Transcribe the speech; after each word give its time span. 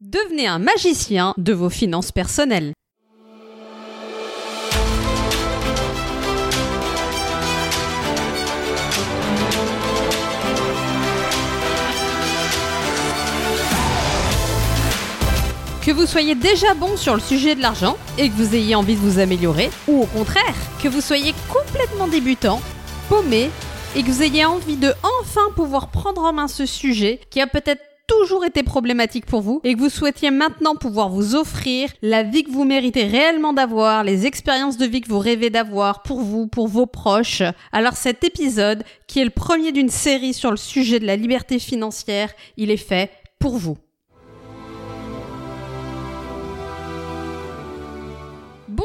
Devenez 0.00 0.46
un 0.46 0.58
magicien 0.58 1.34
de 1.36 1.52
vos 1.52 1.68
finances 1.68 2.10
personnelles. 2.10 2.72
Que 15.84 15.90
vous 15.90 16.06
soyez 16.06 16.34
déjà 16.34 16.72
bon 16.72 16.96
sur 16.96 17.12
le 17.12 17.20
sujet 17.20 17.54
de 17.54 17.60
l'argent 17.60 17.98
et 18.16 18.30
que 18.30 18.34
vous 18.34 18.54
ayez 18.54 18.74
envie 18.74 18.94
de 18.94 19.00
vous 19.00 19.18
améliorer, 19.18 19.68
ou 19.86 20.00
au 20.00 20.06
contraire, 20.06 20.54
que 20.82 20.88
vous 20.88 21.02
soyez 21.02 21.34
complètement 21.52 22.08
débutant, 22.08 22.62
paumé, 23.10 23.50
et 23.94 24.02
que 24.02 24.08
vous 24.08 24.22
ayez 24.22 24.46
envie 24.46 24.76
de 24.76 24.94
enfin 25.02 25.52
pouvoir 25.54 25.90
prendre 25.90 26.22
en 26.22 26.32
main 26.32 26.48
ce 26.48 26.64
sujet 26.64 27.20
qui 27.28 27.42
a 27.42 27.46
peut-être 27.46 27.82
toujours 28.10 28.44
été 28.44 28.64
problématique 28.64 29.24
pour 29.24 29.40
vous 29.40 29.60
et 29.62 29.74
que 29.74 29.78
vous 29.78 29.88
souhaitiez 29.88 30.32
maintenant 30.32 30.74
pouvoir 30.74 31.10
vous 31.10 31.36
offrir 31.36 31.90
la 32.02 32.24
vie 32.24 32.42
que 32.42 32.50
vous 32.50 32.64
méritez 32.64 33.04
réellement 33.04 33.52
d'avoir, 33.52 34.02
les 34.02 34.26
expériences 34.26 34.76
de 34.76 34.84
vie 34.84 35.00
que 35.00 35.08
vous 35.08 35.20
rêvez 35.20 35.48
d'avoir 35.48 36.02
pour 36.02 36.20
vous, 36.20 36.48
pour 36.48 36.66
vos 36.66 36.86
proches, 36.86 37.42
alors 37.70 37.94
cet 37.94 38.24
épisode, 38.24 38.82
qui 39.06 39.20
est 39.20 39.24
le 39.24 39.30
premier 39.30 39.70
d'une 39.70 39.88
série 39.88 40.34
sur 40.34 40.50
le 40.50 40.56
sujet 40.56 40.98
de 40.98 41.06
la 41.06 41.14
liberté 41.14 41.60
financière, 41.60 42.32
il 42.56 42.72
est 42.72 42.76
fait 42.76 43.10
pour 43.38 43.56
vous. 43.56 43.78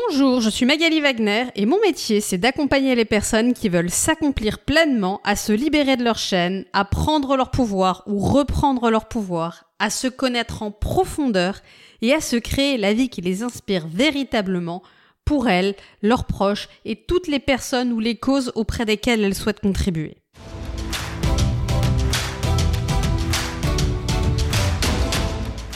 Bonjour, 0.07 0.39
je 0.39 0.49
suis 0.49 0.65
Magali 0.65 1.01
Wagner 1.01 1.45
et 1.55 1.65
mon 1.65 1.79
métier 1.81 2.21
c'est 2.21 2.37
d'accompagner 2.37 2.95
les 2.95 3.05
personnes 3.05 3.53
qui 3.53 3.69
veulent 3.69 3.89
s'accomplir 3.89 4.59
pleinement, 4.59 5.19
à 5.23 5.35
se 5.35 5.51
libérer 5.51 5.97
de 5.97 6.03
leur 6.03 6.17
chaîne, 6.17 6.65
à 6.73 6.85
prendre 6.85 7.35
leur 7.35 7.49
pouvoir 7.49 8.03
ou 8.05 8.19
reprendre 8.19 8.89
leur 8.91 9.07
pouvoir, 9.07 9.65
à 9.79 9.89
se 9.89 10.07
connaître 10.07 10.61
en 10.61 10.69
profondeur 10.71 11.61
et 12.01 12.13
à 12.13 12.21
se 12.21 12.35
créer 12.35 12.77
la 12.77 12.93
vie 12.93 13.09
qui 13.09 13.21
les 13.21 13.41
inspire 13.41 13.87
véritablement 13.87 14.83
pour 15.23 15.49
elles, 15.49 15.75
leurs 16.03 16.25
proches 16.25 16.69
et 16.83 16.95
toutes 16.95 17.27
les 17.27 17.39
personnes 17.39 17.91
ou 17.91 17.99
les 17.99 18.17
causes 18.17 18.51
auprès 18.55 18.85
desquelles 18.85 19.23
elles 19.23 19.33
souhaitent 19.33 19.61
contribuer. 19.61 20.17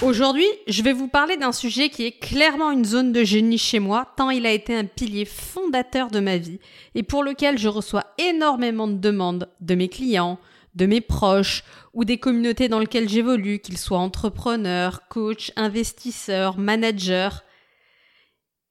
Aujourd'hui, 0.02 0.46
je 0.66 0.82
vais 0.82 0.94
vous 0.94 1.10
parler 1.10 1.36
d'un 1.36 1.52
sujet 1.52 1.90
qui 1.90 2.06
est 2.06 2.18
clairement 2.18 2.72
une 2.72 2.86
zone 2.86 3.12
de 3.12 3.26
génie 3.26 3.58
chez 3.58 3.80
moi, 3.80 4.14
tant 4.16 4.30
il 4.30 4.46
a 4.46 4.52
été 4.54 4.74
un 4.74 4.86
pilier 4.86 5.26
fondateur 5.26 6.10
de 6.10 6.22
ma 6.22 6.38
vie 6.38 6.60
et 6.96 7.04
pour 7.04 7.22
lequel 7.22 7.58
je 7.58 7.68
reçois 7.68 8.06
énormément 8.18 8.88
de 8.88 8.94
demandes 8.94 9.50
de 9.60 9.76
mes 9.76 9.90
clients, 9.90 10.40
de 10.76 10.86
mes 10.86 11.02
proches 11.02 11.66
ou 11.94 12.06
des 12.06 12.18
communautés 12.18 12.70
dans 12.70 12.80
lesquelles 12.80 13.10
j'évolue, 13.10 13.60
qu'ils 13.60 13.78
soient 13.78 13.98
entrepreneurs, 14.00 15.02
coachs, 15.10 15.52
investisseurs, 15.58 16.58
managers, 16.58 17.44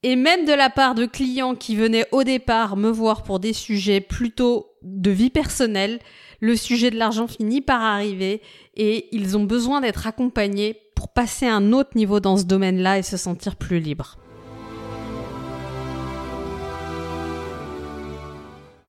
et 0.03 0.15
même 0.15 0.45
de 0.45 0.53
la 0.53 0.71
part 0.71 0.95
de 0.95 1.07
clients 1.07 1.57
qui 1.57 1.75
venaient 1.75 2.07
au 2.13 2.23
départ 2.23 2.77
me 2.77 2.91
voir 2.91 3.25
pour 3.25 3.41
des 3.41 3.53
sujets 3.53 4.01
plutôt 4.01 4.67
de 4.83 5.11
vie 5.11 5.31
personnelle, 5.31 5.99
le 6.41 6.55
sujet 6.55 6.91
de 6.91 6.97
l'argent 6.97 7.27
finit 7.27 7.61
par 7.61 7.83
arriver 7.83 8.41
et 8.75 9.09
ils 9.15 9.37
ont 9.37 9.43
besoin 9.43 9.81
d'être 9.81 10.07
accompagnés 10.07 10.81
pour 10.95 11.13
passer 11.13 11.47
à 11.47 11.57
un 11.57 11.73
autre 11.73 11.91
niveau 11.97 12.21
dans 12.21 12.37
ce 12.37 12.45
domaine-là 12.45 12.99
et 12.99 13.03
se 13.03 13.17
sentir 13.17 13.57
plus 13.57 13.81
libre. 13.81 14.19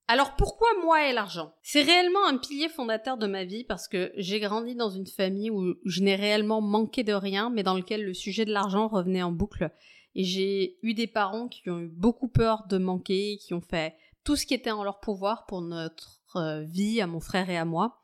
Alors 0.07 0.35
pourquoi 0.35 0.67
moi 0.83 1.07
et 1.07 1.13
l'argent? 1.13 1.53
C'est 1.61 1.83
réellement 1.83 2.25
un 2.27 2.37
pilier 2.37 2.67
fondateur 2.67 3.17
de 3.17 3.27
ma 3.27 3.45
vie 3.45 3.63
parce 3.63 3.87
que 3.87 4.11
j'ai 4.17 4.39
grandi 4.39 4.75
dans 4.75 4.89
une 4.89 5.05
famille 5.05 5.51
où 5.51 5.75
je 5.85 6.01
n'ai 6.01 6.15
réellement 6.15 6.61
manqué 6.61 7.03
de 7.03 7.13
rien, 7.13 7.51
mais 7.51 7.61
dans 7.61 7.75
lequel 7.75 8.03
le 8.03 8.15
sujet 8.15 8.45
de 8.45 8.51
l'argent 8.51 8.87
revenait 8.87 9.21
en 9.21 9.31
boucle. 9.31 9.71
Et 10.19 10.25
j'ai 10.25 10.77
eu 10.81 10.93
des 10.93 11.07
parents 11.07 11.47
qui 11.47 11.69
ont 11.69 11.79
eu 11.79 11.87
beaucoup 11.87 12.27
peur 12.27 12.67
de 12.67 12.77
manquer, 12.77 13.37
qui 13.37 13.53
ont 13.53 13.61
fait 13.61 13.95
tout 14.25 14.35
ce 14.35 14.45
qui 14.45 14.53
était 14.53 14.69
en 14.69 14.83
leur 14.83 14.99
pouvoir 14.99 15.45
pour 15.45 15.61
notre 15.61 16.19
euh, 16.35 16.61
vie, 16.63 16.99
à 16.99 17.07
mon 17.07 17.21
frère 17.21 17.49
et 17.49 17.55
à 17.55 17.63
moi. 17.63 18.03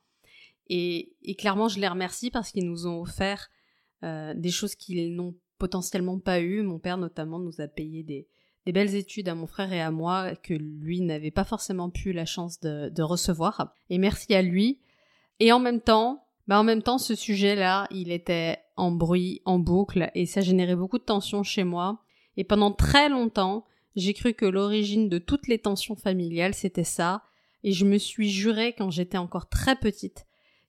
Et, 0.69 1.17
clairement, 1.37 1.67
je 1.67 1.77
les 1.77 1.89
remercie 1.89 2.31
parce 2.31 2.53
qu'ils 2.53 2.69
nous 2.69 2.87
ont 2.87 3.01
offert 3.01 3.49
euh, 4.03 4.33
des 4.33 4.49
choses 4.49 4.75
qu'ils 4.75 5.13
n'ont 5.13 5.35
potentiellement 5.57 6.17
pas 6.17 6.39
eu. 6.39 6.61
Mon 6.61 6.79
père 6.79 6.97
notamment 6.97 7.37
nous 7.37 7.59
a 7.59 7.67
payé 7.67 8.01
des, 8.01 8.29
belles 8.65 8.95
études 8.95 9.27
à 9.27 9.35
mon 9.35 9.45
frère 9.45 9.73
et 9.73 9.81
à 9.81 9.91
moi 9.91 10.37
que 10.37 10.53
lui 10.53 11.01
n'avait 11.01 11.31
pas 11.31 11.43
forcément 11.43 11.89
pu 11.89 12.13
la 12.13 12.25
chance 12.25 12.61
de, 12.61 13.01
recevoir. 13.01 13.73
Et 13.89 13.97
merci 13.97 14.33
à 14.33 14.41
lui. 14.41 14.79
Et 15.41 15.51
en 15.51 15.59
même 15.59 15.81
temps, 15.81 16.25
bah 16.47 16.61
en 16.61 16.63
même 16.63 16.81
temps, 16.81 16.97
ce 16.97 17.13
sujet-là, 17.13 17.87
il 17.91 18.09
était 18.09 18.59
en 18.77 18.91
bruit, 18.91 19.41
en 19.43 19.59
boucle, 19.59 20.11
et 20.15 20.25
ça 20.25 20.39
générait 20.39 20.77
beaucoup 20.77 20.97
de 20.97 21.03
tensions 21.03 21.43
chez 21.43 21.65
moi. 21.65 22.01
Et 22.37 22.43
pendant 22.43 22.71
très 22.71 23.09
longtemps, 23.09 23.65
j'ai 23.95 24.13
cru 24.13 24.33
que 24.33 24.45
l'origine 24.45 25.09
de 25.09 25.17
toutes 25.17 25.47
les 25.47 25.59
tensions 25.59 25.95
familiales, 25.95 26.53
c'était 26.53 26.83
ça. 26.83 27.23
Et 27.63 27.71
je 27.71 27.85
me 27.85 27.97
suis 27.97 28.29
juré 28.29 28.73
quand 28.77 28.91
j'étais 28.91 29.17
encore 29.17 29.49
très 29.49 29.75
petite 29.75 30.25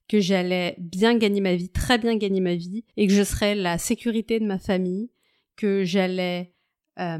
que 0.08 0.20
j'allais 0.20 0.76
bien 0.78 1.18
gagner 1.18 1.40
ma 1.40 1.54
vie, 1.56 1.68
très 1.68 1.98
bien 1.98 2.16
gagner 2.16 2.40
ma 2.40 2.54
vie, 2.54 2.84
et 2.96 3.06
que 3.06 3.12
je 3.12 3.24
serais 3.24 3.54
la 3.54 3.76
sécurité 3.78 4.38
de 4.38 4.46
ma 4.46 4.58
famille, 4.58 5.10
que 5.56 5.84
j'allais 5.84 6.52
euh, 6.98 7.18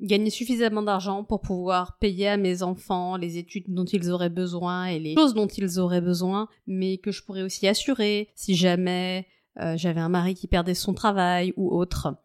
gagner 0.00 0.30
suffisamment 0.30 0.82
d'argent 0.82 1.24
pour 1.24 1.40
pouvoir 1.42 1.98
payer 1.98 2.28
à 2.28 2.36
mes 2.36 2.62
enfants 2.62 3.16
les 3.16 3.38
études 3.38 3.66
dont 3.68 3.84
ils 3.84 4.10
auraient 4.10 4.30
besoin 4.30 4.86
et 4.86 4.98
les 4.98 5.14
choses 5.14 5.34
dont 5.34 5.46
ils 5.46 5.78
auraient 5.78 6.00
besoin, 6.00 6.48
mais 6.66 6.98
que 6.98 7.12
je 7.12 7.22
pourrais 7.22 7.42
aussi 7.42 7.68
assurer 7.68 8.30
si 8.34 8.54
jamais 8.54 9.26
euh, 9.60 9.76
j'avais 9.76 10.00
un 10.00 10.08
mari 10.08 10.34
qui 10.34 10.48
perdait 10.48 10.74
son 10.74 10.94
travail 10.94 11.52
ou 11.56 11.70
autre. 11.70 12.16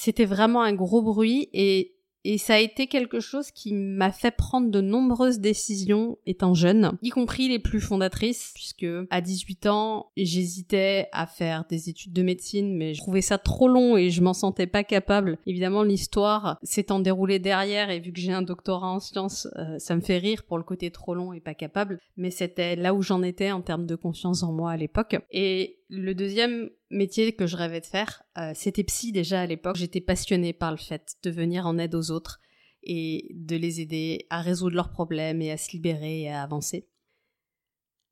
C'était 0.00 0.26
vraiment 0.26 0.62
un 0.62 0.74
gros 0.74 1.02
bruit 1.02 1.48
et 1.52 1.98
et 2.24 2.36
ça 2.36 2.54
a 2.54 2.58
été 2.58 2.88
quelque 2.88 3.20
chose 3.20 3.50
qui 3.50 3.72
m'a 3.72 4.10
fait 4.10 4.32
prendre 4.32 4.70
de 4.70 4.80
nombreuses 4.80 5.38
décisions 5.38 6.18
étant 6.26 6.52
jeune, 6.52 6.92
y 7.00 7.10
compris 7.10 7.48
les 7.48 7.58
plus 7.58 7.80
fondatrices, 7.80 8.50
puisque 8.54 8.86
à 9.10 9.20
18 9.20 9.66
ans, 9.66 10.10
j'hésitais 10.16 11.08
à 11.12 11.26
faire 11.26 11.64
des 11.70 11.88
études 11.88 12.12
de 12.12 12.22
médecine, 12.22 12.76
mais 12.76 12.92
je 12.92 13.00
trouvais 13.00 13.22
ça 13.22 13.38
trop 13.38 13.66
long 13.66 13.96
et 13.96 14.10
je 14.10 14.20
m'en 14.20 14.34
sentais 14.34 14.66
pas 14.66 14.84
capable. 14.84 15.38
Évidemment, 15.46 15.82
l'histoire 15.82 16.58
s'étant 16.62 16.98
déroulée 16.98 17.38
derrière 17.38 17.88
et 17.88 18.00
vu 18.00 18.12
que 18.12 18.20
j'ai 18.20 18.32
un 18.32 18.42
doctorat 18.42 18.88
en 18.88 19.00
sciences, 19.00 19.48
euh, 19.56 19.78
ça 19.78 19.96
me 19.96 20.00
fait 20.00 20.18
rire 20.18 20.42
pour 20.42 20.58
le 20.58 20.64
côté 20.64 20.90
trop 20.90 21.14
long 21.14 21.32
et 21.32 21.40
pas 21.40 21.54
capable, 21.54 21.98
mais 22.18 22.30
c'était 22.30 22.76
là 22.76 22.92
où 22.94 23.00
j'en 23.00 23.22
étais 23.22 23.52
en 23.52 23.62
termes 23.62 23.86
de 23.86 23.94
confiance 23.94 24.42
en 24.42 24.52
moi 24.52 24.72
à 24.72 24.76
l'époque. 24.76 25.16
Et 25.30 25.77
le 25.88 26.14
deuxième 26.14 26.70
métier 26.90 27.32
que 27.32 27.46
je 27.46 27.56
rêvais 27.56 27.80
de 27.80 27.86
faire, 27.86 28.22
euh, 28.36 28.52
c'était 28.54 28.84
psy 28.84 29.12
déjà 29.12 29.40
à 29.40 29.46
l'époque. 29.46 29.76
J'étais 29.76 30.00
passionnée 30.00 30.52
par 30.52 30.70
le 30.70 30.76
fait 30.76 31.16
de 31.22 31.30
venir 31.30 31.66
en 31.66 31.78
aide 31.78 31.94
aux 31.94 32.10
autres 32.10 32.40
et 32.82 33.30
de 33.34 33.56
les 33.56 33.80
aider 33.80 34.26
à 34.30 34.40
résoudre 34.40 34.76
leurs 34.76 34.90
problèmes 34.90 35.42
et 35.42 35.50
à 35.50 35.56
se 35.56 35.72
libérer 35.72 36.22
et 36.22 36.30
à 36.30 36.42
avancer. 36.42 36.86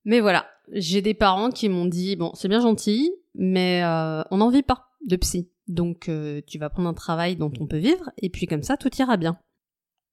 Mais 0.05 0.21
voilà, 0.21 0.47
j'ai 0.73 1.03
des 1.03 1.15
parents 1.15 1.51
qui 1.51 1.69
m'ont 1.69 1.87
dit 1.87 2.17
bon, 2.17 2.33
c'est 2.35 2.49
bien 2.49 2.61
gentil, 2.61 3.13
mais 3.35 3.83
euh, 3.85 4.23
on 4.31 4.39
n'en 4.39 4.51
vit 4.51 4.63
pas 4.63 4.89
de 5.07 5.17
psy. 5.17 5.51
Donc 5.69 6.09
euh, 6.09 6.41
tu 6.47 6.59
vas 6.59 6.71
prendre 6.71 6.89
un 6.89 6.95
travail 6.95 7.37
dont 7.37 7.53
on 7.61 7.67
peut 7.67 7.79
vivre 7.79 8.11
et 8.19 8.31
puis 8.31 8.47
comme 8.47 8.63
ça 8.63 8.77
tout 8.77 8.95
ira 8.97 9.17
bien. 9.17 9.39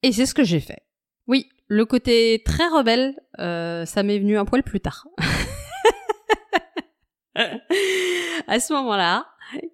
Et 0.02 0.12
c'est 0.12 0.26
ce 0.26 0.34
que 0.34 0.44
j'ai 0.44 0.60
fait. 0.60 0.82
Oui, 1.28 1.48
le 1.68 1.86
côté 1.86 2.42
très 2.44 2.68
rebelle, 2.68 3.16
ça 3.38 4.04
m'est 4.04 4.20
venu 4.20 4.38
un 4.38 4.44
poil 4.44 4.64
plus 4.64 4.82
tard. 4.82 5.08
à 8.48 8.60
ce 8.60 8.74
moment-là, 8.74 9.26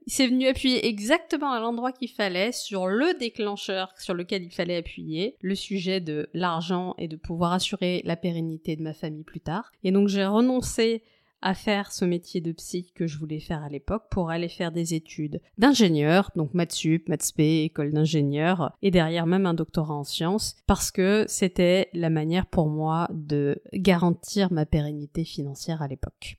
il 0.07 0.13
s'est 0.13 0.27
venu 0.27 0.47
appuyer 0.47 0.87
exactement 0.87 1.51
à 1.51 1.59
l'endroit 1.59 1.91
qu'il 1.91 2.09
fallait 2.09 2.51
sur 2.51 2.87
le 2.87 3.17
déclencheur 3.17 3.93
sur 3.97 4.13
lequel 4.13 4.43
il 4.43 4.51
fallait 4.51 4.77
appuyer, 4.77 5.35
le 5.41 5.55
sujet 5.55 6.01
de 6.01 6.29
l'argent 6.33 6.95
et 6.97 7.07
de 7.07 7.15
pouvoir 7.15 7.53
assurer 7.53 8.01
la 8.05 8.15
pérennité 8.15 8.75
de 8.75 8.83
ma 8.83 8.93
famille 8.93 9.23
plus 9.23 9.41
tard. 9.41 9.71
Et 9.83 9.91
donc 9.91 10.07
j'ai 10.07 10.25
renoncé 10.25 11.03
à 11.41 11.53
faire 11.53 11.91
ce 11.91 12.05
métier 12.05 12.41
de 12.41 12.51
psy 12.51 12.91
que 12.93 13.07
je 13.07 13.17
voulais 13.17 13.39
faire 13.39 13.63
à 13.63 13.69
l'époque 13.69 14.03
pour 14.11 14.29
aller 14.29 14.49
faire 14.49 14.71
des 14.71 14.93
études 14.93 15.41
d'ingénieur, 15.57 16.31
donc 16.35 16.53
maths 16.53 16.73
sup, 16.73 17.07
maths 17.07 17.31
école 17.37 17.93
d'ingénieur, 17.93 18.73
et 18.81 18.91
derrière 18.91 19.25
même 19.25 19.45
un 19.45 19.53
doctorat 19.53 19.93
en 19.93 20.03
sciences, 20.03 20.57
parce 20.67 20.91
que 20.91 21.25
c'était 21.27 21.89
la 21.93 22.09
manière 22.09 22.45
pour 22.45 22.67
moi 22.67 23.07
de 23.13 23.61
garantir 23.73 24.51
ma 24.51 24.65
pérennité 24.65 25.23
financière 25.23 25.81
à 25.81 25.87
l'époque. 25.87 26.37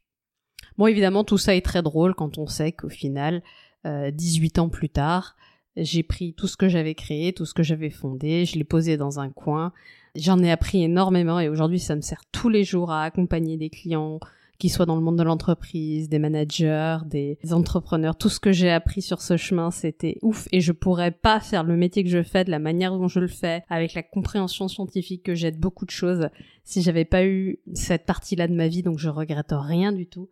Bon, 0.78 0.86
évidemment, 0.86 1.24
tout 1.24 1.38
ça 1.38 1.54
est 1.54 1.64
très 1.64 1.82
drôle 1.82 2.14
quand 2.14 2.38
on 2.38 2.46
sait 2.46 2.72
qu'au 2.72 2.88
final, 2.88 3.42
euh, 3.86 4.10
18 4.10 4.58
ans 4.58 4.68
plus 4.68 4.88
tard, 4.88 5.36
j'ai 5.76 6.02
pris 6.02 6.34
tout 6.34 6.46
ce 6.46 6.56
que 6.56 6.68
j'avais 6.68 6.94
créé, 6.94 7.32
tout 7.32 7.46
ce 7.46 7.54
que 7.54 7.62
j'avais 7.62 7.90
fondé, 7.90 8.44
je 8.44 8.56
l'ai 8.56 8.64
posé 8.64 8.96
dans 8.96 9.20
un 9.20 9.30
coin. 9.30 9.72
J'en 10.16 10.42
ai 10.42 10.50
appris 10.50 10.82
énormément 10.82 11.38
et 11.38 11.48
aujourd'hui, 11.48 11.78
ça 11.78 11.94
me 11.94 12.00
sert 12.00 12.22
tous 12.32 12.48
les 12.48 12.64
jours 12.64 12.90
à 12.90 13.04
accompagner 13.04 13.56
des 13.56 13.70
clients, 13.70 14.18
qui 14.60 14.68
soient 14.68 14.86
dans 14.86 14.94
le 14.94 15.00
monde 15.00 15.16
de 15.16 15.22
l'entreprise, 15.24 16.08
des 16.08 16.20
managers, 16.20 16.98
des 17.06 17.38
entrepreneurs. 17.50 18.16
Tout 18.16 18.28
ce 18.28 18.38
que 18.38 18.52
j'ai 18.52 18.70
appris 18.70 19.00
sur 19.00 19.22
ce 19.22 19.36
chemin, 19.36 19.70
c'était 19.70 20.18
ouf 20.22 20.46
et 20.52 20.60
je 20.60 20.72
pourrais 20.72 21.10
pas 21.10 21.40
faire 21.40 21.64
le 21.64 21.76
métier 21.76 22.04
que 22.04 22.10
je 22.10 22.22
fais 22.22 22.44
de 22.44 22.50
la 22.50 22.58
manière 22.58 22.92
dont 22.92 23.08
je 23.08 23.20
le 23.20 23.26
fais, 23.26 23.64
avec 23.70 23.94
la 23.94 24.02
compréhension 24.02 24.68
scientifique 24.68 25.22
que 25.22 25.34
j'ai 25.34 25.50
de 25.50 25.56
beaucoup 25.56 25.86
de 25.86 25.90
choses, 25.90 26.28
si 26.62 26.82
j'avais 26.82 27.06
pas 27.06 27.24
eu 27.24 27.58
cette 27.72 28.04
partie-là 28.04 28.46
de 28.46 28.54
ma 28.54 28.68
vie, 28.68 28.82
donc 28.82 28.98
je 28.98 29.08
regrette 29.08 29.52
rien 29.52 29.92
du 29.92 30.06
tout. 30.06 30.28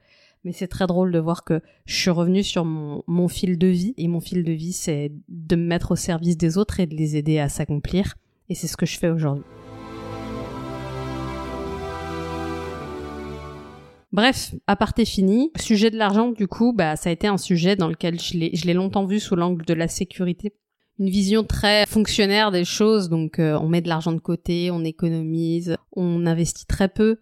Mais 0.48 0.54
c'est 0.54 0.66
très 0.66 0.86
drôle 0.86 1.12
de 1.12 1.18
voir 1.18 1.44
que 1.44 1.60
je 1.84 1.94
suis 1.94 2.08
revenue 2.08 2.42
sur 2.42 2.64
mon, 2.64 3.28
fil 3.28 3.58
de 3.58 3.66
vie. 3.66 3.92
Et 3.98 4.08
mon 4.08 4.18
fil 4.18 4.44
de 4.44 4.52
vie, 4.52 4.72
c'est 4.72 5.12
de 5.28 5.56
me 5.56 5.66
mettre 5.66 5.90
au 5.90 5.94
service 5.94 6.38
des 6.38 6.56
autres 6.56 6.80
et 6.80 6.86
de 6.86 6.94
les 6.94 7.16
aider 7.16 7.38
à 7.38 7.50
s'accomplir. 7.50 8.14
Et 8.48 8.54
c'est 8.54 8.66
ce 8.66 8.78
que 8.78 8.86
je 8.86 8.98
fais 8.98 9.10
aujourd'hui. 9.10 9.44
Bref, 14.10 14.54
à 14.66 14.72
aparté 14.72 15.04
fini. 15.04 15.52
Sujet 15.60 15.90
de 15.90 15.98
l'argent, 15.98 16.30
du 16.30 16.48
coup, 16.48 16.72
bah, 16.72 16.96
ça 16.96 17.10
a 17.10 17.12
été 17.12 17.26
un 17.26 17.36
sujet 17.36 17.76
dans 17.76 17.88
lequel 17.88 18.18
je 18.18 18.38
l'ai 18.38 18.72
longtemps 18.72 19.04
vu 19.04 19.20
sous 19.20 19.36
l'angle 19.36 19.66
de 19.66 19.74
la 19.74 19.86
sécurité. 19.86 20.54
Une 20.98 21.10
vision 21.10 21.44
très 21.44 21.84
fonctionnaire 21.84 22.50
des 22.52 22.64
choses, 22.64 23.10
donc 23.10 23.38
euh, 23.38 23.58
on 23.60 23.68
met 23.68 23.82
de 23.82 23.88
l'argent 23.88 24.12
de 24.12 24.18
côté, 24.18 24.70
on 24.70 24.82
économise, 24.82 25.76
on 25.92 26.24
investit 26.24 26.64
très 26.64 26.88
peu, 26.88 27.18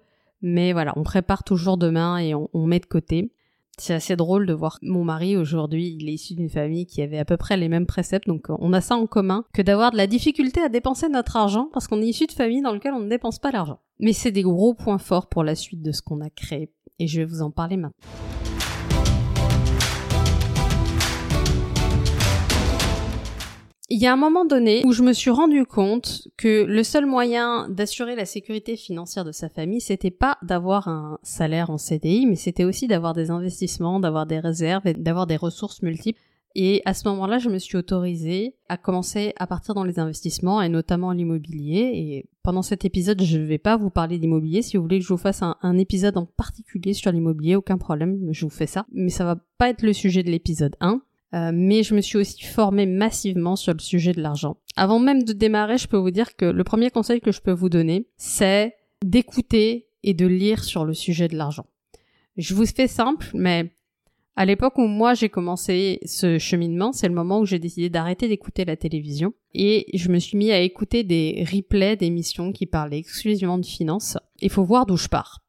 mais 0.46 0.72
voilà, 0.72 0.92
on 0.96 1.02
prépare 1.02 1.42
toujours 1.42 1.76
demain 1.76 2.18
et 2.18 2.32
on, 2.34 2.66
met 2.66 2.78
de 2.78 2.86
côté. 2.86 3.32
C'est 3.78 3.94
assez 3.94 4.14
drôle 4.14 4.46
de 4.46 4.54
voir 4.54 4.78
mon 4.80 5.04
mari 5.04 5.36
aujourd'hui, 5.36 5.96
il 6.00 6.08
est 6.08 6.14
issu 6.14 6.34
d'une 6.34 6.48
famille 6.48 6.86
qui 6.86 7.02
avait 7.02 7.18
à 7.18 7.24
peu 7.24 7.36
près 7.36 7.56
les 7.56 7.68
mêmes 7.68 7.84
préceptes, 7.84 8.28
donc 8.28 8.46
on 8.48 8.72
a 8.72 8.80
ça 8.80 8.96
en 8.96 9.06
commun 9.06 9.44
que 9.52 9.60
d'avoir 9.60 9.90
de 9.90 9.96
la 9.96 10.06
difficulté 10.06 10.60
à 10.62 10.68
dépenser 10.68 11.08
notre 11.08 11.36
argent 11.36 11.68
parce 11.72 11.88
qu'on 11.88 12.00
est 12.00 12.06
issu 12.06 12.26
de 12.26 12.32
familles 12.32 12.62
dans 12.62 12.72
lesquelles 12.72 12.94
on 12.94 13.00
ne 13.00 13.10
dépense 13.10 13.38
pas 13.38 13.50
l'argent. 13.50 13.80
Mais 13.98 14.12
c'est 14.12 14.30
des 14.30 14.42
gros 14.42 14.72
points 14.72 14.98
forts 14.98 15.28
pour 15.28 15.42
la 15.42 15.56
suite 15.56 15.82
de 15.82 15.92
ce 15.92 16.00
qu'on 16.00 16.20
a 16.20 16.30
créé 16.30 16.70
et 16.98 17.06
je 17.06 17.20
vais 17.20 17.26
vous 17.26 17.42
en 17.42 17.50
parler 17.50 17.76
maintenant. 17.76 18.45
Il 23.88 24.00
y 24.00 24.06
a 24.06 24.12
un 24.12 24.16
moment 24.16 24.44
donné 24.44 24.82
où 24.84 24.90
je 24.90 25.04
me 25.04 25.12
suis 25.12 25.30
rendu 25.30 25.64
compte 25.64 26.26
que 26.36 26.64
le 26.64 26.82
seul 26.82 27.06
moyen 27.06 27.68
d'assurer 27.68 28.16
la 28.16 28.24
sécurité 28.24 28.76
financière 28.76 29.24
de 29.24 29.30
sa 29.30 29.48
famille, 29.48 29.80
c'était 29.80 30.10
pas 30.10 30.38
d'avoir 30.42 30.88
un 30.88 31.18
salaire 31.22 31.70
en 31.70 31.78
CDI, 31.78 32.26
mais 32.26 32.34
c'était 32.34 32.64
aussi 32.64 32.88
d'avoir 32.88 33.14
des 33.14 33.30
investissements, 33.30 34.00
d'avoir 34.00 34.26
des 34.26 34.40
réserves 34.40 34.88
et 34.88 34.94
d'avoir 34.94 35.28
des 35.28 35.36
ressources 35.36 35.82
multiples. 35.82 36.20
Et 36.56 36.82
à 36.84 36.94
ce 36.94 37.06
moment-là, 37.08 37.38
je 37.38 37.48
me 37.48 37.58
suis 37.58 37.76
autorisée 37.76 38.56
à 38.68 38.76
commencer 38.76 39.34
à 39.38 39.46
partir 39.46 39.74
dans 39.74 39.84
les 39.84 40.00
investissements 40.00 40.60
et 40.62 40.68
notamment 40.68 41.12
l'immobilier. 41.12 41.92
Et 41.94 42.28
pendant 42.42 42.62
cet 42.62 42.84
épisode, 42.84 43.22
je 43.22 43.38
ne 43.38 43.44
vais 43.44 43.58
pas 43.58 43.76
vous 43.76 43.90
parler 43.90 44.18
d'immobilier. 44.18 44.62
Si 44.62 44.76
vous 44.76 44.82
voulez 44.82 44.98
que 44.98 45.04
je 45.04 45.12
vous 45.12 45.18
fasse 45.18 45.42
un, 45.42 45.56
un 45.62 45.78
épisode 45.78 46.16
en 46.16 46.24
particulier 46.24 46.94
sur 46.94 47.12
l'immobilier, 47.12 47.54
aucun 47.54 47.76
problème, 47.76 48.32
je 48.32 48.46
vous 48.46 48.50
fais 48.50 48.66
ça. 48.66 48.86
Mais 48.90 49.10
ça 49.10 49.24
va 49.24 49.36
pas 49.58 49.68
être 49.68 49.82
le 49.82 49.92
sujet 49.92 50.24
de 50.24 50.30
l'épisode 50.30 50.74
1. 50.80 51.02
Euh, 51.34 51.50
mais 51.52 51.82
je 51.82 51.94
me 51.94 52.00
suis 52.00 52.18
aussi 52.18 52.44
formée 52.44 52.86
massivement 52.86 53.56
sur 53.56 53.72
le 53.72 53.80
sujet 53.80 54.12
de 54.12 54.20
l'argent. 54.20 54.56
Avant 54.76 54.98
même 54.98 55.24
de 55.24 55.32
démarrer, 55.32 55.78
je 55.78 55.88
peux 55.88 55.96
vous 55.96 56.10
dire 56.10 56.36
que 56.36 56.44
le 56.44 56.64
premier 56.64 56.90
conseil 56.90 57.20
que 57.20 57.32
je 57.32 57.40
peux 57.40 57.52
vous 57.52 57.68
donner, 57.68 58.06
c'est 58.16 58.74
d'écouter 59.04 59.88
et 60.02 60.14
de 60.14 60.26
lire 60.26 60.62
sur 60.62 60.84
le 60.84 60.94
sujet 60.94 61.28
de 61.28 61.36
l'argent. 61.36 61.66
Je 62.36 62.54
vous 62.54 62.66
fais 62.66 62.86
simple, 62.86 63.28
mais 63.34 63.72
à 64.36 64.44
l'époque 64.44 64.78
où 64.78 64.86
moi 64.86 65.14
j'ai 65.14 65.30
commencé 65.30 65.98
ce 66.04 66.38
cheminement, 66.38 66.92
c'est 66.92 67.08
le 67.08 67.14
moment 67.14 67.40
où 67.40 67.46
j'ai 67.46 67.58
décidé 67.58 67.88
d'arrêter 67.88 68.28
d'écouter 68.28 68.64
la 68.64 68.76
télévision 68.76 69.32
et 69.54 69.86
je 69.94 70.10
me 70.10 70.18
suis 70.18 70.36
mis 70.36 70.52
à 70.52 70.60
écouter 70.60 71.04
des 71.04 71.44
replays 71.50 71.96
d'émissions 71.96 72.52
qui 72.52 72.66
parlaient 72.66 72.98
exclusivement 72.98 73.58
de 73.58 73.64
finances. 73.64 74.18
Il 74.40 74.50
faut 74.50 74.64
voir 74.64 74.84
d'où 74.84 74.98
je 74.98 75.08
pars. 75.08 75.42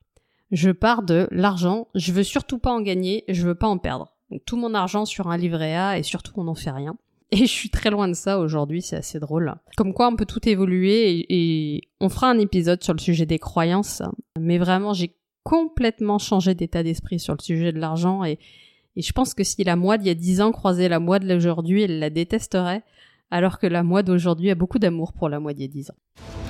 Je 0.51 0.71
pars 0.71 1.03
de 1.03 1.27
l'argent, 1.29 1.89
je 1.93 2.13
veux 2.13 2.23
surtout 2.23 2.57
pas 2.57 2.71
en 2.71 2.81
gagner, 2.81 3.25
je 3.27 3.45
veux 3.45 3.55
pas 3.55 3.67
en 3.67 3.77
perdre 3.77 4.16
tout 4.45 4.57
mon 4.57 4.73
argent 4.73 5.05
sur 5.05 5.27
un 5.29 5.37
livret 5.37 5.75
A 5.75 5.97
et 5.97 6.03
surtout 6.03 6.33
on 6.37 6.45
n'en 6.45 6.55
fait 6.55 6.71
rien. 6.71 6.97
Et 7.31 7.37
je 7.37 7.45
suis 7.45 7.69
très 7.69 7.89
loin 7.89 8.07
de 8.07 8.13
ça 8.13 8.39
aujourd'hui, 8.39 8.81
c'est 8.81 8.95
assez 8.95 9.19
drôle. 9.19 9.53
Comme 9.75 9.93
quoi 9.93 10.07
on 10.07 10.15
peut 10.15 10.25
tout 10.25 10.47
évoluer 10.47 11.25
et, 11.29 11.81
on 11.99 12.09
fera 12.09 12.29
un 12.29 12.39
épisode 12.39 12.83
sur 12.83 12.93
le 12.93 12.99
sujet 12.99 13.25
des 13.25 13.39
croyances. 13.39 14.01
Mais 14.39 14.57
vraiment, 14.57 14.93
j'ai 14.93 15.15
complètement 15.43 16.19
changé 16.19 16.55
d'état 16.55 16.83
d'esprit 16.83 17.19
sur 17.19 17.33
le 17.33 17.41
sujet 17.41 17.71
de 17.71 17.79
l'argent 17.79 18.23
et, 18.23 18.39
je 18.95 19.11
pense 19.11 19.35
que 19.35 19.43
si 19.43 19.63
la 19.63 19.75
moi 19.75 19.99
d'il 19.99 20.07
y 20.07 20.09
a 20.09 20.15
10 20.15 20.41
ans 20.41 20.51
croisait 20.51 20.89
la 20.89 20.99
moi 20.99 21.19
de 21.19 21.31
l'aujourd'hui, 21.31 21.83
elle 21.83 21.99
la 21.99 22.09
détesterait, 22.09 22.81
alors 23.29 23.59
que 23.59 23.67
la 23.67 23.83
moi 23.83 24.01
d'aujourd'hui 24.01 24.49
a 24.49 24.55
beaucoup 24.55 24.79
d'amour 24.79 25.13
pour 25.13 25.29
la 25.29 25.39
moi 25.39 25.53
d'il 25.53 25.61
y 25.61 25.65
a 25.65 25.71
10 25.71 25.91
ans. 25.91 26.46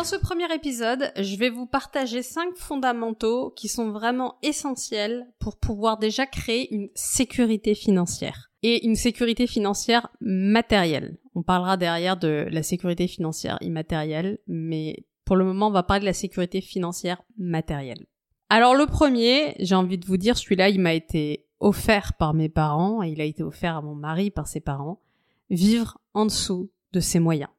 Dans 0.00 0.04
ce 0.04 0.16
premier 0.16 0.50
épisode, 0.54 1.12
je 1.18 1.36
vais 1.36 1.50
vous 1.50 1.66
partager 1.66 2.22
cinq 2.22 2.56
fondamentaux 2.56 3.50
qui 3.50 3.68
sont 3.68 3.90
vraiment 3.90 4.36
essentiels 4.42 5.26
pour 5.38 5.58
pouvoir 5.58 5.98
déjà 5.98 6.24
créer 6.24 6.74
une 6.74 6.88
sécurité 6.94 7.74
financière. 7.74 8.50
Et 8.62 8.86
une 8.86 8.96
sécurité 8.96 9.46
financière 9.46 10.08
matérielle. 10.22 11.18
On 11.34 11.42
parlera 11.42 11.76
derrière 11.76 12.16
de 12.16 12.46
la 12.50 12.62
sécurité 12.62 13.08
financière 13.08 13.58
immatérielle, 13.60 14.38
mais 14.46 15.04
pour 15.26 15.36
le 15.36 15.44
moment, 15.44 15.66
on 15.66 15.70
va 15.70 15.82
parler 15.82 16.00
de 16.00 16.06
la 16.06 16.14
sécurité 16.14 16.62
financière 16.62 17.20
matérielle. 17.36 18.06
Alors 18.48 18.74
le 18.74 18.86
premier, 18.86 19.54
j'ai 19.58 19.74
envie 19.74 19.98
de 19.98 20.06
vous 20.06 20.16
dire, 20.16 20.38
celui-là, 20.38 20.70
il 20.70 20.80
m'a 20.80 20.94
été 20.94 21.44
offert 21.58 22.14
par 22.14 22.32
mes 22.32 22.48
parents, 22.48 23.02
et 23.02 23.10
il 23.10 23.20
a 23.20 23.24
été 23.24 23.42
offert 23.42 23.76
à 23.76 23.82
mon 23.82 23.96
mari 23.96 24.30
par 24.30 24.48
ses 24.48 24.60
parents, 24.60 25.02
vivre 25.50 25.98
en 26.14 26.24
dessous 26.24 26.70
de 26.94 27.00
ses 27.00 27.18
moyens. 27.20 27.50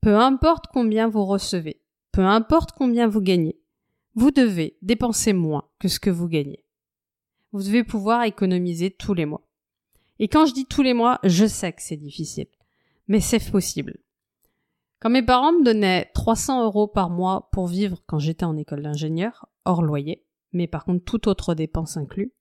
Peu 0.00 0.16
importe 0.16 0.66
combien 0.72 1.08
vous 1.08 1.26
recevez, 1.26 1.82
peu 2.10 2.22
importe 2.24 2.72
combien 2.72 3.06
vous 3.06 3.20
gagnez, 3.20 3.60
vous 4.14 4.30
devez 4.30 4.78
dépenser 4.80 5.34
moins 5.34 5.68
que 5.78 5.88
ce 5.88 6.00
que 6.00 6.08
vous 6.08 6.26
gagnez. 6.26 6.64
Vous 7.52 7.62
devez 7.62 7.84
pouvoir 7.84 8.22
économiser 8.24 8.90
tous 8.90 9.12
les 9.12 9.26
mois. 9.26 9.46
Et 10.18 10.28
quand 10.28 10.46
je 10.46 10.54
dis 10.54 10.64
tous 10.64 10.82
les 10.82 10.94
mois, 10.94 11.18
je 11.22 11.44
sais 11.44 11.72
que 11.74 11.82
c'est 11.82 11.98
difficile, 11.98 12.46
mais 13.08 13.20
c'est 13.20 13.50
possible. 13.50 13.98
Quand 15.00 15.10
mes 15.10 15.22
parents 15.22 15.52
me 15.52 15.64
donnaient 15.64 16.10
300 16.14 16.64
euros 16.64 16.86
par 16.86 17.10
mois 17.10 17.50
pour 17.52 17.66
vivre 17.66 18.02
quand 18.06 18.18
j'étais 18.18 18.44
en 18.44 18.56
école 18.56 18.82
d'ingénieur, 18.82 19.50
hors 19.66 19.82
loyer, 19.82 20.24
mais 20.52 20.66
par 20.66 20.86
contre 20.86 21.04
toute 21.04 21.26
autre 21.26 21.54
dépense 21.54 21.98
inclus, 21.98 22.32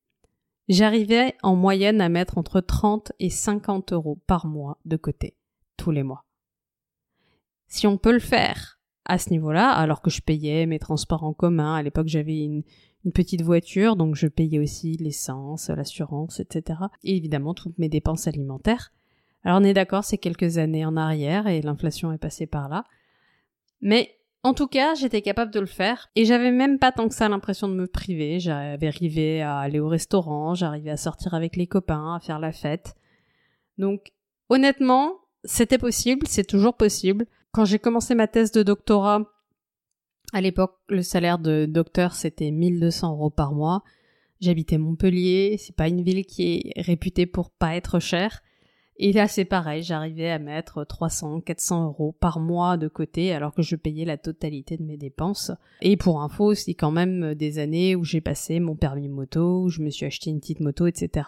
j'arrivais 0.70 1.36
en 1.44 1.58
moyenne 1.58 2.00
à 2.00 2.08
mettre 2.08 2.38
entre 2.38 2.62
30 2.62 3.12
et 3.20 3.30
50 3.30 3.92
euros 3.92 4.18
par 4.28 4.46
mois 4.46 4.78
de 4.86 4.96
côté, 4.96 5.36
tous 5.76 5.92
les 5.92 6.04
mois. 6.04 6.26
Si 7.70 7.88
on 7.88 7.98
peut 7.98 8.12
le 8.12 8.20
faire 8.20 8.80
à 9.06 9.18
ce 9.18 9.30
niveau-là, 9.30 9.70
alors 9.70 10.02
que 10.02 10.10
je 10.10 10.22
payais 10.22 10.66
mes 10.66 10.80
transports 10.80 11.24
en 11.24 11.34
commun, 11.34 11.76
à 11.76 11.84
l'époque 11.84 12.08
j'avais 12.08 12.40
une, 12.40 12.64
petite 13.14 13.42
voiture, 13.42 13.96
donc 13.96 14.16
je 14.16 14.28
payais 14.28 14.60
aussi 14.60 14.98
l'essence, 14.98 15.70
l'assurance, 15.70 16.42
etc. 16.42 16.80
Et 17.04 17.16
évidemment 17.16 17.54
toutes 17.54 17.78
mes 17.80 17.90
dépenses 17.90 18.28
alimentaires. 18.28 18.92
Alors 19.44 19.62
on 19.62 19.64
est 19.64 19.74
d'accord, 19.74 20.04
c'est 20.04 20.18
quelques 20.18 20.58
années 20.58 20.86
en 20.86 20.98
arrière 20.98 21.48
et 21.48 21.62
l'inflation 21.62 22.12
est 22.12 22.18
passée 22.18 22.46
par 22.46 22.68
là. 22.68 22.84
Mais 23.82 24.20
en 24.44 24.54
tout 24.54 24.68
cas, 24.68 24.96
j'étais 24.96 25.22
capable 25.22 25.52
de 25.52 25.60
le 25.60 25.66
faire 25.66 26.10
et 26.16 26.26
j'avais 26.26 26.52
même 26.52 26.78
pas 26.78 26.92
tant 26.92 27.08
que 27.08 27.16
ça 27.16 27.30
l'impression 27.30 27.68
de 27.68 27.74
me 27.74 27.88
priver. 27.88 28.40
J'avais 28.40 28.88
arrivé 28.88 29.42
à 29.42 29.60
aller 29.60 29.80
au 29.80 29.88
restaurant, 29.88 30.54
j'arrivais 30.54 30.92
à 30.92 30.98
sortir 30.98 31.34
avec 31.34 31.56
les 31.56 31.68
copains, 31.68 32.16
à 32.16 32.20
faire 32.20 32.40
la 32.40 32.52
fête. 32.52 32.96
Donc 33.78 34.12
honnêtement, 34.50 35.16
c'était 35.46 35.78
possible, 35.78 36.28
c'est 36.28 36.46
toujours 36.46 36.76
possible. 36.76 37.26
Quand 37.52 37.66
j'ai 37.66 37.80
commencé 37.80 38.16
ma 38.16 38.28
thèse 38.28 38.52
de 38.52 38.64
doctorat, 38.64 39.24
à 40.34 40.42
l'époque, 40.42 40.78
le 40.88 41.02
salaire 41.02 41.40
de 41.40 41.66
docteur, 41.66 42.14
c'était 42.14 42.52
1200 42.52 43.14
euros 43.14 43.32
par 43.32 43.54
mois. 43.54 43.84
J'habitais 44.40 44.78
Montpellier, 44.78 45.58
c'est 45.58 45.76
pas 45.76 45.88
une 45.88 46.04
ville 46.04 46.26
qui 46.26 46.72
est 46.76 46.82
réputée 46.82 47.26
pour 47.26 47.50
pas 47.50 47.76
être 47.76 48.00
chère. 48.00 48.42
Et 49.02 49.14
là, 49.14 49.28
c'est 49.28 49.46
pareil, 49.46 49.82
j'arrivais 49.82 50.30
à 50.30 50.40
mettre 50.40 50.84
300, 50.84 51.42
400 51.42 51.86
euros 51.86 52.16
par 52.20 52.40
mois 52.40 52.76
de 52.76 52.88
côté 52.88 53.34
alors 53.34 53.54
que 53.54 53.62
je 53.62 53.76
payais 53.76 54.06
la 54.06 54.18
totalité 54.18 54.76
de 54.76 54.84
mes 54.84 54.98
dépenses. 54.98 55.52
Et 55.82 55.96
pour 55.96 56.22
info, 56.22 56.54
c'est 56.54 56.74
quand 56.74 56.92
même 56.92 57.34
des 57.34 57.60
années 57.60 57.96
où 57.96 58.04
j'ai 58.04 58.20
passé 58.22 58.60
mon 58.60 58.76
permis 58.76 59.08
moto, 59.08 59.64
où 59.64 59.70
je 59.70 59.82
me 59.82 59.90
suis 59.90 60.06
acheté 60.06 60.30
une 60.30 60.42
petite 60.42 60.60
moto, 60.60 60.86
etc 60.86 61.24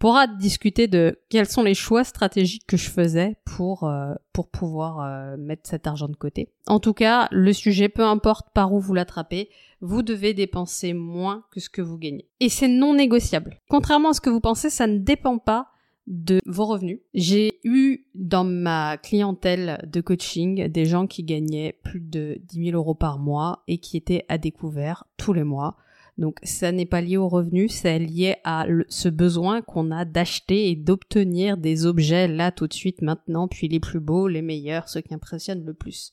pourra 0.00 0.26
discuter 0.26 0.88
de 0.88 1.20
quels 1.28 1.46
sont 1.46 1.62
les 1.62 1.74
choix 1.74 2.02
stratégiques 2.02 2.66
que 2.66 2.78
je 2.78 2.90
faisais 2.90 3.36
pour 3.44 3.84
euh, 3.84 4.14
pour 4.32 4.48
pouvoir 4.48 5.00
euh, 5.00 5.36
mettre 5.36 5.68
cet 5.68 5.86
argent 5.86 6.08
de 6.08 6.16
côté. 6.16 6.48
En 6.66 6.80
tout 6.80 6.94
cas, 6.94 7.28
le 7.30 7.52
sujet, 7.52 7.88
peu 7.88 8.02
importe 8.02 8.48
par 8.54 8.72
où 8.72 8.80
vous 8.80 8.94
l'attrapez, 8.94 9.50
vous 9.82 10.02
devez 10.02 10.34
dépenser 10.34 10.94
moins 10.94 11.44
que 11.52 11.60
ce 11.60 11.68
que 11.68 11.82
vous 11.82 11.98
gagnez. 11.98 12.26
Et 12.40 12.48
c'est 12.48 12.66
non 12.68 12.94
négociable. 12.94 13.58
Contrairement 13.68 14.10
à 14.10 14.12
ce 14.14 14.22
que 14.22 14.30
vous 14.30 14.40
pensez, 14.40 14.70
ça 14.70 14.86
ne 14.86 14.98
dépend 14.98 15.38
pas 15.38 15.68
de 16.06 16.40
vos 16.46 16.66
revenus. 16.66 17.00
J'ai 17.14 17.60
eu 17.64 18.06
dans 18.14 18.44
ma 18.44 18.96
clientèle 18.96 19.86
de 19.86 20.00
coaching 20.00 20.68
des 20.68 20.84
gens 20.84 21.06
qui 21.06 21.22
gagnaient 21.22 21.78
plus 21.84 22.00
de 22.00 22.40
10 22.44 22.70
000 22.70 22.76
euros 22.76 22.94
par 22.94 23.18
mois 23.18 23.62
et 23.68 23.78
qui 23.78 23.96
étaient 23.96 24.24
à 24.28 24.38
découvert 24.38 25.04
tous 25.16 25.32
les 25.32 25.44
mois 25.44 25.76
donc 26.20 26.38
ça 26.42 26.70
n'est 26.70 26.86
pas 26.86 27.00
lié 27.00 27.16
au 27.16 27.28
revenu, 27.28 27.70
c'est 27.70 27.98
lié 27.98 28.36
à 28.44 28.66
ce 28.88 29.08
besoin 29.08 29.62
qu'on 29.62 29.90
a 29.90 30.04
d'acheter 30.04 30.68
et 30.68 30.76
d'obtenir 30.76 31.56
des 31.56 31.86
objets 31.86 32.28
là 32.28 32.52
tout 32.52 32.66
de 32.66 32.74
suite 32.74 33.00
maintenant, 33.00 33.48
puis 33.48 33.68
les 33.68 33.80
plus 33.80 34.00
beaux, 34.00 34.28
les 34.28 34.42
meilleurs, 34.42 34.90
ceux 34.90 35.00
qui 35.00 35.14
impressionnent 35.14 35.64
le 35.64 35.72
plus. 35.72 36.12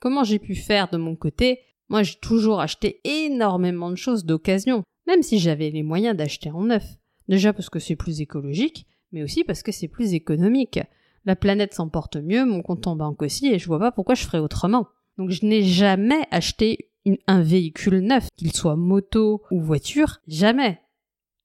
Comment 0.00 0.22
j'ai 0.22 0.38
pu 0.38 0.54
faire 0.54 0.90
de 0.90 0.98
mon 0.98 1.16
côté? 1.16 1.60
Moi 1.88 2.02
j'ai 2.02 2.16
toujours 2.16 2.60
acheté 2.60 3.00
énormément 3.04 3.90
de 3.90 3.96
choses 3.96 4.26
d'occasion, 4.26 4.82
même 5.06 5.22
si 5.22 5.38
j'avais 5.38 5.70
les 5.70 5.82
moyens 5.82 6.14
d'acheter 6.14 6.50
en 6.50 6.64
neuf. 6.64 6.84
Déjà 7.28 7.52
parce 7.52 7.70
que 7.70 7.78
c'est 7.78 7.96
plus 7.96 8.20
écologique, 8.20 8.86
mais 9.12 9.22
aussi 9.22 9.44
parce 9.44 9.62
que 9.62 9.72
c'est 9.72 9.88
plus 9.88 10.14
économique. 10.14 10.80
La 11.24 11.36
planète 11.36 11.74
s'en 11.74 11.88
porte 11.88 12.16
mieux, 12.16 12.44
mon 12.44 12.62
compte 12.62 12.86
en 12.86 12.96
banque 12.96 13.22
aussi, 13.22 13.48
et 13.48 13.58
je 13.58 13.66
vois 13.66 13.78
pas 13.78 13.92
pourquoi 13.92 14.14
je 14.14 14.24
ferais 14.24 14.38
autrement. 14.38 14.86
Donc 15.18 15.30
je 15.30 15.44
n'ai 15.44 15.62
jamais 15.62 16.26
acheté 16.30 16.90
un 17.26 17.42
véhicule 17.42 18.00
neuf, 18.00 18.28
qu'il 18.36 18.52
soit 18.52 18.76
moto 18.76 19.42
ou 19.50 19.60
voiture, 19.60 20.20
jamais. 20.26 20.80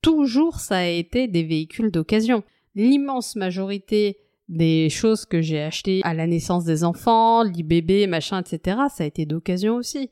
Toujours 0.02 0.60
ça 0.60 0.78
a 0.78 0.86
été 0.86 1.28
des 1.28 1.44
véhicules 1.44 1.92
d'occasion. 1.92 2.44
L'immense 2.76 3.36
majorité 3.36 4.18
des 4.50 4.90
choses 4.90 5.26
que 5.26 5.42
j'ai 5.42 5.62
achetées 5.62 6.02
à 6.04 6.14
la 6.14 6.28
naissance 6.28 6.66
des 6.66 6.84
enfants, 6.84 7.44
l'IBB, 7.44 8.10
machin, 8.10 8.42
etc., 8.42 8.78
ça 8.94 9.04
a 9.04 9.08
été 9.08 9.26
d'occasion 9.26 9.76
aussi. 9.76 10.10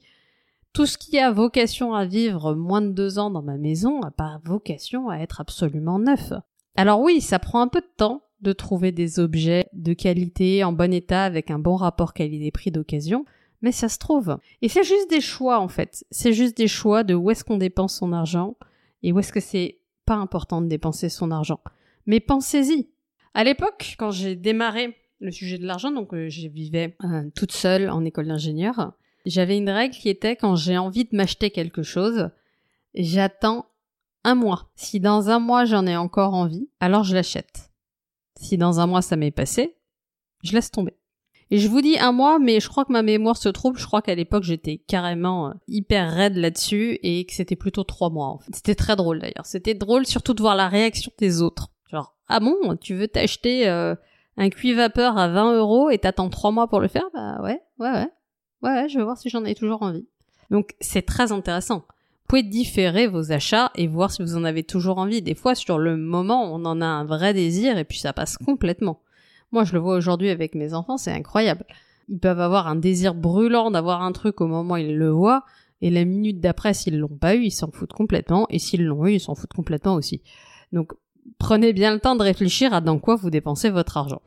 Tout 0.80 0.86
ce 0.86 0.98
qui 0.98 1.20
a 1.20 1.30
vocation 1.30 1.94
à 1.94 2.06
vivre 2.06 2.56
moins 2.56 2.82
de 2.82 2.92
deux 2.92 3.20
ans 3.20 3.30
dans 3.30 3.42
ma 3.42 3.58
maison 3.58 4.00
n'a 4.00 4.12
pas 4.12 4.40
vocation 4.46 5.10
à 5.10 5.18
être 5.18 5.42
absolument 5.42 6.00
neuf. 6.00 6.32
Alors 6.78 7.02
oui, 7.02 7.20
ça 7.20 7.38
prend 7.38 7.60
un 7.60 7.68
peu 7.68 7.82
de 7.82 7.92
temps 7.98 8.24
de 8.40 8.54
trouver 8.54 8.94
des 8.94 9.20
objets 9.20 9.68
de 9.74 9.92
qualité, 9.92 10.64
en 10.64 10.72
bon 10.72 10.94
état, 10.94 11.26
avec 11.26 11.52
un 11.52 11.60
bon 11.60 11.76
rapport 11.76 12.14
qualité-prix 12.14 12.72
d'occasion, 12.72 13.26
mais 13.62 13.74
ça 13.74 13.90
se 13.90 13.98
trouve. 13.98 14.38
Et 14.62 14.70
c'est 14.70 14.86
juste 14.86 15.10
des 15.10 15.20
choix 15.20 15.60
en 15.60 15.68
fait. 15.68 16.06
C'est 16.12 16.32
juste 16.32 16.56
des 16.56 16.70
choix 16.70 17.04
de 17.04 17.14
où 17.14 17.30
est-ce 17.30 17.44
qu'on 17.44 17.58
dépense 17.58 17.98
son 17.98 18.14
argent 18.14 18.56
et 19.04 19.12
où 19.12 19.20
est-ce 19.20 19.34
que 19.34 19.42
c'est 19.42 19.82
pas 20.06 20.16
important 20.16 20.62
de 20.62 20.68
dépenser 20.68 21.10
son 21.10 21.30
argent. 21.32 21.60
Mais 22.06 22.22
pensez-y. 22.22 22.88
À 23.34 23.44
l'époque, 23.44 23.98
quand 24.00 24.12
j'ai 24.12 24.38
démarré 24.38 24.96
le 25.20 25.32
sujet 25.32 25.58
de 25.58 25.66
l'argent, 25.66 25.92
donc 25.92 26.14
euh, 26.14 26.30
je 26.30 26.48
vivais 26.48 26.96
euh, 27.04 27.30
toute 27.36 27.52
seule 27.52 27.90
en 27.90 28.06
école 28.06 28.28
d'ingénieur, 28.28 28.94
j'avais 29.26 29.58
une 29.58 29.70
règle 29.70 29.96
qui 29.96 30.10
était 30.10 30.36
quand 30.36 30.56
j'ai 30.56 30.78
envie 30.78 31.06
de 31.06 31.16
m'acheter 31.16 31.52
quelque 31.52 31.84
chose, 31.84 32.30
j'attends 32.94 33.66
un 34.24 34.36
mois. 34.36 34.70
Si 34.76 35.00
dans 35.00 35.30
un 35.30 35.40
mois 35.40 35.66
j'en 35.66 35.86
ai 35.86 35.96
encore 35.96 36.34
envie, 36.34 36.70
alors 36.80 37.04
je 37.04 37.16
l'achète. 37.16 37.72
Si 38.40 38.58
dans 38.58 38.80
un 38.80 38.88
mois 38.88 39.02
ça 39.02 39.16
m'est 39.16 39.32
passé, 39.32 39.76
je 40.44 40.54
laisse 40.54 40.72
tomber. 40.72 41.00
Et 41.52 41.58
je 41.58 41.68
vous 41.68 41.82
dis 41.82 41.98
un 41.98 42.12
mois, 42.12 42.38
mais 42.38 42.60
je 42.60 42.70
crois 42.70 42.86
que 42.86 42.92
ma 42.92 43.02
mémoire 43.02 43.36
se 43.36 43.50
trouble. 43.50 43.80
Je 43.80 43.86
crois 43.86 44.02
qu'à 44.02 44.14
l'époque, 44.14 44.44
j'étais 44.44 44.78
carrément 44.78 45.48
euh, 45.48 45.54
hyper 45.68 46.14
raide 46.14 46.38
là-dessus 46.38 47.00
et 47.02 47.26
que 47.26 47.34
c'était 47.34 47.56
plutôt 47.56 47.84
trois 47.84 48.12
mois, 48.12 48.28
en 48.28 48.38
fait. 48.38 48.52
C'était 48.54 48.76
très 48.76 48.96
drôle, 48.96 49.20
d'ailleurs. 49.20 49.46
C'était 49.46 49.74
drôle 49.74 50.06
surtout 50.06 50.36
de 50.36 50.42
voir 50.42 50.56
la 50.56 50.68
réaction 50.68 51.12
des 51.18 51.42
autres. 51.42 51.70
Genre, 51.92 52.16
ah 52.28 52.40
bon, 52.40 52.78
tu 52.80 52.94
veux 52.94 53.08
t'acheter 53.08 53.68
euh, 53.68 53.96
un 54.38 54.50
cuit 54.50 54.74
vapeur 54.74 55.18
à 55.18 55.28
20 55.28 55.56
euros 55.56 55.90
et 55.90 55.98
t'attends 55.98 56.30
trois 56.30 56.52
mois 56.52 56.68
pour 56.68 56.82
le 56.82 56.88
faire? 56.88 57.06
Bah 57.16 57.42
ouais, 57.42 57.60
ouais, 57.80 57.92
ouais. 57.92 58.10
Ouais, 58.62 58.88
je 58.90 58.98
vais 58.98 59.04
voir 59.04 59.18
si 59.18 59.30
j'en 59.30 59.46
ai 59.46 59.56
toujours 59.56 59.82
envie. 59.82 60.06
Donc, 60.52 60.76
c'est 60.80 61.06
très 61.06 61.32
intéressant. 61.32 61.78
Vous 61.78 62.36
pouvez 62.36 62.44
différer 62.44 63.08
vos 63.08 63.32
achats 63.32 63.72
et 63.76 63.88
voir 63.88 64.12
si 64.12 64.22
vous 64.22 64.36
en 64.36 64.44
avez 64.44 64.64
toujours 64.64 64.98
envie. 64.98 65.22
Des 65.22 65.36
fois, 65.36 65.56
sur 65.56 65.80
le 65.80 65.98
moment, 65.98 66.54
on 66.54 66.66
en 66.66 66.82
a 66.82 66.86
un 66.86 67.06
vrai 67.06 67.34
désir 67.34 67.78
et 67.78 67.86
puis 67.86 68.00
ça 68.00 68.14
passe 68.14 68.38
complètement. 68.38 69.02
Moi, 69.52 69.64
je 69.64 69.74
le 69.74 69.80
vois 69.80 69.96
aujourd'hui 69.96 70.30
avec 70.30 70.54
mes 70.54 70.74
enfants, 70.74 70.98
c'est 70.98 71.12
incroyable. 71.12 71.66
Ils 72.08 72.20
peuvent 72.20 72.40
avoir 72.40 72.68
un 72.68 72.76
désir 72.76 73.16
brûlant 73.16 73.72
d'avoir 73.72 74.04
un 74.04 74.12
truc 74.12 74.42
au 74.42 74.48
moment 74.48 74.76
où 74.76 74.78
ils 74.78 74.96
le 74.96 75.10
voient, 75.10 75.44
et 75.82 75.90
la 75.90 76.06
minute 76.06 76.40
d'après, 76.40 76.74
s'ils 76.74 77.00
l'ont 77.00 77.08
pas 77.08 77.36
eu, 77.36 77.46
ils 77.46 77.52
s'en 77.52 77.72
foutent 77.72 77.94
complètement, 77.94 78.46
et 78.50 78.60
s'ils 78.60 78.86
l'ont 78.86 79.06
eu, 79.08 79.14
ils 79.14 79.20
s'en 79.20 79.36
foutent 79.36 79.54
complètement 79.54 79.96
aussi. 79.96 80.22
Donc, 80.72 80.92
prenez 81.38 81.74
bien 81.74 81.94
le 81.94 82.00
temps 82.00 82.16
de 82.16 82.24
réfléchir 82.24 82.74
à 82.74 82.82
dans 82.82 83.00
quoi 83.00 83.16
vous 83.16 83.30
dépensez 83.30 83.70
votre 83.70 83.98
argent. 83.98 84.22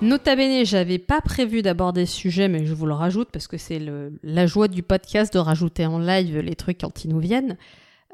Nota 0.00 0.36
bene, 0.36 0.64
j'avais 0.64 0.98
pas 0.98 1.20
prévu 1.20 1.60
d'aborder 1.60 2.06
ce 2.06 2.14
sujet, 2.14 2.46
mais 2.46 2.64
je 2.64 2.72
vous 2.72 2.86
le 2.86 2.94
rajoute 2.94 3.30
parce 3.32 3.48
que 3.48 3.56
c'est 3.58 3.82
la 4.22 4.46
joie 4.46 4.68
du 4.68 4.84
podcast 4.84 5.34
de 5.34 5.40
rajouter 5.40 5.86
en 5.86 5.98
live 5.98 6.38
les 6.38 6.54
trucs 6.54 6.80
quand 6.80 7.04
ils 7.04 7.10
nous 7.10 7.18
viennent. 7.18 7.56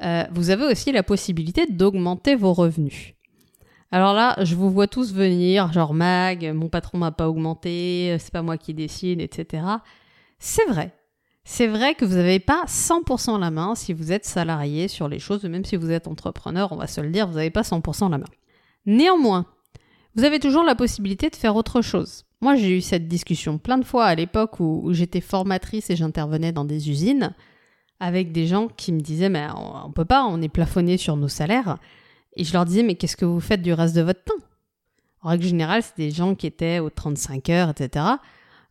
Euh, 0.03 0.23
vous 0.31 0.49
avez 0.49 0.65
aussi 0.65 0.91
la 0.91 1.03
possibilité 1.03 1.67
d'augmenter 1.67 2.35
vos 2.35 2.53
revenus. 2.53 3.13
Alors 3.91 4.13
là, 4.13 4.35
je 4.43 4.55
vous 4.55 4.71
vois 4.71 4.87
tous 4.87 5.13
venir, 5.13 5.71
genre 5.73 5.93
Mag, 5.93 6.51
mon 6.55 6.69
patron 6.69 6.97
m'a 6.97 7.11
pas 7.11 7.29
augmenté, 7.29 8.17
c'est 8.19 8.33
pas 8.33 8.41
moi 8.41 8.57
qui 8.57 8.73
décide, 8.73 9.21
etc. 9.21 9.63
C'est 10.39 10.65
vrai. 10.65 10.91
C'est 11.43 11.67
vrai 11.67 11.93
que 11.93 12.03
vous 12.03 12.15
n'avez 12.15 12.39
pas 12.39 12.63
100% 12.65 13.39
la 13.39 13.51
main 13.51 13.75
si 13.75 13.93
vous 13.93 14.11
êtes 14.11 14.25
salarié 14.25 14.87
sur 14.87 15.07
les 15.07 15.19
choses, 15.19 15.43
même 15.43 15.63
si 15.63 15.75
vous 15.75 15.91
êtes 15.91 16.07
entrepreneur, 16.07 16.71
on 16.71 16.77
va 16.77 16.87
se 16.87 16.99
le 16.99 17.11
dire, 17.11 17.27
vous 17.27 17.35
n'avez 17.35 17.51
pas 17.51 17.61
100% 17.61 18.09
la 18.09 18.17
main. 18.17 18.25
Néanmoins, 18.87 19.45
vous 20.15 20.23
avez 20.23 20.39
toujours 20.39 20.63
la 20.63 20.75
possibilité 20.75 21.29
de 21.29 21.35
faire 21.35 21.55
autre 21.55 21.81
chose. 21.81 22.23
Moi, 22.41 22.55
j'ai 22.55 22.77
eu 22.77 22.81
cette 22.81 23.07
discussion 23.07 23.57
plein 23.57 23.77
de 23.77 23.85
fois 23.85 24.05
à 24.05 24.15
l'époque 24.15 24.59
où 24.59 24.89
j'étais 24.91 25.21
formatrice 25.21 25.89
et 25.89 25.95
j'intervenais 25.95 26.51
dans 26.51 26.65
des 26.65 26.89
usines 26.89 27.33
avec 27.99 28.31
des 28.31 28.47
gens 28.47 28.67
qui 28.67 28.91
me 28.91 28.99
disaient 28.99 29.29
mais 29.29 29.47
on, 29.55 29.91
peut 29.91 30.05
pas, 30.05 30.25
on 30.25 30.41
est 30.41 30.49
plafonné 30.49 30.97
sur 30.97 31.17
nos 31.17 31.27
salaires. 31.27 31.77
Et 32.35 32.43
je 32.43 32.53
leur 32.53 32.65
disais 32.65 32.83
mais 32.83 32.95
qu'est-ce 32.95 33.17
que 33.17 33.25
vous 33.25 33.39
faites 33.39 33.61
du 33.61 33.73
reste 33.73 33.95
de 33.95 34.01
votre 34.01 34.23
temps? 34.23 34.33
En 35.21 35.29
règle 35.29 35.45
générale, 35.45 35.81
c'est 35.81 35.97
des 35.97 36.11
gens 36.11 36.35
qui 36.35 36.45
étaient 36.45 36.79
aux 36.79 36.89
35 36.89 37.49
heures, 37.49 37.69
etc. 37.69 38.05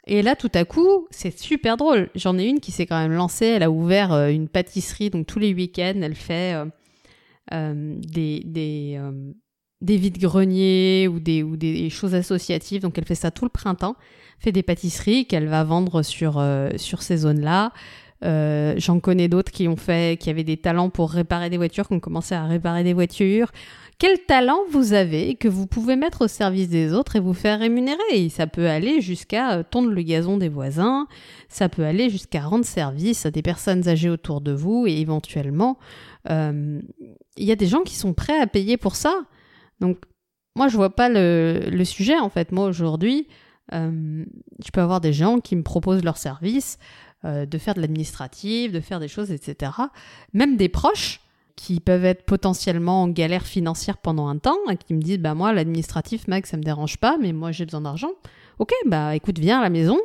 Et 0.06 0.22
là, 0.22 0.36
tout 0.36 0.50
à 0.54 0.64
coup, 0.64 1.08
c'est 1.10 1.36
super 1.36 1.76
drôle. 1.76 2.10
J'en 2.14 2.38
ai 2.38 2.44
une 2.44 2.60
qui 2.60 2.70
s'est 2.70 2.86
quand 2.86 2.98
même 2.98 3.12
lancée. 3.12 3.46
Elle 3.46 3.62
a 3.62 3.70
ouvert 3.70 4.12
euh, 4.12 4.28
une 4.28 4.48
pâtisserie, 4.48 5.10
donc 5.10 5.26
tous 5.26 5.38
les 5.38 5.54
week-ends, 5.54 6.00
elle 6.02 6.14
fait 6.14 6.54
euh, 6.54 6.66
euh, 7.52 7.94
des, 7.98 8.42
des, 8.44 9.00
des 9.84 9.96
vides-greniers 9.96 11.08
ou 11.08 11.20
des, 11.20 11.42
ou 11.42 11.56
des 11.56 11.88
choses 11.90 12.14
associatives. 12.14 12.82
Donc 12.82 12.98
elle 12.98 13.04
fait 13.04 13.14
ça 13.14 13.30
tout 13.30 13.44
le 13.44 13.50
printemps, 13.50 13.96
fait 14.38 14.52
des 14.52 14.62
pâtisseries 14.62 15.26
qu'elle 15.26 15.46
va 15.46 15.62
vendre 15.62 16.02
sur, 16.02 16.44
sur 16.76 17.02
ces 17.02 17.18
zones-là. 17.18 17.72
Euh, 18.24 18.74
j'en 18.78 19.00
connais 19.00 19.28
d'autres 19.28 19.52
qui 19.52 19.68
ont 19.68 19.76
fait, 19.76 20.18
qui 20.18 20.30
avaient 20.30 20.44
des 20.44 20.56
talents 20.56 20.88
pour 20.88 21.10
réparer 21.10 21.50
des 21.50 21.56
voitures, 21.56 21.86
qui 21.88 21.94
ont 21.94 22.00
commencé 22.00 22.34
à 22.34 22.46
réparer 22.46 22.82
des 22.82 22.94
voitures. 22.94 23.50
Quel 23.98 24.18
talent 24.20 24.58
vous 24.70 24.92
avez 24.92 25.34
que 25.34 25.46
vous 25.46 25.66
pouvez 25.66 25.94
mettre 25.94 26.24
au 26.24 26.28
service 26.28 26.68
des 26.68 26.92
autres 26.92 27.16
et 27.16 27.20
vous 27.20 27.34
faire 27.34 27.58
rémunérer? 27.58 28.28
Ça 28.30 28.46
peut 28.46 28.68
aller 28.68 29.00
jusqu'à 29.00 29.52
euh, 29.52 29.62
tondre 29.62 29.90
le 29.90 30.02
gazon 30.02 30.38
des 30.38 30.48
voisins, 30.48 31.06
ça 31.48 31.68
peut 31.68 31.84
aller 31.84 32.08
jusqu'à 32.08 32.40
rendre 32.40 32.64
service 32.64 33.26
à 33.26 33.30
des 33.30 33.42
personnes 33.42 33.88
âgées 33.88 34.10
autour 34.10 34.40
de 34.40 34.52
vous 34.52 34.86
et 34.86 34.98
éventuellement, 35.00 35.78
euh, 36.30 36.80
il 37.36 37.44
y 37.44 37.52
a 37.52 37.56
des 37.56 37.66
gens 37.66 37.82
qui 37.82 37.94
sont 37.94 38.14
prêts 38.14 38.40
à 38.40 38.46
payer 38.46 38.76
pour 38.76 38.96
ça. 38.96 39.14
Donc, 39.80 39.98
moi, 40.56 40.68
je 40.68 40.76
vois 40.76 40.94
pas 40.94 41.08
le, 41.08 41.84
sujet 41.84 42.18
en 42.18 42.28
fait. 42.28 42.52
Moi, 42.52 42.66
aujourd'hui, 42.66 43.26
je 43.72 44.70
peux 44.72 44.80
avoir 44.80 45.00
des 45.00 45.12
gens 45.12 45.40
qui 45.40 45.56
me 45.56 45.62
proposent 45.62 46.04
leurs 46.04 46.18
services 46.18 46.78
euh, 47.24 47.46
de 47.46 47.56
faire 47.56 47.72
de 47.72 47.80
l'administratif, 47.80 48.70
de 48.70 48.80
faire 48.80 49.00
des 49.00 49.08
choses, 49.08 49.30
etc. 49.30 49.72
Même 50.34 50.58
des 50.58 50.68
proches 50.68 51.20
qui 51.56 51.80
peuvent 51.80 52.04
être 52.04 52.26
potentiellement 52.26 53.04
en 53.04 53.08
galère 53.08 53.46
financière 53.46 53.96
pendant 53.96 54.28
un 54.28 54.36
temps 54.36 54.58
et 54.70 54.76
qui 54.76 54.92
me 54.92 55.00
disent 55.00 55.20
bah 55.20 55.34
moi 55.34 55.54
l'administratif 55.54 56.28
Mag 56.28 56.44
ça 56.44 56.56
me 56.56 56.62
dérange 56.62 56.98
pas 56.98 57.16
mais 57.18 57.32
moi 57.32 57.50
j'ai 57.50 57.64
besoin 57.64 57.80
d'argent. 57.80 58.10
Ok 58.58 58.72
bah 58.84 59.14
écoute 59.14 59.38
viens 59.38 59.60
à 59.60 59.62
la 59.62 59.70
maison, 59.70 59.98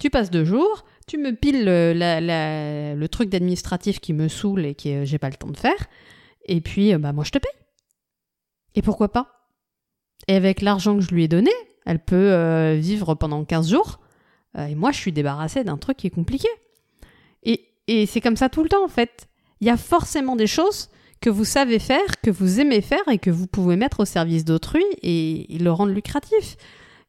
tu 0.00 0.08
passes 0.08 0.30
deux 0.30 0.46
jours, 0.46 0.84
tu 1.06 1.18
me 1.18 1.34
piles 1.34 1.64
le, 1.66 1.92
le 2.94 3.06
truc 3.08 3.28
d'administratif 3.28 4.00
qui 4.00 4.14
me 4.14 4.28
saoule 4.28 4.64
et 4.64 4.74
que 4.74 5.04
j'ai 5.04 5.18
pas 5.18 5.28
le 5.28 5.36
temps 5.36 5.50
de 5.50 5.58
faire 5.58 5.88
et 6.46 6.62
puis 6.62 6.94
euh, 6.94 6.98
bah 6.98 7.12
moi 7.12 7.24
je 7.24 7.32
te 7.32 7.38
paye. 7.38 7.61
Et 8.74 8.82
pourquoi 8.82 9.10
pas? 9.10 9.48
Et 10.28 10.34
avec 10.34 10.62
l'argent 10.62 10.96
que 10.96 11.02
je 11.02 11.14
lui 11.14 11.24
ai 11.24 11.28
donné, 11.28 11.50
elle 11.84 11.98
peut 11.98 12.32
euh, 12.32 12.76
vivre 12.78 13.14
pendant 13.14 13.44
15 13.44 13.70
jours 13.70 13.98
et 14.58 14.74
moi 14.74 14.92
je 14.92 14.98
suis 14.98 15.12
débarrassée 15.12 15.64
d'un 15.64 15.78
truc 15.78 15.96
qui 15.96 16.06
est 16.08 16.10
compliqué. 16.10 16.48
Et, 17.88 18.06
c'est 18.06 18.20
comme 18.20 18.36
ça 18.36 18.48
tout 18.48 18.62
le 18.62 18.68
temps 18.68 18.84
en 18.84 18.88
fait. 18.88 19.28
Il 19.60 19.66
y 19.66 19.70
a 19.70 19.76
forcément 19.76 20.36
des 20.36 20.46
choses 20.46 20.88
que 21.20 21.30
vous 21.30 21.44
savez 21.44 21.78
faire, 21.78 22.20
que 22.22 22.30
vous 22.30 22.60
aimez 22.60 22.80
faire 22.80 23.06
et 23.10 23.18
que 23.18 23.30
vous 23.30 23.46
pouvez 23.46 23.76
mettre 23.76 24.00
au 24.00 24.04
service 24.04 24.44
d'autrui 24.44 24.84
et, 25.02 25.46
le 25.58 25.70
rendre 25.70 25.92
lucratif. 25.92 26.56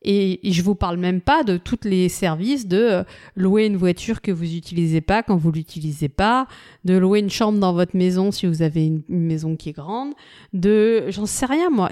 Et, 0.03 0.39
je 0.43 0.61
vous 0.61 0.75
parle 0.75 0.97
même 0.97 1.21
pas 1.21 1.43
de 1.43 1.57
tous 1.57 1.79
les 1.83 2.09
services 2.09 2.67
de 2.67 2.77
euh, 2.77 3.03
louer 3.35 3.65
une 3.65 3.77
voiture 3.77 4.21
que 4.21 4.31
vous 4.31 4.45
n'utilisez 4.45 5.01
pas 5.01 5.23
quand 5.23 5.37
vous 5.37 5.51
l'utilisez 5.51 6.09
pas, 6.09 6.47
de 6.85 6.95
louer 6.97 7.19
une 7.19 7.29
chambre 7.29 7.59
dans 7.59 7.73
votre 7.73 7.95
maison 7.95 8.31
si 8.31 8.45
vous 8.45 8.61
avez 8.61 8.85
une, 8.85 9.03
une 9.09 9.25
maison 9.25 9.55
qui 9.55 9.69
est 9.69 9.73
grande, 9.73 10.13
de 10.53 11.05
j'en 11.09 11.25
sais 11.25 11.45
rien 11.45 11.69
moi. 11.69 11.89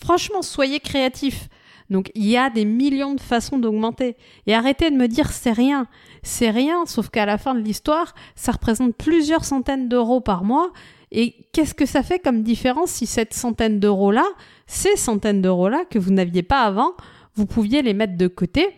Franchement, 0.00 0.42
soyez 0.42 0.80
créatifs. 0.80 1.48
Donc 1.90 2.10
il 2.14 2.26
y 2.26 2.36
a 2.36 2.50
des 2.50 2.64
millions 2.64 3.14
de 3.14 3.20
façons 3.20 3.58
d'augmenter. 3.58 4.16
Et 4.46 4.54
arrêtez 4.54 4.90
de 4.90 4.96
me 4.96 5.08
dire 5.08 5.30
c'est 5.30 5.52
rien. 5.52 5.86
C'est 6.22 6.50
rien, 6.50 6.86
sauf 6.86 7.08
qu'à 7.10 7.26
la 7.26 7.38
fin 7.38 7.54
de 7.54 7.60
l'histoire, 7.60 8.14
ça 8.34 8.52
représente 8.52 8.96
plusieurs 8.96 9.44
centaines 9.44 9.88
d'euros 9.88 10.20
par 10.20 10.44
mois. 10.44 10.72
Et 11.12 11.46
qu'est-ce 11.52 11.74
que 11.74 11.86
ça 11.86 12.02
fait 12.02 12.18
comme 12.18 12.42
différence 12.42 12.90
si 12.90 13.06
cette 13.06 13.34
centaine 13.34 13.78
d'euros-là, 13.78 14.24
ces 14.66 14.96
centaines 14.96 15.42
d'euros-là 15.42 15.84
que 15.88 15.98
vous 15.98 16.10
n'aviez 16.10 16.42
pas 16.42 16.62
avant, 16.62 16.92
vous 17.34 17.46
pouviez 17.46 17.82
les 17.82 17.94
mettre 17.94 18.16
de 18.16 18.28
côté, 18.28 18.68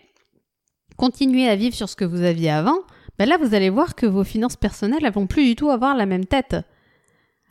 continuer 0.96 1.48
à 1.48 1.56
vivre 1.56 1.74
sur 1.74 1.88
ce 1.88 1.96
que 1.96 2.04
vous 2.04 2.22
aviez 2.22 2.50
avant, 2.50 2.78
ben 3.18 3.28
là 3.28 3.38
vous 3.38 3.54
allez 3.54 3.70
voir 3.70 3.94
que 3.94 4.06
vos 4.06 4.24
finances 4.24 4.56
personnelles 4.56 5.04
elles 5.04 5.12
vont 5.12 5.26
plus 5.26 5.44
du 5.44 5.56
tout 5.56 5.70
avoir 5.70 5.96
la 5.96 6.06
même 6.06 6.26
tête. 6.26 6.56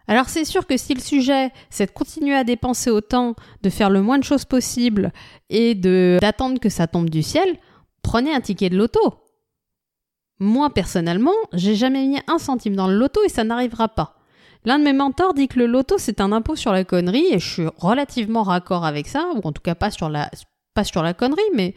Alors 0.08 0.30
c'est 0.30 0.46
sûr 0.46 0.68
que 0.68 0.78
si 0.78 0.94
le 0.94 1.02
sujet 1.02 1.52
c'est 1.70 1.88
de 1.88 1.92
continuer 1.92 2.36
à 2.36 2.44
dépenser 2.44 2.92
autant, 2.92 3.36
de 3.64 3.70
faire 3.70 3.90
le 3.90 4.02
moins 4.02 4.20
de 4.20 4.24
choses 4.24 4.46
possible 4.46 5.12
et 5.50 5.74
d'attendre 5.76 6.60
que 6.60 6.70
ça 6.70 6.88
tombe 6.88 7.10
du 7.10 7.24
ciel, 7.24 7.58
prenez 8.04 8.34
un 8.34 8.42
ticket 8.42 8.70
de 8.70 8.78
loto. 8.78 9.16
Moi 10.40 10.70
personnellement, 10.70 11.34
j'ai 11.54 11.76
jamais 11.76 12.06
mis 12.06 12.20
un 12.28 12.38
centime 12.38 12.76
dans 12.76 12.88
le 12.88 12.98
loto 12.98 13.24
et 13.24 13.30
ça 13.30 13.44
n'arrivera 13.44 13.90
pas. 13.90 14.20
L'un 14.64 14.80
de 14.80 14.84
mes 14.84 14.94
mentors 14.94 15.34
dit 15.34 15.48
que 15.48 15.60
le 15.60 15.68
loto 15.68 15.98
c'est 15.98 16.22
un 16.22 16.32
impôt 16.32 16.56
sur 16.56 16.72
la 16.72 16.84
connerie 16.84 17.28
et 17.32 17.40
je 17.40 17.50
suis 17.50 17.68
relativement 17.78 18.44
raccord 18.44 18.86
avec 18.86 19.08
ça, 19.08 19.30
ou 19.36 19.48
en 19.48 19.52
tout 19.52 19.62
cas 19.62 19.76
pas 19.76 19.92
sur 19.92 20.10
la 20.10 20.30
pas 20.76 20.84
sur 20.84 21.02
la 21.02 21.16
connerie, 21.16 21.42
mais 21.56 21.74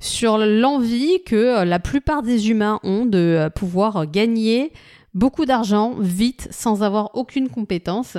sur 0.00 0.36
l'envie 0.36 1.22
que 1.24 1.36
euh, 1.36 1.64
la 1.64 1.78
plupart 1.78 2.22
des 2.22 2.50
humains 2.50 2.78
ont 2.82 3.06
de 3.06 3.18
euh, 3.18 3.48
pouvoir 3.48 4.06
gagner 4.06 4.72
beaucoup 5.14 5.46
d'argent 5.46 5.94
vite 5.98 6.48
sans 6.50 6.82
avoir 6.82 7.16
aucune 7.16 7.48
compétence. 7.48 8.18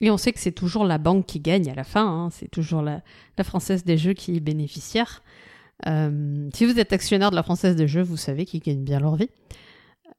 Et 0.00 0.12
on 0.12 0.16
sait 0.16 0.32
que 0.32 0.38
c'est 0.38 0.52
toujours 0.52 0.84
la 0.84 0.98
banque 0.98 1.26
qui 1.26 1.40
gagne 1.40 1.68
à 1.68 1.74
la 1.74 1.82
fin, 1.82 2.06
hein. 2.06 2.28
c'est 2.30 2.48
toujours 2.48 2.82
la, 2.82 3.02
Française 3.42 3.84
des 3.84 3.96
Jeux 3.96 4.12
qui 4.12 4.36
est 4.36 4.40
bénéficiaire. 4.40 5.24
Euh, 5.86 6.48
si 6.54 6.66
vous 6.66 6.78
êtes 6.78 6.92
actionnaire 6.92 7.30
de 7.30 7.36
la 7.36 7.42
Française 7.42 7.74
des 7.74 7.88
Jeux, 7.88 8.02
vous 8.02 8.16
savez 8.16 8.44
qu'ils 8.44 8.60
gagnent 8.60 8.84
bien 8.84 9.00
leur 9.00 9.16
vie. 9.16 9.30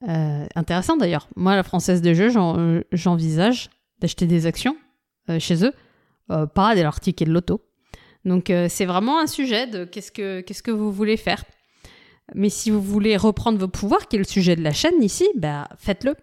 intéressant 0.01 0.97
d'ailleurs. 0.97 1.29
Moi, 1.37 1.55
la 1.55 1.63
Française 1.63 2.01
des 2.01 2.13
Jeux, 2.13 2.29
j'envisage 2.91 3.69
d'acheter 4.01 4.25
des 4.25 4.47
actions 4.47 4.75
chez 5.37 5.63
eux, 5.63 5.73
pas 6.27 6.75
de 6.75 6.81
leur 6.81 6.99
ticket 6.99 7.25
de 7.25 7.31
loto. 7.31 7.61
Donc 8.25 8.49
euh, 8.49 8.67
c'est 8.69 8.85
vraiment 8.85 9.19
un 9.19 9.27
sujet 9.27 9.67
de 9.67 9.85
qu'est-ce 9.85 10.11
que, 10.11 10.41
qu'est-ce 10.41 10.63
que 10.63 10.71
vous 10.71 10.91
voulez 10.91 11.17
faire. 11.17 11.43
Mais 12.35 12.49
si 12.49 12.69
vous 12.69 12.81
voulez 12.81 13.17
reprendre 13.17 13.57
vos 13.57 13.67
pouvoirs, 13.67 14.07
qui 14.07 14.17
est 14.17 14.19
le 14.19 14.25
sujet 14.25 14.55
de 14.55 14.61
la 14.61 14.73
chaîne 14.73 15.01
ici, 15.01 15.27
bah 15.35 15.67
faites-le. 15.77 16.15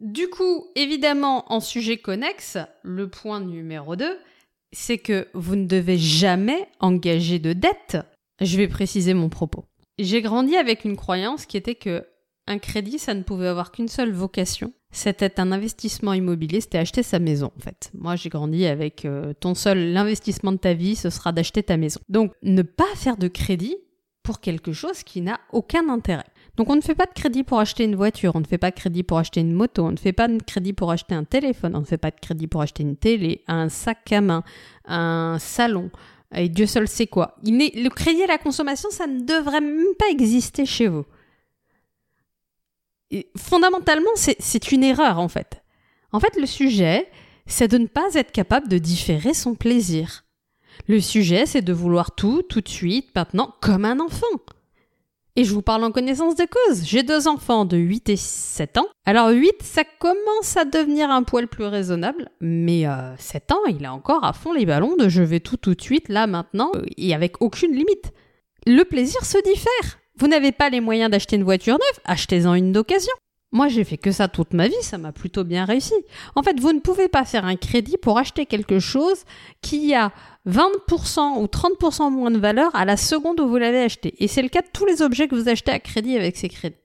Du 0.00 0.28
coup, 0.28 0.66
évidemment, 0.76 1.52
en 1.52 1.60
sujet 1.60 1.96
connexe, 1.96 2.58
le 2.82 3.08
point 3.08 3.40
numéro 3.40 3.96
2, 3.96 4.18
c'est 4.72 4.98
que 4.98 5.28
vous 5.34 5.56
ne 5.56 5.66
devez 5.66 5.98
jamais 5.98 6.68
engager 6.80 7.38
de 7.38 7.52
dette. 7.52 7.98
Je 8.40 8.56
vais 8.56 8.68
préciser 8.68 9.14
mon 9.14 9.28
propos. 9.28 9.64
J'ai 9.98 10.22
grandi 10.22 10.56
avec 10.56 10.84
une 10.84 10.96
croyance 10.96 11.46
qui 11.46 11.56
était 11.56 11.74
que 11.74 12.06
un 12.46 12.58
crédit, 12.58 12.98
ça 12.98 13.14
ne 13.14 13.22
pouvait 13.22 13.48
avoir 13.48 13.72
qu'une 13.72 13.88
seule 13.88 14.12
vocation, 14.12 14.72
c'était 14.96 15.38
un 15.38 15.52
investissement 15.52 16.14
immobilier, 16.14 16.62
c'était 16.62 16.78
acheter 16.78 17.02
sa 17.02 17.18
maison 17.18 17.52
en 17.56 17.60
fait. 17.60 17.90
Moi 17.92 18.16
j'ai 18.16 18.30
grandi 18.30 18.64
avec 18.64 19.04
euh, 19.04 19.34
ton 19.38 19.54
seul 19.54 19.92
l'investissement 19.92 20.52
de 20.52 20.56
ta 20.56 20.72
vie, 20.72 20.96
ce 20.96 21.10
sera 21.10 21.32
d'acheter 21.32 21.62
ta 21.62 21.76
maison. 21.76 22.00
Donc 22.08 22.32
ne 22.42 22.62
pas 22.62 22.84
faire 22.94 23.18
de 23.18 23.28
crédit 23.28 23.76
pour 24.22 24.40
quelque 24.40 24.72
chose 24.72 25.02
qui 25.02 25.20
n'a 25.20 25.38
aucun 25.52 25.88
intérêt. 25.90 26.24
Donc 26.56 26.70
on 26.70 26.76
ne 26.76 26.80
fait 26.80 26.94
pas 26.94 27.04
de 27.04 27.12
crédit 27.12 27.44
pour 27.44 27.60
acheter 27.60 27.84
une 27.84 27.94
voiture, 27.94 28.32
on 28.36 28.40
ne 28.40 28.46
fait 28.46 28.56
pas 28.56 28.70
de 28.70 28.76
crédit 28.76 29.02
pour 29.02 29.18
acheter 29.18 29.40
une 29.40 29.52
moto, 29.52 29.84
on 29.84 29.92
ne 29.92 29.98
fait 29.98 30.14
pas 30.14 30.28
de 30.28 30.42
crédit 30.42 30.72
pour 30.72 30.90
acheter 30.90 31.14
un 31.14 31.24
téléphone, 31.24 31.76
on 31.76 31.80
ne 31.80 31.84
fait 31.84 31.98
pas 31.98 32.10
de 32.10 32.18
crédit 32.18 32.46
pour 32.46 32.62
acheter 32.62 32.82
une 32.82 32.96
télé, 32.96 33.44
un 33.48 33.68
sac 33.68 34.10
à 34.12 34.22
main, 34.22 34.44
un 34.86 35.36
salon, 35.38 35.90
et 36.34 36.48
Dieu 36.48 36.64
seul 36.64 36.88
sait 36.88 37.06
quoi. 37.06 37.36
Il 37.44 37.58
le 37.58 37.90
crédit 37.90 38.22
à 38.22 38.28
la 38.28 38.38
consommation, 38.38 38.88
ça 38.90 39.06
ne 39.06 39.20
devrait 39.20 39.60
même 39.60 39.94
pas 39.98 40.08
exister 40.10 40.64
chez 40.64 40.88
vous 40.88 41.04
fondamentalement, 43.36 44.10
c'est 44.14 44.72
une 44.72 44.84
erreur 44.84 45.18
en 45.18 45.28
fait. 45.28 45.62
En 46.12 46.20
fait, 46.20 46.36
le 46.36 46.46
sujet, 46.46 47.08
c'est 47.46 47.68
de 47.68 47.78
ne 47.78 47.86
pas 47.86 48.14
être 48.14 48.32
capable 48.32 48.68
de 48.68 48.78
différer 48.78 49.34
son 49.34 49.54
plaisir. 49.54 50.24
Le 50.88 51.00
sujet, 51.00 51.46
c'est 51.46 51.62
de 51.62 51.72
vouloir 51.72 52.14
tout, 52.14 52.42
tout 52.42 52.60
de 52.60 52.68
suite, 52.68 53.08
maintenant, 53.14 53.54
comme 53.60 53.84
un 53.84 54.00
enfant. 54.00 54.26
Et 55.38 55.44
je 55.44 55.52
vous 55.52 55.62
parle 55.62 55.84
en 55.84 55.92
connaissance 55.92 56.34
de 56.34 56.46
cause. 56.46 56.84
J'ai 56.84 57.02
deux 57.02 57.28
enfants 57.28 57.66
de 57.66 57.76
8 57.76 58.08
et 58.08 58.16
7 58.16 58.78
ans. 58.78 58.86
Alors 59.04 59.28
8, 59.28 59.62
ça 59.62 59.84
commence 59.98 60.56
à 60.56 60.64
devenir 60.64 61.10
un 61.10 61.22
poil 61.22 61.46
plus 61.46 61.66
raisonnable, 61.66 62.30
mais 62.40 62.86
euh, 62.86 63.14
7 63.18 63.52
ans, 63.52 63.64
il 63.68 63.84
a 63.84 63.92
encore 63.92 64.24
à 64.24 64.32
fond 64.32 64.54
les 64.54 64.64
ballons 64.64 64.96
de 64.96 65.10
je 65.10 65.22
vais 65.22 65.40
tout 65.40 65.58
tout 65.58 65.74
de 65.74 65.82
suite, 65.82 66.08
là, 66.08 66.26
maintenant, 66.26 66.72
et 66.96 67.14
avec 67.14 67.42
aucune 67.42 67.72
limite. 67.72 68.12
Le 68.66 68.82
plaisir 68.84 69.22
se 69.24 69.42
diffère. 69.42 69.98
Vous 70.18 70.28
n'avez 70.28 70.52
pas 70.52 70.70
les 70.70 70.80
moyens 70.80 71.10
d'acheter 71.10 71.36
une 71.36 71.44
voiture 71.44 71.74
neuve, 71.74 72.00
achetez-en 72.04 72.54
une 72.54 72.72
d'occasion. 72.72 73.12
Moi, 73.52 73.68
j'ai 73.68 73.84
fait 73.84 73.96
que 73.96 74.10
ça 74.10 74.28
toute 74.28 74.54
ma 74.54 74.66
vie, 74.66 74.74
ça 74.82 74.98
m'a 74.98 75.12
plutôt 75.12 75.44
bien 75.44 75.64
réussi. 75.64 75.94
En 76.34 76.42
fait, 76.42 76.58
vous 76.58 76.72
ne 76.72 76.80
pouvez 76.80 77.08
pas 77.08 77.24
faire 77.24 77.44
un 77.44 77.56
crédit 77.56 77.96
pour 77.96 78.18
acheter 78.18 78.44
quelque 78.44 78.78
chose 78.78 79.24
qui 79.62 79.94
a 79.94 80.12
20% 80.48 81.38
ou 81.38 81.44
30% 81.46 82.10
moins 82.10 82.30
de 82.30 82.38
valeur 82.38 82.74
à 82.74 82.84
la 82.84 82.96
seconde 82.96 83.40
où 83.40 83.48
vous 83.48 83.56
l'avez 83.56 83.82
acheté. 83.82 84.14
Et 84.22 84.28
c'est 84.28 84.42
le 84.42 84.48
cas 84.48 84.62
de 84.62 84.68
tous 84.72 84.84
les 84.84 85.00
objets 85.00 85.28
que 85.28 85.34
vous 85.34 85.48
achetez 85.48 85.70
à 85.70 85.78
crédit 85.78 86.16
avec 86.16 86.36
ces 86.36 86.48
crédits. 86.48 86.76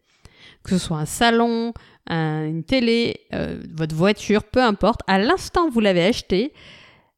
Que 0.63 0.71
ce 0.71 0.77
soit 0.77 0.97
un 0.97 1.05
salon, 1.05 1.73
une 2.07 2.63
télé, 2.63 3.21
euh, 3.33 3.61
votre 3.75 3.95
voiture, 3.95 4.43
peu 4.43 4.61
importe, 4.61 5.01
à 5.07 5.17
l'instant 5.17 5.67
où 5.67 5.71
vous 5.71 5.79
l'avez 5.79 6.05
acheté, 6.05 6.53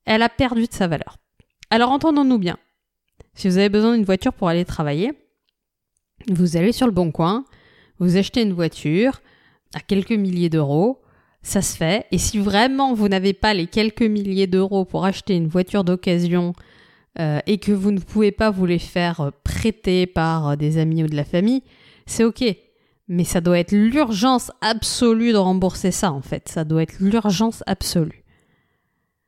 elle 0.05 0.21
a 0.21 0.29
perdu 0.29 0.67
de 0.67 0.73
sa 0.73 0.87
valeur. 0.87 1.17
Alors 1.69 1.91
entendons-nous 1.91 2.37
bien. 2.37 2.57
Si 3.35 3.49
vous 3.49 3.57
avez 3.57 3.69
besoin 3.69 3.95
d'une 3.95 4.05
voiture 4.05 4.33
pour 4.33 4.47
aller 4.47 4.63
travailler, 4.63 5.13
vous 6.29 6.57
allez 6.57 6.71
sur 6.71 6.87
le 6.87 6.93
bon 6.93 7.11
coin, 7.11 7.45
vous 7.99 8.17
achetez 8.17 8.41
une 8.41 8.53
voiture 8.53 9.21
à 9.73 9.79
quelques 9.79 10.11
milliers 10.11 10.49
d'euros, 10.49 11.01
ça 11.41 11.61
se 11.61 11.75
fait. 11.75 12.05
Et 12.11 12.17
si 12.17 12.39
vraiment 12.39 12.93
vous 12.93 13.07
n'avez 13.09 13.33
pas 13.33 13.53
les 13.53 13.67
quelques 13.67 14.03
milliers 14.03 14.47
d'euros 14.47 14.85
pour 14.85 15.05
acheter 15.05 15.35
une 15.35 15.47
voiture 15.47 15.83
d'occasion 15.83 16.53
euh, 17.19 17.39
et 17.45 17.57
que 17.57 17.71
vous 17.71 17.91
ne 17.91 17.99
pouvez 17.99 18.31
pas 18.31 18.49
vous 18.49 18.65
les 18.65 18.79
faire 18.79 19.31
prêter 19.43 20.07
par 20.07 20.57
des 20.57 20.77
amis 20.77 21.03
ou 21.03 21.07
de 21.07 21.15
la 21.15 21.25
famille, 21.25 21.63
c'est 22.05 22.23
ok. 22.23 22.43
Mais 23.09 23.25
ça 23.25 23.41
doit 23.41 23.59
être 23.59 23.73
l'urgence 23.73 24.51
absolue 24.61 25.33
de 25.33 25.37
rembourser 25.37 25.91
ça 25.91 26.11
en 26.11 26.21
fait. 26.21 26.47
Ça 26.47 26.63
doit 26.63 26.83
être 26.83 26.99
l'urgence 26.99 27.63
absolue. 27.67 28.23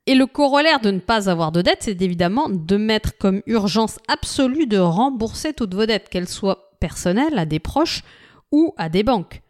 Et 0.08 0.16
le 0.16 0.28
corollaire 0.28 0.80
de 0.80 0.92
ne 0.92 1.00
pas 1.00 1.30
avoir 1.30 1.52
de 1.52 1.62
dette, 1.62 1.80
c'est 1.82 2.02
évidemment 2.02 2.48
de 2.48 2.78
mettre 2.78 3.18
comme 3.18 3.42
urgence 3.48 3.98
absolue 4.08 4.68
de 4.68 4.78
rembourser 4.78 5.54
toutes 5.54 5.74
vos 5.74 5.88
dettes, 5.88 6.10
qu'elles 6.10 6.30
soient 6.30 6.65
à 7.38 7.46
des 7.46 7.60
proches 7.60 8.04
ou 8.52 8.74
à 8.78 8.90
des 8.90 9.04
banques. 9.04 9.42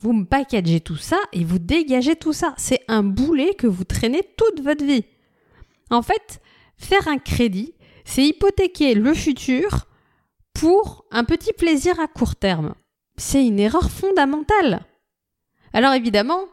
Vous 0.00 0.12
me 0.12 0.24
packagez 0.24 0.80
tout 0.80 0.96
ça 0.96 1.18
et 1.32 1.44
vous 1.44 1.58
dégagez 1.58 2.14
tout 2.14 2.32
ça. 2.32 2.54
C'est 2.56 2.84
un 2.88 3.02
boulet 3.02 3.54
que 3.54 3.66
vous 3.66 3.84
traînez 3.84 4.22
toute 4.36 4.60
votre 4.62 4.84
vie. 4.84 5.04
En 5.90 6.02
fait, 6.02 6.40
faire 6.76 7.08
un 7.08 7.18
crédit, 7.18 7.74
c'est 8.04 8.24
hypothéquer 8.24 8.94
le 8.94 9.12
futur 9.14 9.86
pour 10.52 11.04
un 11.10 11.24
petit 11.24 11.52
plaisir 11.52 11.98
à 12.00 12.06
court 12.06 12.36
terme. 12.36 12.74
C'est 13.16 13.44
une 13.44 13.58
erreur 13.58 13.90
fondamentale. 13.90 14.86
Alors 15.72 15.92
évidemment, 15.92 16.44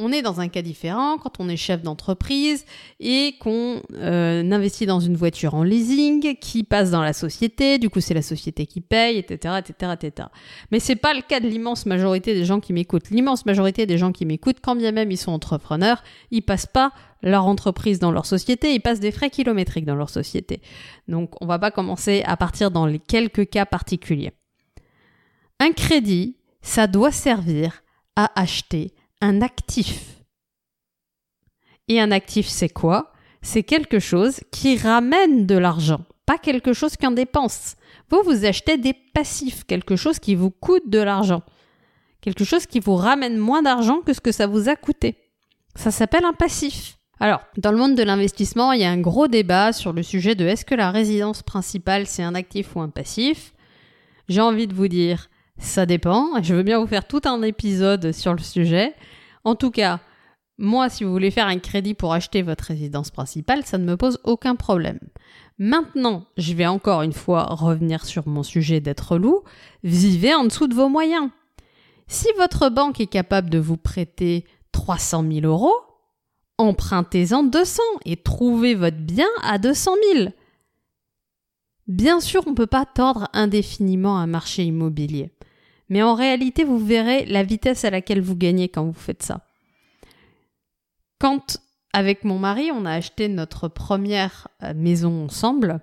on 0.00 0.10
est 0.12 0.22
dans 0.22 0.40
un 0.40 0.48
cas 0.48 0.62
différent 0.62 1.18
quand 1.18 1.38
on 1.38 1.48
est 1.48 1.56
chef 1.56 1.82
d'entreprise 1.82 2.64
et 2.98 3.34
qu'on 3.38 3.82
euh, 3.94 4.50
investit 4.50 4.86
dans 4.86 4.98
une 4.98 5.16
voiture 5.16 5.54
en 5.54 5.62
leasing 5.62 6.36
qui 6.36 6.64
passe 6.64 6.90
dans 6.90 7.02
la 7.02 7.12
société, 7.12 7.78
du 7.78 7.90
coup 7.90 8.00
c'est 8.00 8.14
la 8.14 8.22
société 8.22 8.66
qui 8.66 8.80
paye, 8.80 9.18
etc., 9.18 9.58
etc., 9.58 9.92
etc. 10.00 10.28
Mais 10.72 10.80
pas 10.96 11.14
le 11.14 11.22
cas 11.22 11.40
de 11.40 11.46
l'immense 11.46 11.86
majorité 11.86 12.34
des 12.34 12.44
gens 12.44 12.60
qui 12.60 12.72
m'écoutent. 12.72 13.10
L'immense 13.10 13.46
majorité 13.46 13.86
des 13.86 13.98
gens 13.98 14.12
qui 14.12 14.26
m'écoutent, 14.26 14.58
quand 14.62 14.74
bien 14.74 14.92
même 14.92 15.10
ils 15.10 15.16
sont 15.16 15.32
entrepreneurs, 15.32 16.02
ils 16.30 16.42
passent 16.42 16.66
pas 16.66 16.92
leur 17.22 17.44
entreprise 17.44 17.98
dans 17.98 18.12
leur 18.12 18.26
société, 18.26 18.74
ils 18.74 18.80
passent 18.80 19.00
des 19.00 19.12
frais 19.12 19.30
kilométriques 19.30 19.84
dans 19.84 19.94
leur 19.94 20.10
société. 20.10 20.62
Donc 21.08 21.34
on 21.40 21.46
va 21.46 21.58
pas 21.58 21.70
commencer 21.70 22.22
à 22.26 22.36
partir 22.36 22.70
dans 22.70 22.86
les 22.86 22.98
quelques 22.98 23.48
cas 23.48 23.66
particuliers. 23.66 24.32
Un 25.58 25.72
crédit, 25.72 26.36
ça 26.62 26.86
doit 26.86 27.12
servir 27.12 27.82
à 28.16 28.30
acheter 28.40 28.94
un 29.20 29.42
actif. 29.42 30.22
Et 31.88 32.00
un 32.00 32.10
actif, 32.10 32.46
c'est 32.46 32.68
quoi? 32.68 33.12
C'est 33.42 33.62
quelque 33.62 33.98
chose 33.98 34.40
qui 34.50 34.76
ramène 34.76 35.46
de 35.46 35.56
l'argent, 35.56 36.04
pas 36.26 36.38
quelque 36.38 36.72
chose 36.72 36.96
qui 36.96 37.06
en 37.06 37.10
dépense. 37.10 37.76
Vous, 38.10 38.22
vous 38.22 38.44
achetez 38.44 38.76
des 38.76 38.94
passifs, 38.94 39.64
quelque 39.64 39.96
chose 39.96 40.18
qui 40.18 40.34
vous 40.34 40.50
coûte 40.50 40.88
de 40.88 40.98
l'argent. 40.98 41.42
Quelque 42.20 42.44
chose 42.44 42.66
qui 42.66 42.80
vous 42.80 42.96
ramène 42.96 43.38
moins 43.38 43.62
d'argent 43.62 44.02
que 44.02 44.12
ce 44.12 44.20
que 44.20 44.32
ça 44.32 44.46
vous 44.46 44.68
a 44.68 44.76
coûté. 44.76 45.16
Ça 45.74 45.90
s'appelle 45.90 46.24
un 46.24 46.34
passif. 46.34 46.98
Alors, 47.18 47.40
dans 47.56 47.70
le 47.70 47.78
monde 47.78 47.96
de 47.96 48.02
l'investissement, 48.02 48.72
il 48.72 48.80
y 48.80 48.84
a 48.84 48.90
un 48.90 49.00
gros 49.00 49.28
débat 49.28 49.72
sur 49.72 49.92
le 49.92 50.02
sujet 50.02 50.34
de 50.34 50.46
est-ce 50.46 50.64
que 50.64 50.74
la 50.74 50.90
résidence 50.90 51.42
principale 51.42 52.06
c'est 52.06 52.22
un 52.22 52.34
actif 52.34 52.76
ou 52.76 52.80
un 52.80 52.88
passif? 52.88 53.52
J'ai 54.28 54.40
envie 54.40 54.66
de 54.66 54.74
vous 54.74 54.88
dire, 54.88 55.28
ça 55.60 55.86
dépend. 55.86 56.42
Je 56.42 56.54
veux 56.54 56.62
bien 56.62 56.80
vous 56.80 56.86
faire 56.86 57.06
tout 57.06 57.20
un 57.24 57.42
épisode 57.42 58.12
sur 58.12 58.32
le 58.32 58.40
sujet. 58.40 58.94
En 59.44 59.54
tout 59.54 59.70
cas, 59.70 60.00
moi, 60.58 60.88
si 60.88 61.04
vous 61.04 61.12
voulez 61.12 61.30
faire 61.30 61.46
un 61.46 61.58
crédit 61.58 61.94
pour 61.94 62.12
acheter 62.12 62.42
votre 62.42 62.64
résidence 62.64 63.10
principale, 63.10 63.64
ça 63.64 63.78
ne 63.78 63.84
me 63.84 63.96
pose 63.96 64.18
aucun 64.24 64.56
problème. 64.56 64.98
Maintenant, 65.58 66.24
je 66.36 66.54
vais 66.54 66.66
encore 66.66 67.02
une 67.02 67.12
fois 67.12 67.44
revenir 67.44 68.04
sur 68.04 68.26
mon 68.26 68.42
sujet 68.42 68.80
d'être 68.80 69.16
loup. 69.16 69.42
Vivez 69.84 70.34
en 70.34 70.44
dessous 70.44 70.66
de 70.66 70.74
vos 70.74 70.88
moyens. 70.88 71.28
Si 72.08 72.28
votre 72.36 72.70
banque 72.70 73.00
est 73.00 73.06
capable 73.06 73.50
de 73.50 73.58
vous 73.58 73.76
prêter 73.76 74.44
300 74.72 75.24
000 75.30 75.46
euros, 75.46 75.76
empruntez-en 76.58 77.42
200 77.42 77.82
et 78.04 78.16
trouvez 78.16 78.74
votre 78.74 78.98
bien 78.98 79.28
à 79.42 79.58
200 79.58 79.92
000. 80.14 80.30
Bien 81.86 82.20
sûr, 82.20 82.42
on 82.46 82.50
ne 82.50 82.56
peut 82.56 82.66
pas 82.66 82.86
tordre 82.86 83.28
indéfiniment 83.32 84.18
un 84.18 84.26
marché 84.26 84.64
immobilier. 84.64 85.30
Mais 85.90 86.02
en 86.02 86.14
réalité, 86.14 86.64
vous 86.64 86.78
verrez 86.78 87.26
la 87.26 87.42
vitesse 87.42 87.84
à 87.84 87.90
laquelle 87.90 88.22
vous 88.22 88.36
gagnez 88.36 88.68
quand 88.68 88.84
vous 88.84 88.92
faites 88.92 89.22
ça. 89.22 89.44
Quand, 91.18 91.58
avec 91.92 92.24
mon 92.24 92.38
mari, 92.38 92.70
on 92.72 92.86
a 92.86 92.92
acheté 92.92 93.28
notre 93.28 93.68
première 93.68 94.48
euh, 94.62 94.72
maison 94.74 95.24
ensemble, 95.24 95.80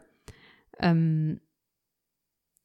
euh, 0.83 1.35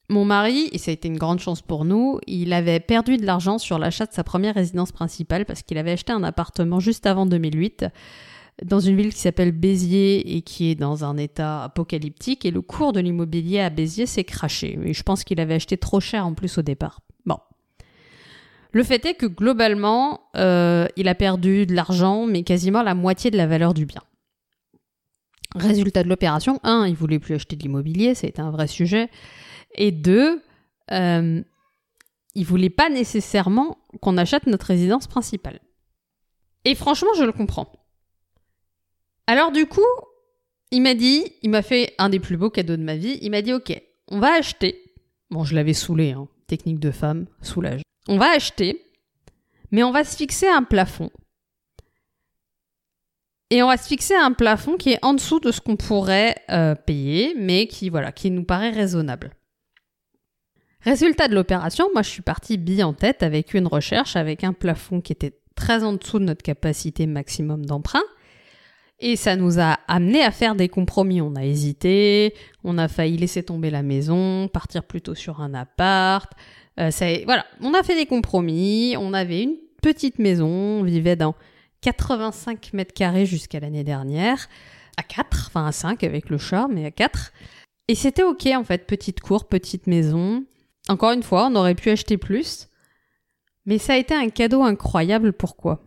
Mon 0.09 0.25
mari, 0.25 0.69
et 0.73 0.79
ça 0.79 0.91
a 0.91 0.95
été 0.95 1.09
une 1.09 1.19
grande 1.19 1.41
chance 1.41 1.63
pour 1.63 1.85
nous, 1.85 2.21
il 2.27 2.53
avait 2.53 2.81
perdu 2.81 3.17
de 3.17 3.27
l'argent 3.27 3.59
sur 3.59 3.79
l'achat 3.79 4.07
de 4.07 4.13
sa 4.13 4.25
première 4.25 4.55
résidence 4.55 4.93
principale 4.93 5.45
parce 5.45 5.63
qu'il 5.63 5.79
avait 5.79 5.93
acheté 5.93 6.13
un 6.13 6.23
appartement 6.23 6.81
juste 6.81 7.07
avant 7.07 7.27
2008 7.27 7.87
dans 8.63 8.81
une 8.81 8.97
ville 8.97 9.13
qui 9.13 9.21
s'appelle 9.21 9.53
Béziers 9.53 10.37
et 10.37 10.43
qui 10.43 10.71
est 10.71 10.75
dans 10.75 11.05
un 11.05 11.17
état 11.17 11.65
apocalyptique 11.65 12.45
et 12.45 12.51
le 12.51 12.61
cours 12.61 12.93
de 12.93 13.01
l'immobilier 13.01 13.61
à 13.61 13.71
Béziers 13.71 14.07
s'est 14.07 14.25
craché. 14.25 14.79
Et 14.85 14.93
je 14.93 15.03
pense 15.03 15.25
qu'il 15.25 15.41
avait 15.41 15.55
acheté 15.55 15.79
trop 15.79 16.01
cher 16.01 16.27
en 16.27 16.35
plus 16.35 16.59
au 16.59 16.63
départ. 16.63 17.01
Le 18.73 18.83
fait 18.83 19.05
est 19.05 19.15
que 19.15 19.27
globalement, 19.27 20.23
euh, 20.37 20.87
il 20.97 21.09
a 21.09 21.15
perdu 21.15 21.67
de 21.67 21.75
l'argent, 21.75 22.27
mais 22.27 22.43
quasiment 22.43 22.83
la 22.83 22.95
moitié 22.95 23.31
de 23.31 23.37
la 23.37 23.47
valeur 23.47 23.75
du 23.75 23.85
bien. 23.85 24.03
Résultat 25.55 26.03
de 26.03 26.09
l'opération, 26.09 26.59
un, 26.63 26.87
il 26.87 26.95
voulait 26.95 27.19
plus 27.19 27.35
acheter 27.35 27.57
de 27.57 27.63
l'immobilier, 27.63 28.15
c'était 28.15 28.41
un 28.41 28.51
vrai 28.51 28.67
sujet. 28.67 29.11
Et 29.75 29.93
deux, 29.93 30.43
euh, 30.91 31.43
il 32.35 32.47
voulait 32.47 32.71
pas 32.71 32.89
nécessairement 32.89 33.77
qu'on 34.01 34.17
achète 34.17 34.47
notre 34.47 34.67
résidence 34.67 35.07
principale. 35.07 35.61
Et 36.65 36.75
franchement, 36.75 37.13
je 37.17 37.25
le 37.25 37.33
comprends. 37.33 37.71
Alors 39.27 39.53
du 39.53 39.67
coup, 39.67 39.81
il 40.71 40.81
m'a 40.81 40.95
dit, 40.95 41.31
il 41.43 41.51
m'a 41.51 41.63
fait 41.63 41.95
un 41.99 42.09
des 42.09 42.21
plus 42.21 42.39
beaux 42.39 42.51
cadeaux 42.51 42.77
de 42.77 42.83
ma 42.83 42.97
vie. 42.97 43.19
Il 43.21 43.31
m'a 43.31 43.43
dit, 43.43 43.53
ok, 43.53 43.79
on 44.09 44.19
va 44.19 44.33
acheter. 44.35 44.95
Bon, 45.31 45.45
je 45.45 45.55
l'avais 45.55 45.75
saoulé, 45.75 46.13
hein. 46.13 46.29
technique 46.47 46.81
de 46.81 46.91
femme, 46.91 47.27
soulage. 47.43 47.83
On 48.09 48.19
va 48.19 48.31
acheter, 48.31 48.85
mais 49.71 49.83
on 49.83 49.93
va 49.93 50.05
se 50.05 50.17
fixer 50.17 50.49
un 50.49 50.63
plafond. 50.63 51.11
Et 53.51 53.63
on 53.63 53.69
va 53.69 53.77
se 53.77 53.87
fixer 53.87 54.15
un 54.15 54.33
plafond 54.33 54.77
qui 54.77 54.93
est 54.93 55.05
en 55.05 55.13
dessous 55.13 55.39
de 55.39 55.53
ce 55.53 55.61
qu'on 55.61 55.77
pourrait 55.77 56.37
euh, 56.51 56.75
payer, 56.75 57.35
mais 57.39 57.67
qui 57.67 57.91
voilà, 57.91 58.11
qui 58.11 58.31
nous 58.31 58.45
paraît 58.45 58.71
raisonnable. 58.71 59.33
Résultat 60.81 61.29
de 61.29 61.35
l'opération, 61.35 61.89
moi 61.93 62.03
je 62.03 62.09
suis 62.09 62.23
partie 62.23 62.57
bille 62.57 62.83
en 62.83 62.93
tête 62.93 63.23
avec 63.23 63.55
une 63.55 63.67
recherche 63.67 64.17
avec 64.17 64.43
un 64.43 64.53
plafond 64.53 65.01
qui 65.01 65.13
était 65.13 65.39
très 65.55 65.85
en 65.85 65.93
dessous 65.93 66.19
de 66.19 66.25
notre 66.25 66.43
capacité 66.43 67.07
maximum 67.07 67.67
d'emprunt. 67.67 68.03
Et 68.99 69.17
ça 69.17 69.37
nous 69.37 69.61
a 69.61 69.79
amené 69.89 70.23
à 70.23 70.31
faire 70.31 70.55
des 70.55 70.69
compromis. 70.69 71.21
On 71.21 71.35
a 71.35 71.45
hésité, 71.45 72.35
on 72.63 72.79
a 72.79 72.89
failli 72.89 73.17
laisser 73.17 73.43
tomber 73.43 73.69
la 73.69 73.83
maison, 73.83 74.49
partir 74.49 74.85
plutôt 74.85 75.15
sur 75.15 75.41
un 75.41 75.55
appart. 75.55 76.33
Euh, 76.81 76.91
voilà, 77.25 77.45
on 77.61 77.75
a 77.75 77.83
fait 77.83 77.95
des 77.95 78.07
compromis. 78.07 78.97
On 78.99 79.13
avait 79.13 79.43
une 79.43 79.57
petite 79.83 80.19
maison, 80.19 80.49
on 80.49 80.83
vivait 80.83 81.17
dans 81.17 81.35
85 81.83 82.73
mètres 82.73 82.95
carrés 82.95 83.27
jusqu'à 83.27 83.61
l'année 83.61 83.85
dernière, 83.85 84.49
à 84.97 85.03
4, 85.03 85.47
enfin 85.49 85.67
à 85.67 85.73
5 85.73 86.05
avec 86.05 86.31
le 86.31 86.39
chat, 86.39 86.69
mais 86.71 86.87
à 86.87 86.91
4. 86.91 87.33
Et 87.89 87.95
c'était 87.95 88.23
ok 88.23 88.47
en 88.55 88.65
fait, 88.65 88.87
petite 88.87 89.21
cour, 89.21 89.47
petite 89.47 89.87
maison. 89.87 90.45
Encore 90.89 91.13
une 91.13 91.23
fois, 91.23 91.49
on 91.51 91.57
aurait 91.57 91.75
pu 91.75 91.91
acheter 91.91 92.17
plus. 92.17 92.69
Mais 93.67 93.79
ça 93.79 93.95
a 93.95 93.97
été 93.97 94.15
un 94.15 94.29
cadeau 94.29 94.63
incroyable, 94.63 95.33
pourquoi? 95.33 95.83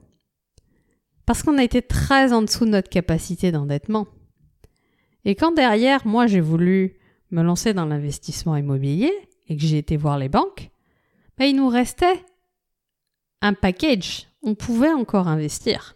Parce 1.26 1.44
qu'on 1.44 1.58
a 1.58 1.64
été 1.64 1.82
très 1.82 2.32
en 2.32 2.42
dessous 2.42 2.66
de 2.66 2.70
notre 2.70 2.90
capacité 2.90 3.52
d'endettement. 3.52 4.08
Et 5.26 5.36
quand 5.36 5.52
derrière, 5.52 6.06
moi, 6.06 6.28
j'ai 6.28 6.40
voulu 6.40 6.98
me 7.32 7.42
lancer 7.42 7.74
dans 7.74 7.86
l'investissement 7.86 8.56
immobilier 8.56 9.12
et 9.48 9.58
que 9.58 9.64
j'ai 9.64 9.80
été 9.80 9.98
voir 9.98 10.18
les 10.18 10.30
banques, 10.30 10.70
bah, 11.38 11.46
il 11.46 11.56
nous 11.56 11.68
restait 11.68 12.24
un 13.42 13.54
package. 13.54 14.28
On 14.44 14.56
pouvait 14.56 14.94
encore 14.94 15.28
investir. 15.28 15.96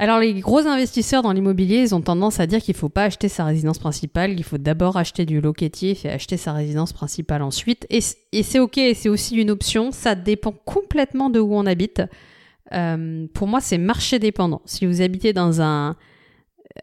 Alors 0.00 0.18
les 0.18 0.32
gros 0.40 0.66
investisseurs 0.66 1.22
dans 1.22 1.32
l'immobilier, 1.32 1.82
ils 1.82 1.94
ont 1.94 2.00
tendance 2.00 2.40
à 2.40 2.46
dire 2.46 2.62
qu'il 2.62 2.74
ne 2.74 2.78
faut 2.78 2.88
pas 2.88 3.04
acheter 3.04 3.28
sa 3.28 3.44
résidence 3.44 3.78
principale, 3.78 4.34
qu'il 4.34 4.44
faut 4.44 4.56
d'abord 4.56 4.96
acheter 4.96 5.26
du 5.26 5.42
locatif 5.42 6.06
et 6.06 6.08
acheter 6.08 6.38
sa 6.38 6.54
résidence 6.54 6.94
principale 6.94 7.42
ensuite. 7.42 7.86
Et, 7.90 8.00
c'est 8.00 8.58
ok, 8.58 8.80
c'est 8.94 9.10
aussi 9.10 9.36
une 9.36 9.50
option, 9.50 9.90
ça 9.92 10.14
dépend 10.14 10.52
complètement 10.52 11.28
de 11.28 11.38
où 11.38 11.54
on 11.54 11.66
habite. 11.66 12.02
Euh, 12.72 13.26
pour 13.34 13.46
moi, 13.46 13.60
c'est 13.60 13.76
marché 13.76 14.18
dépendant. 14.18 14.62
Si 14.64 14.86
vous 14.86 15.02
habitez 15.02 15.34
dans 15.34 15.60
un 15.60 15.96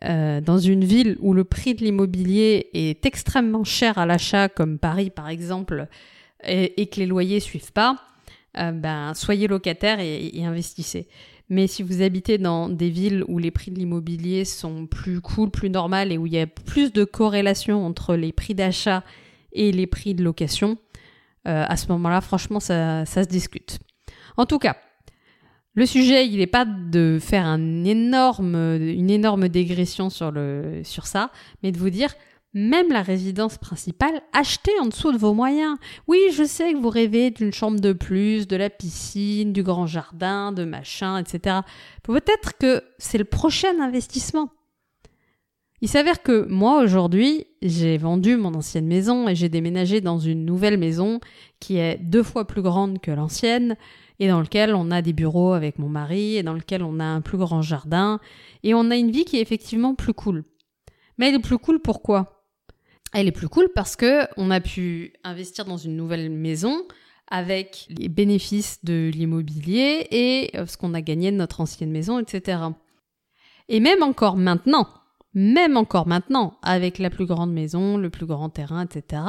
euh, 0.04 0.40
dans 0.42 0.60
une 0.60 0.84
ville 0.84 1.18
où 1.20 1.34
le 1.34 1.44
prix 1.44 1.74
de 1.74 1.84
l'immobilier 1.84 2.70
est 2.74 3.04
extrêmement 3.06 3.64
cher 3.64 3.98
à 3.98 4.06
l'achat, 4.06 4.48
comme 4.48 4.78
Paris 4.78 5.10
par 5.10 5.28
exemple, 5.28 5.88
et, 6.44 6.88
que 6.88 7.00
les 7.00 7.06
loyers 7.06 7.40
suivent 7.40 7.72
pas, 7.72 7.98
euh, 8.58 8.72
ben 8.72 9.14
soyez 9.14 9.48
locataire 9.48 10.00
et, 10.00 10.44
investissez. 10.44 11.08
Mais 11.50 11.68
si 11.68 11.82
vous 11.82 12.02
habitez 12.02 12.38
dans 12.38 12.68
des 12.68 12.90
villes 12.90 13.24
où 13.28 13.38
les 13.38 13.52
prix 13.52 13.72
de 13.72 13.80
l'immobilier 13.80 14.44
sont 14.44 14.86
plus 14.86 15.22
cool, 15.22 15.50
plus 15.50 15.70
normal 15.70 16.12
et 16.12 16.18
où 16.18 16.26
il 16.26 16.34
y 16.34 16.40
a 16.40 16.48
plus 16.48 16.92
de 16.92 17.06
corrélation 17.06 17.86
entre 17.86 18.16
les 18.16 18.34
prix 18.34 18.54
d'achat 18.54 19.04
et 19.54 19.72
les 19.72 19.88
prix 19.88 20.14
de 20.14 20.24
location, 20.24 20.78
à 21.46 21.78
ce 21.78 21.88
moment-là, 21.88 22.20
franchement, 22.20 22.60
ça, 22.60 23.06
ça 23.06 23.24
se 23.24 23.30
discute. 23.30 23.80
En 24.36 24.46
tout 24.46 24.60
cas, 24.60 24.76
le 25.78 25.86
sujet, 25.86 26.26
il 26.26 26.38
n'est 26.38 26.48
pas 26.48 26.66
de 26.66 27.20
faire 27.22 27.46
une 27.46 27.86
énorme 27.86 29.48
dégression 29.48 30.10
sur, 30.10 30.32
le, 30.32 30.82
sur 30.84 31.06
ça, 31.06 31.30
mais 31.62 31.72
de 31.72 31.78
vous 31.78 31.92
dire, 31.92 32.16
même 32.58 32.92
la 32.92 33.04
résidence 33.04 33.58
principale, 33.58 34.22
achetez 34.34 34.72
en 34.82 34.88
dessous 34.88 35.12
de 35.12 35.18
vos 35.18 35.34
moyens. 35.34 35.78
Oui, 36.08 36.20
je 36.34 36.44
sais 36.44 36.74
que 36.74 36.78
vous 36.78 36.90
rêvez 36.90 37.30
d'une 37.30 37.54
chambre 37.54 37.80
de 37.80 37.94
plus, 37.94 38.48
de 38.48 38.56
la 38.56 38.72
piscine, 38.72 39.54
du 39.54 39.62
grand 39.62 39.86
jardin, 39.86 40.52
de 40.52 40.66
machin, 40.66 41.20
etc. 41.20 41.58
Peut-être 42.02 42.58
que 42.58 42.82
c'est 42.98 43.20
le 43.20 43.26
prochain 43.26 43.80
investissement. 43.80 44.50
Il 45.82 45.88
s'avère 45.88 46.24
que 46.24 46.48
moi, 46.50 46.82
aujourd'hui, 46.82 47.46
j'ai 47.62 47.98
vendu 48.00 48.36
mon 48.36 48.56
ancienne 48.56 48.88
maison 48.88 49.28
et 49.28 49.36
j'ai 49.36 49.50
déménagé 49.50 50.02
dans 50.02 50.18
une 50.18 50.44
nouvelle 50.44 50.80
maison 50.80 51.20
qui 51.60 51.78
est 51.78 52.00
deux 52.00 52.24
fois 52.24 52.48
plus 52.48 52.64
grande 52.64 53.00
que 53.00 53.12
l'ancienne 53.12 53.78
et 54.20 54.28
dans 54.28 54.42
lequel 54.42 54.74
on 54.74 54.90
a 54.90 55.04
des 55.04 55.14
bureaux 55.14 55.54
avec 55.54 55.78
mon 55.78 55.90
mari 55.90 56.38
et 56.38 56.42
dans 56.42 56.56
lequel 56.56 56.82
on 56.82 57.00
a 57.00 57.06
un 57.06 57.22
plus 57.22 57.38
grand 57.38 57.62
jardin 57.62 58.20
et 58.64 58.74
on 58.74 58.90
a 58.90 58.96
une 58.96 59.12
vie 59.12 59.26
qui 59.26 59.38
est 59.38 59.42
effectivement 59.42 59.94
plus 59.94 60.16
cool. 60.16 60.44
Mais 61.20 61.30
elle 61.30 61.36
est 61.36 61.40
plus 61.40 61.60
cool 61.60 61.80
pourquoi? 61.80 62.37
Elle 63.14 63.28
est 63.28 63.32
plus 63.32 63.50
cool 63.50 63.70
parce 63.74 63.96
que 63.96 64.28
on 64.38 64.52
a 64.52 64.60
pu 64.60 65.14
investir 65.24 65.66
dans 65.66 65.78
une 65.78 65.96
nouvelle 65.96 66.30
maison 66.30 66.84
avec 67.30 67.88
les 67.90 68.10
bénéfices 68.10 68.84
de 68.84 69.10
l'immobilier 69.14 70.08
et 70.12 70.52
euh, 70.56 70.66
ce 70.66 70.78
qu'on 70.78 70.94
a 70.94 71.02
gagné 71.02 71.32
de 71.32 71.38
notre 71.38 71.62
ancienne 71.62 71.92
maison, 71.92 72.20
etc. 72.20 72.60
Et 73.70 73.80
même 73.80 74.02
encore 74.02 74.38
maintenant, 74.38 74.88
même 75.34 75.78
encore 75.78 76.08
maintenant, 76.08 76.58
avec 76.64 77.00
la 77.00 77.10
plus 77.10 77.26
grande 77.26 77.52
maison, 77.52 77.98
le 77.98 78.10
plus 78.10 78.26
grand 78.26 78.50
terrain, 78.50 78.86
etc., 78.86 79.22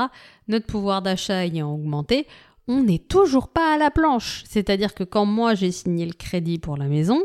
notre 0.47 0.67
pouvoir 0.67 1.03
d'achat 1.03 1.45
ayant 1.45 1.73
augmenté, 1.73 2.27
on 2.69 2.83
n'est 2.83 2.99
toujours 2.99 3.49
pas 3.49 3.75
à 3.75 3.79
la 3.79 3.91
planche. 3.91 4.45
C'est-à-dire 4.47 4.95
que 4.95 5.05
quand 5.05 5.27
moi 5.27 5.55
j'ai 5.55 5.73
signé 5.73 6.07
le 6.07 6.13
crédit 6.13 6.59
pour 6.59 6.77
la 6.77 6.87
maison, 6.87 7.21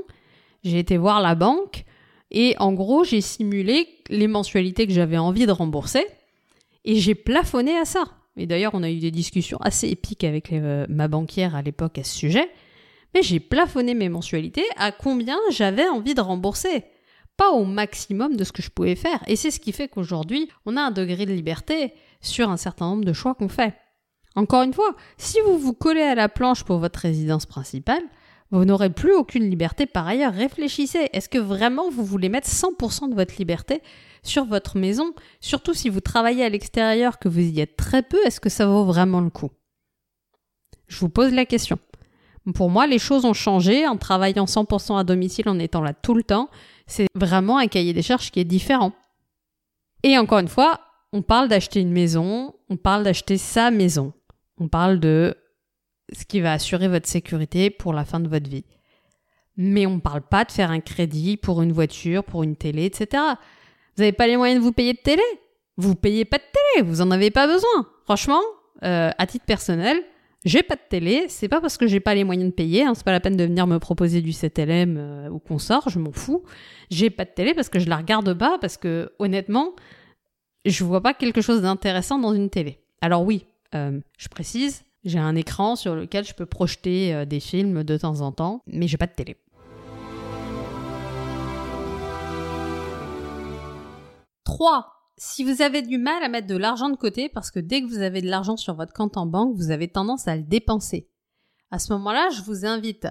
j'ai 0.64 0.80
été 0.80 0.98
voir 0.98 1.22
la 1.22 1.36
banque 1.36 1.86
et 2.32 2.56
en 2.60 2.74
gros 2.74 3.04
j'ai 3.04 3.22
simulé 3.22 3.88
les 4.10 4.28
mensualités 4.28 4.88
que 4.88 4.94
j'avais 4.94 5.18
envie 5.18 5.46
de 5.46 5.52
rembourser 5.52 6.06
et 6.86 6.96
j'ai 6.96 7.16
plafonné 7.16 7.78
à 7.78 7.86
ça. 7.86 8.04
Et 8.38 8.48
d'ailleurs 8.48 8.74
on 8.74 8.84
a 8.84 8.90
eu 8.90 9.00
des 9.00 9.12
discussions 9.12 9.60
assez 9.62 9.88
épiques 9.90 10.24
avec 10.24 10.52
euh, 10.52 10.86
ma 10.90 11.08
banquière 11.08 11.56
à 11.56 11.62
l'époque 11.62 11.98
à 11.98 12.04
ce 12.04 12.16
sujet. 12.16 12.50
Mais 13.14 13.22
j'ai 13.22 13.40
plafonné 13.40 13.94
mes 13.94 14.10
mensualités 14.10 14.66
à 14.78 14.92
combien 14.92 15.38
j'avais 15.52 15.88
envie 15.88 16.16
de 16.16 16.22
rembourser. 16.22 16.84
Pas 17.38 17.52
au 17.52 17.64
maximum 17.64 18.36
de 18.36 18.44
ce 18.44 18.52
que 18.52 18.62
je 18.62 18.70
pouvais 18.70 18.96
faire. 18.96 19.24
Et 19.28 19.36
c'est 19.36 19.52
ce 19.52 19.60
qui 19.60 19.72
fait 19.72 19.88
qu'aujourd'hui, 19.88 20.50
on 20.66 20.78
a 20.78 20.82
un 20.82 20.92
degré 20.92 21.26
de 21.26 21.34
liberté 21.34 21.94
sur 22.22 22.50
un 22.50 22.58
certain 22.58 22.88
nombre 22.88 23.06
de 23.06 23.14
choix 23.14 23.36
qu'on 23.36 23.50
fait. 23.50 23.76
Encore 24.36 24.64
une 24.64 24.74
fois, 24.74 24.96
si 25.18 25.38
vous 25.46 25.58
vous 25.58 25.74
collez 25.74 26.02
à 26.02 26.16
la 26.16 26.30
planche 26.30 26.64
pour 26.64 26.80
votre 26.80 27.00
résidence 27.00 27.46
principale, 27.46 28.04
vous 28.52 28.66
n'aurez 28.66 28.92
plus 28.92 29.14
aucune 29.14 29.50
liberté 29.50 29.86
par 29.86 30.08
ailleurs. 30.08 30.34
Réfléchissez, 30.34 31.10
est-ce 31.12 31.30
que 31.30 31.40
vraiment 31.40 31.90
vous 31.90 32.04
voulez 32.04 32.30
mettre 32.30 32.48
100% 32.48 33.10
de 33.10 33.16
votre 33.16 33.36
liberté 33.38 33.82
sur 34.24 34.46
votre 34.46 34.78
maison 34.78 35.14
Surtout 35.40 35.74
si 35.74 35.90
vous 35.90 36.02
travaillez 36.02 36.44
à 36.44 36.50
l'extérieur, 36.50 37.20
que 37.20 37.30
vous 37.30 37.40
y 37.40 37.60
êtes 37.60 37.76
très 37.76 38.02
peu, 38.02 38.18
est-ce 38.26 38.40
que 38.40 38.50
ça 38.50 38.66
vaut 38.66 38.86
vraiment 38.86 39.22
le 39.22 39.30
coup? 39.30 39.52
Je 40.88 41.00
vous 41.00 41.10
pose 41.10 41.34
la 41.34 41.46
question. 41.46 41.78
Pour 42.56 42.70
moi, 42.70 42.88
les 42.88 43.00
choses 43.00 43.26
ont 43.26 43.34
changé 43.34 43.88
en 43.88 43.98
travaillant 43.98 44.46
100% 44.46 44.98
à 44.98 45.04
domicile, 45.04 45.48
en 45.48 45.60
étant 45.60 45.82
là 45.82 45.94
tout 45.94 46.14
le 46.14 46.24
temps. 46.24 46.50
C'est 46.88 47.08
vraiment 47.16 47.58
un 47.58 47.68
cahier 47.68 47.94
des 47.94 48.02
charges 48.02 48.32
qui 48.32 48.40
est 48.40 48.46
différent. 48.46 48.92
Et 50.04 50.18
encore 50.18 50.40
une 50.40 50.50
fois, 50.50 50.82
on 51.14 51.22
parle 51.22 51.48
d'acheter 51.48 51.80
une 51.80 51.92
maison, 51.92 52.54
on 52.70 52.76
parle 52.76 53.04
d'acheter 53.04 53.38
sa 53.38 53.72
maison. 53.72 54.14
On 54.58 54.68
parle 54.68 55.00
de 55.00 55.38
ce 56.12 56.26
qui 56.26 56.42
va 56.42 56.54
assurer 56.54 56.90
votre 56.90 57.08
sécurité 57.08 57.70
pour 57.70 57.94
la 57.94 58.04
fin 58.04 58.20
de 58.20 58.28
votre 58.28 58.50
vie. 58.50 58.66
Mais 59.56 59.86
on 59.86 59.96
ne 59.96 60.02
parle 60.02 60.22
pas 60.22 60.44
de 60.44 60.52
faire 60.52 60.72
un 60.72 60.82
crédit 60.82 61.38
pour 61.38 61.62
une 61.62 61.72
voiture, 61.72 62.24
pour 62.24 62.44
une 62.44 62.56
télé, 62.56 62.86
etc. 62.86 63.24
Vous 63.96 64.02
n'avez 64.04 64.12
pas 64.12 64.28
les 64.28 64.38
moyens 64.38 64.60
de 64.60 64.64
vous 64.64 64.72
payer 64.72 64.94
de 64.94 65.00
télé 65.00 65.22
Vous 65.78 65.96
payez 65.96 66.26
pas 66.26 66.38
de 66.38 66.44
télé, 66.44 66.88
vous 66.88 67.02
en 67.02 67.12
avez 67.12 67.32
pas 67.32 67.48
besoin. 67.48 67.88
Franchement, 68.06 68.42
euh, 68.84 69.12
à 69.18 69.28
titre 69.28 69.46
personnel, 69.46 70.02
j'ai 70.46 70.62
pas 70.64 70.76
de 70.76 70.82
télé, 70.90 71.26
c'est 71.30 71.48
pas 71.48 71.62
parce 71.62 71.78
que 71.78 71.88
j'ai 71.88 72.00
pas 72.02 72.16
les 72.16 72.24
moyens 72.24 72.50
de 72.50 72.54
payer, 72.54 72.84
hein, 72.84 72.94
c'est 72.96 73.06
pas 73.06 73.12
la 73.14 73.20
peine 73.22 73.38
de 73.38 73.44
venir 73.44 73.66
me 73.68 73.78
proposer 73.80 74.22
du 74.22 74.32
7LM 74.32 74.96
euh, 74.98 75.30
ou 75.30 75.40
qu'on 75.40 75.60
sort, 75.60 75.90
je 75.90 76.00
m'en 76.00 76.12
fous. 76.12 76.44
J'ai 76.92 77.10
pas 77.10 77.24
de 77.26 77.30
télé 77.30 77.54
parce 77.54 77.70
que 77.70 77.80
je 77.80 77.88
la 77.88 77.98
regarde 77.98 78.34
pas, 78.34 78.58
parce 78.60 78.78
que 78.78 79.12
honnêtement, 79.20 79.74
je 80.66 80.84
vois 80.84 81.02
pas 81.02 81.14
quelque 81.14 81.42
chose 81.42 81.62
d'intéressant 81.62 82.20
dans 82.20 82.34
une 82.34 82.50
télé. 82.50 82.80
Alors 83.02 83.24
oui, 83.24 83.46
Euh, 83.76 84.00
je 84.20 84.28
précise, 84.28 84.84
j'ai 85.04 85.18
un 85.18 85.36
écran 85.36 85.76
sur 85.76 85.96
lequel 85.96 86.24
je 86.26 86.36
peux 86.36 86.46
projeter 86.46 87.12
euh, 87.12 87.26
des 87.26 87.40
films 87.40 87.84
de 87.84 87.98
temps 87.98 88.22
en 88.22 88.32
temps, 88.32 88.62
mais 88.68 88.88
j'ai 88.88 88.98
pas 88.98 89.08
de 89.08 89.14
télé. 89.14 89.36
3. 94.44 94.88
Si 95.18 95.44
vous 95.44 95.62
avez 95.62 95.82
du 95.82 95.98
mal 95.98 96.24
à 96.24 96.30
mettre 96.30 96.48
de 96.48 96.58
l'argent 96.58 96.90
de 96.90 96.96
côté, 96.96 97.30
parce 97.30 97.52
que 97.52 97.60
dès 97.60 97.82
que 97.82 97.88
vous 97.88 98.00
avez 98.00 98.22
de 98.22 98.30
l'argent 98.30 98.58
sur 98.58 98.76
votre 98.76 98.94
compte 98.94 99.18
en 99.18 99.26
banque, 99.26 99.56
vous 99.56 99.72
avez 99.72 99.88
tendance 99.88 100.28
à 100.28 100.36
le 100.36 100.44
dépenser. 100.44 101.10
À 101.72 101.80
ce 101.80 101.94
moment-là, 101.94 102.30
je 102.30 102.42
vous 102.42 102.66
invite 102.66 103.08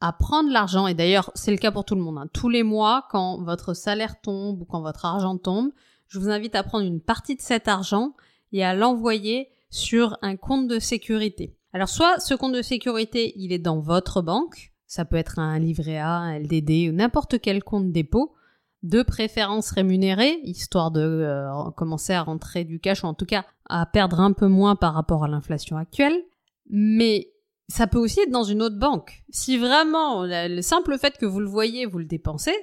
à 0.00 0.12
prendre 0.12 0.50
l'argent, 0.50 0.88
et 0.88 0.94
d'ailleurs 0.94 1.30
c'est 1.34 1.52
le 1.52 1.56
cas 1.56 1.70
pour 1.70 1.84
tout 1.84 1.94
le 1.94 2.00
monde, 2.00 2.18
hein. 2.18 2.28
tous 2.32 2.48
les 2.48 2.64
mois, 2.64 3.06
quand 3.10 3.40
votre 3.42 3.72
salaire 3.72 4.20
tombe 4.20 4.60
ou 4.60 4.64
quand 4.64 4.82
votre 4.82 5.04
argent 5.04 5.38
tombe, 5.38 5.70
je 6.08 6.18
vous 6.18 6.28
invite 6.28 6.56
à 6.56 6.64
prendre 6.64 6.84
une 6.84 7.00
partie 7.00 7.36
de 7.36 7.40
cet 7.40 7.68
argent 7.68 8.14
et 8.50 8.64
à 8.64 8.74
l'envoyer 8.74 9.48
sur 9.70 10.18
un 10.20 10.36
compte 10.36 10.66
de 10.66 10.80
sécurité. 10.80 11.56
Alors 11.72 11.88
soit 11.88 12.18
ce 12.18 12.34
compte 12.34 12.52
de 12.52 12.62
sécurité, 12.62 13.32
il 13.36 13.52
est 13.52 13.60
dans 13.60 13.78
votre 13.78 14.22
banque, 14.22 14.72
ça 14.86 15.04
peut 15.04 15.16
être 15.16 15.38
un 15.38 15.58
livret 15.60 15.98
A, 15.98 16.10
un 16.10 16.38
LDD 16.38 16.90
ou 16.90 16.92
n'importe 16.92 17.40
quel 17.40 17.62
compte 17.62 17.92
dépôt, 17.92 18.34
de 18.82 19.02
préférence 19.02 19.70
rémunéré, 19.70 20.40
histoire 20.42 20.90
de 20.90 21.00
euh, 21.00 21.70
commencer 21.76 22.12
à 22.12 22.22
rentrer 22.22 22.64
du 22.64 22.80
cash 22.80 23.04
ou 23.04 23.06
en 23.06 23.14
tout 23.14 23.26
cas 23.26 23.44
à 23.68 23.86
perdre 23.86 24.20
un 24.20 24.32
peu 24.32 24.48
moins 24.48 24.76
par 24.76 24.94
rapport 24.94 25.24
à 25.24 25.28
l'inflation 25.28 25.76
actuelle. 25.76 26.20
Mais 26.68 27.32
ça 27.68 27.86
peut 27.86 27.98
aussi 27.98 28.20
être 28.20 28.30
dans 28.30 28.44
une 28.44 28.62
autre 28.62 28.78
banque. 28.78 29.22
Si 29.30 29.56
vraiment 29.56 30.24
le 30.24 30.60
simple 30.62 30.98
fait 30.98 31.16
que 31.16 31.26
vous 31.26 31.40
le 31.40 31.48
voyez, 31.48 31.86
vous 31.86 31.98
le 31.98 32.04
dépensez, 32.04 32.54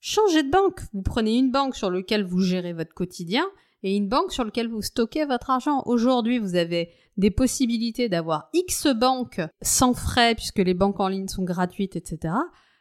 changez 0.00 0.42
de 0.42 0.50
banque. 0.50 0.80
Vous 0.92 1.02
prenez 1.02 1.38
une 1.38 1.50
banque 1.50 1.76
sur 1.76 1.90
laquelle 1.90 2.24
vous 2.24 2.40
gérez 2.40 2.72
votre 2.72 2.92
quotidien 2.92 3.46
et 3.82 3.96
une 3.96 4.08
banque 4.08 4.32
sur 4.32 4.44
laquelle 4.44 4.68
vous 4.68 4.82
stockez 4.82 5.24
votre 5.24 5.50
argent. 5.50 5.82
Aujourd'hui, 5.86 6.38
vous 6.38 6.56
avez 6.56 6.90
des 7.16 7.30
possibilités 7.30 8.08
d'avoir 8.08 8.48
X 8.52 8.88
banques 8.88 9.40
sans 9.60 9.94
frais 9.94 10.34
puisque 10.34 10.58
les 10.58 10.74
banques 10.74 11.00
en 11.00 11.08
ligne 11.08 11.28
sont 11.28 11.44
gratuites, 11.44 11.96
etc. 11.96 12.34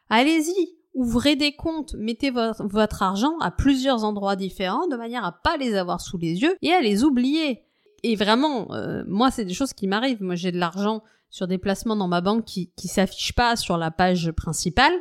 Allez-y, 0.09 0.80
ouvrez 0.93 1.35
des 1.35 1.53
comptes, 1.53 1.95
mettez 1.95 2.31
votre, 2.31 3.01
argent 3.01 3.37
à 3.39 3.51
plusieurs 3.51 4.03
endroits 4.03 4.35
différents 4.35 4.87
de 4.87 4.95
manière 4.95 5.25
à 5.25 5.31
pas 5.31 5.57
les 5.57 5.75
avoir 5.75 6.01
sous 6.01 6.17
les 6.17 6.41
yeux 6.41 6.55
et 6.61 6.71
à 6.71 6.81
les 6.81 7.03
oublier. 7.03 7.61
Et 8.03 8.15
vraiment, 8.15 8.73
euh, 8.73 9.03
moi, 9.07 9.31
c'est 9.31 9.45
des 9.45 9.53
choses 9.53 9.73
qui 9.73 9.87
m'arrivent. 9.87 10.23
Moi, 10.23 10.35
j'ai 10.35 10.51
de 10.51 10.57
l'argent 10.57 11.03
sur 11.29 11.47
des 11.47 11.57
placements 11.57 11.95
dans 11.95 12.07
ma 12.07 12.21
banque 12.21 12.45
qui 12.45 12.71
qui 12.75 12.87
s'affichent 12.87 13.33
pas 13.33 13.55
sur 13.55 13.77
la 13.77 13.91
page 13.91 14.31
principale. 14.31 14.93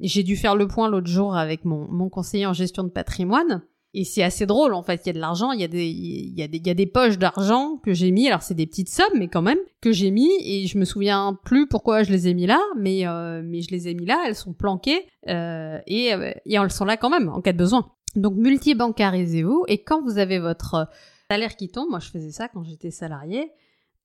J'ai 0.00 0.22
dû 0.22 0.36
faire 0.36 0.56
le 0.56 0.68
point 0.68 0.88
l'autre 0.88 1.06
jour 1.06 1.36
avec 1.36 1.64
mon, 1.64 1.88
mon 1.88 2.08
conseiller 2.08 2.46
en 2.46 2.52
gestion 2.52 2.84
de 2.84 2.90
patrimoine. 2.90 3.62
Et 3.94 4.04
c'est 4.04 4.22
assez 4.22 4.44
drôle, 4.44 4.74
en 4.74 4.82
fait. 4.82 5.02
Il 5.04 5.08
y 5.08 5.10
a 5.10 5.12
de 5.14 5.20
l'argent, 5.20 5.52
il 5.52 5.60
y 5.60 5.64
a 5.64 5.68
des, 5.68 5.86
il 5.86 6.38
y 6.38 6.42
a 6.42 6.48
des, 6.48 6.58
il 6.58 6.66
y 6.66 6.70
a 6.70 6.74
des 6.74 6.86
poches 6.86 7.16
d'argent 7.16 7.78
que 7.82 7.94
j'ai 7.94 8.10
mis. 8.10 8.26
Alors, 8.28 8.42
c'est 8.42 8.54
des 8.54 8.66
petites 8.66 8.90
sommes, 8.90 9.16
mais 9.16 9.28
quand 9.28 9.40
même, 9.40 9.58
que 9.80 9.92
j'ai 9.92 10.10
mis. 10.10 10.30
Et 10.42 10.66
je 10.66 10.76
me 10.78 10.84
souviens 10.84 11.38
plus 11.44 11.66
pourquoi 11.66 12.02
je 12.02 12.10
les 12.10 12.28
ai 12.28 12.34
mis 12.34 12.46
là, 12.46 12.60
mais, 12.76 13.06
euh, 13.06 13.40
mais 13.44 13.62
je 13.62 13.70
les 13.70 13.88
ai 13.88 13.94
mis 13.94 14.04
là. 14.04 14.22
Elles 14.26 14.34
sont 14.34 14.52
planquées. 14.52 15.06
Euh, 15.28 15.78
et, 15.86 16.12
euh, 16.12 16.32
et 16.44 16.56
elles 16.56 16.72
sont 16.72 16.84
là 16.84 16.96
quand 16.96 17.10
même, 17.10 17.28
en 17.28 17.40
cas 17.40 17.52
de 17.52 17.58
besoin. 17.58 17.90
Donc, 18.16 18.34
multibancarisez-vous. 18.34 19.64
Et 19.68 19.82
quand 19.82 20.02
vous 20.02 20.18
avez 20.18 20.38
votre 20.38 20.88
salaire 21.30 21.56
qui 21.56 21.68
tombe, 21.68 21.88
moi, 21.88 22.00
je 22.00 22.10
faisais 22.10 22.32
ça 22.32 22.48
quand 22.48 22.64
j'étais 22.64 22.90
salarié, 22.90 23.52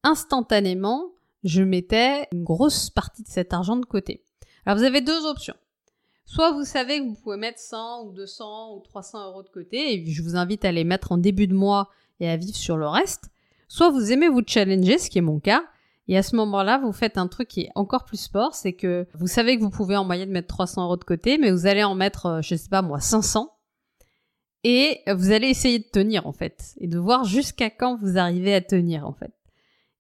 instantanément, 0.04 1.12
je 1.44 1.64
mettais 1.64 2.28
une 2.32 2.44
grosse 2.44 2.90
partie 2.90 3.24
de 3.24 3.28
cet 3.28 3.54
argent 3.54 3.78
de 3.78 3.86
côté. 3.86 4.24
Alors 4.66 4.78
vous 4.78 4.84
avez 4.84 5.02
deux 5.02 5.26
options. 5.26 5.56
Soit 6.30 6.52
vous 6.52 6.64
savez 6.64 7.00
que 7.00 7.06
vous 7.06 7.16
pouvez 7.16 7.38
mettre 7.38 7.58
100 7.58 8.04
ou 8.06 8.12
200 8.12 8.76
ou 8.76 8.82
300 8.82 9.30
euros 9.30 9.42
de 9.42 9.50
côté 9.50 9.96
et 9.96 10.06
je 10.06 10.22
vous 10.22 10.36
invite 10.36 10.64
à 10.64 10.72
les 10.72 10.84
mettre 10.84 11.12
en 11.12 11.18
début 11.18 11.48
de 11.48 11.56
mois 11.56 11.90
et 12.20 12.30
à 12.30 12.38
vivre 12.38 12.56
sur 12.56 12.78
le 12.78 12.88
reste. 12.88 13.32
Soit 13.68 13.90
vous 13.90 14.12
aimez 14.12 14.30
vous 14.30 14.44
challenger, 14.46 15.00
ce 15.00 15.10
qui 15.10 15.18
est 15.18 15.22
mon 15.22 15.40
cas, 15.40 15.64
et 16.08 16.16
à 16.20 16.22
ce 16.22 16.36
moment-là, 16.36 16.78
vous 16.78 16.92
faites 16.92 17.18
un 17.18 17.28
truc 17.28 17.48
qui 17.48 17.62
est 17.62 17.72
encore 17.74 18.06
plus 18.06 18.22
sport, 18.22 18.54
c'est 18.54 18.74
que 18.74 19.08
vous 19.16 19.26
savez 19.26 19.58
que 19.58 19.64
vous 19.64 19.72
pouvez 19.72 19.98
en 19.98 20.06
moyenne 20.06 20.30
mettre 20.30 20.50
300 20.50 20.84
euros 20.84 20.98
de 20.98 21.04
côté, 21.04 21.40
mais 21.40 21.50
vous 21.50 21.66
allez 21.66 21.84
en 21.84 21.96
mettre, 21.96 22.28
euh, 22.28 22.42
je 22.44 22.54
sais 22.54 22.70
pas 22.70 22.84
moi, 22.84 23.00
500. 23.00 23.52
Et 24.64 25.02
vous 25.08 25.32
allez 25.32 25.48
essayer 25.48 25.80
de 25.80 25.90
tenir, 25.92 26.28
en 26.28 26.34
fait. 26.34 26.76
Et 26.78 26.88
de 26.88 27.00
voir 27.00 27.24
jusqu'à 27.24 27.72
quand 27.72 27.98
vous 28.00 28.20
arrivez 28.20 28.54
à 28.54 28.62
tenir, 28.62 29.08
en 29.08 29.14
fait. 29.14 29.34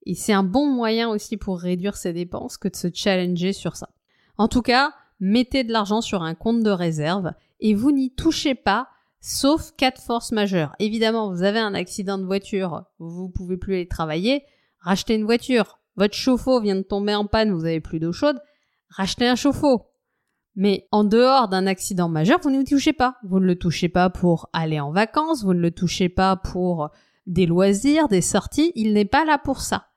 Et 0.05 0.13
c'est 0.13 0.33
un 0.33 0.43
bon 0.43 0.67
moyen 0.67 1.09
aussi 1.09 1.37
pour 1.37 1.59
réduire 1.59 1.97
ses 1.97 2.13
dépenses 2.13 2.57
que 2.57 2.67
de 2.67 2.75
se 2.75 2.87
challenger 2.93 3.51
sur 3.51 3.75
ça. 3.75 3.89
En 4.37 4.47
tout 4.47 4.61
cas, 4.61 4.93
mettez 5.19 5.63
de 5.63 5.71
l'argent 5.71 6.01
sur 6.01 6.23
un 6.23 6.35
compte 6.35 6.63
de 6.63 6.69
réserve 6.69 7.33
et 7.59 7.73
vous 7.73 7.91
n'y 7.91 8.13
touchez 8.13 8.55
pas 8.55 8.87
sauf 9.21 9.71
cas 9.75 9.91
de 9.91 9.97
force 9.97 10.31
majeure. 10.31 10.73
Évidemment, 10.79 11.31
vous 11.31 11.43
avez 11.43 11.59
un 11.59 11.73
accident 11.73 12.17
de 12.17 12.25
voiture, 12.25 12.85
vous 12.99 13.29
pouvez 13.29 13.57
plus 13.57 13.75
aller 13.75 13.87
travailler, 13.87 14.43
rachetez 14.79 15.15
une 15.15 15.25
voiture. 15.25 15.79
Votre 15.95 16.15
chauffe-eau 16.15 16.61
vient 16.61 16.75
de 16.75 16.81
tomber 16.81 17.15
en 17.15 17.25
panne, 17.25 17.51
vous 17.51 17.65
avez 17.65 17.81
plus 17.81 17.99
d'eau 17.99 18.13
chaude, 18.13 18.39
rachetez 18.89 19.27
un 19.27 19.35
chauffe-eau. 19.35 19.87
Mais 20.55 20.87
en 20.91 21.03
dehors 21.03 21.49
d'un 21.49 21.67
accident 21.67 22.09
majeur, 22.09 22.39
vous 22.41 22.49
ne 22.49 22.63
touchez 22.63 22.93
pas. 22.93 23.17
Vous 23.23 23.39
ne 23.39 23.45
le 23.45 23.57
touchez 23.57 23.89
pas 23.89 24.09
pour 24.09 24.49
aller 24.53 24.79
en 24.79 24.91
vacances, 24.91 25.43
vous 25.43 25.53
ne 25.53 25.61
le 25.61 25.71
touchez 25.71 26.09
pas 26.09 26.37
pour 26.37 26.89
des 27.27 27.45
loisirs, 27.45 28.07
des 28.07 28.21
sorties, 28.21 28.71
il 28.75 28.93
n'est 28.93 29.05
pas 29.05 29.25
là 29.25 29.37
pour 29.37 29.59
ça 29.61 29.89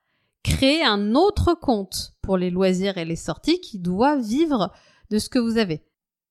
créer 0.43 0.85
un 0.85 1.15
autre 1.15 1.55
compte 1.55 2.15
pour 2.21 2.37
les 2.37 2.51
loisirs 2.51 2.99
et 2.99 3.05
les 3.05 3.17
sorties 3.17 3.61
qui 3.61 3.79
doit 3.79 4.17
vivre 4.17 4.73
de 5.12 5.18
ce 5.18 5.29
que 5.29 5.38
vous 5.38 5.59
avez. 5.59 5.83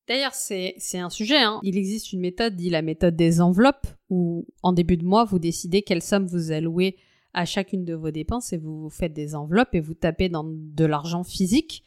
D'ailleurs, 0.08 0.34
c'est, 0.34 0.74
un 0.94 1.10
sujet. 1.10 1.38
Hein. 1.38 1.60
Il 1.62 1.78
existe 1.78 2.12
une 2.12 2.20
méthode, 2.20 2.56
dit 2.56 2.70
la 2.70 2.82
méthode 2.82 3.16
des 3.16 3.40
enveloppes, 3.40 3.86
où 4.10 4.46
en 4.62 4.72
début 4.72 4.96
de 4.96 5.04
mois, 5.04 5.24
vous 5.24 5.38
décidez 5.38 5.82
quelle 5.82 6.02
somme 6.02 6.26
vous 6.26 6.50
allouez 6.50 6.96
à 7.34 7.44
chacune 7.44 7.84
de 7.84 7.94
vos 7.94 8.10
dépenses 8.10 8.52
et 8.52 8.58
vous 8.58 8.90
faites 8.90 9.14
des 9.14 9.34
enveloppes 9.34 9.74
et 9.74 9.80
vous 9.80 9.94
tapez 9.94 10.28
dans 10.28 10.44
de 10.44 10.84
l'argent 10.84 11.24
physique. 11.24 11.84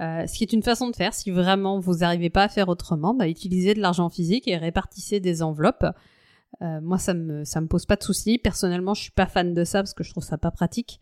Euh, 0.00 0.26
ce 0.26 0.36
qui 0.36 0.44
est 0.44 0.52
une 0.52 0.62
façon 0.62 0.88
de 0.88 0.96
faire. 0.96 1.12
Si 1.12 1.30
vraiment 1.30 1.80
vous 1.80 1.96
n'arrivez 1.96 2.30
pas 2.30 2.44
à 2.44 2.48
faire 2.48 2.68
autrement, 2.68 3.14
bah, 3.14 3.28
utilisez 3.28 3.74
de 3.74 3.80
l'argent 3.80 4.08
physique 4.08 4.46
et 4.46 4.56
répartissez 4.56 5.20
des 5.20 5.42
enveloppes. 5.42 5.86
Euh, 6.62 6.80
moi, 6.80 6.98
ça 6.98 7.14
me, 7.14 7.40
me 7.40 7.66
pose 7.66 7.86
pas 7.86 7.96
de 7.96 8.04
soucis. 8.04 8.38
Personnellement, 8.38 8.94
je 8.94 9.02
suis 9.02 9.10
pas 9.10 9.26
fan 9.26 9.52
de 9.52 9.64
ça 9.64 9.80
parce 9.80 9.94
que 9.94 10.04
je 10.04 10.10
trouve 10.10 10.24
ça 10.24 10.38
pas 10.38 10.50
pratique. 10.50 11.00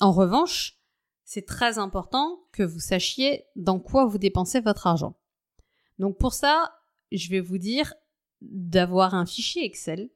En 0.00 0.12
revanche, 0.12 0.77
c'est 1.28 1.44
très 1.44 1.76
important 1.76 2.40
que 2.52 2.62
vous 2.62 2.80
sachiez 2.80 3.44
dans 3.54 3.80
quoi 3.80 4.06
vous 4.06 4.16
dépensez 4.16 4.60
votre 4.60 4.86
argent. 4.86 5.14
Donc 5.98 6.16
pour 6.16 6.32
ça, 6.32 6.72
je 7.12 7.28
vais 7.28 7.40
vous 7.40 7.58
dire 7.58 7.92
d'avoir 8.40 9.14
un 9.14 9.26
fichier 9.26 9.62
Excel 9.62 10.08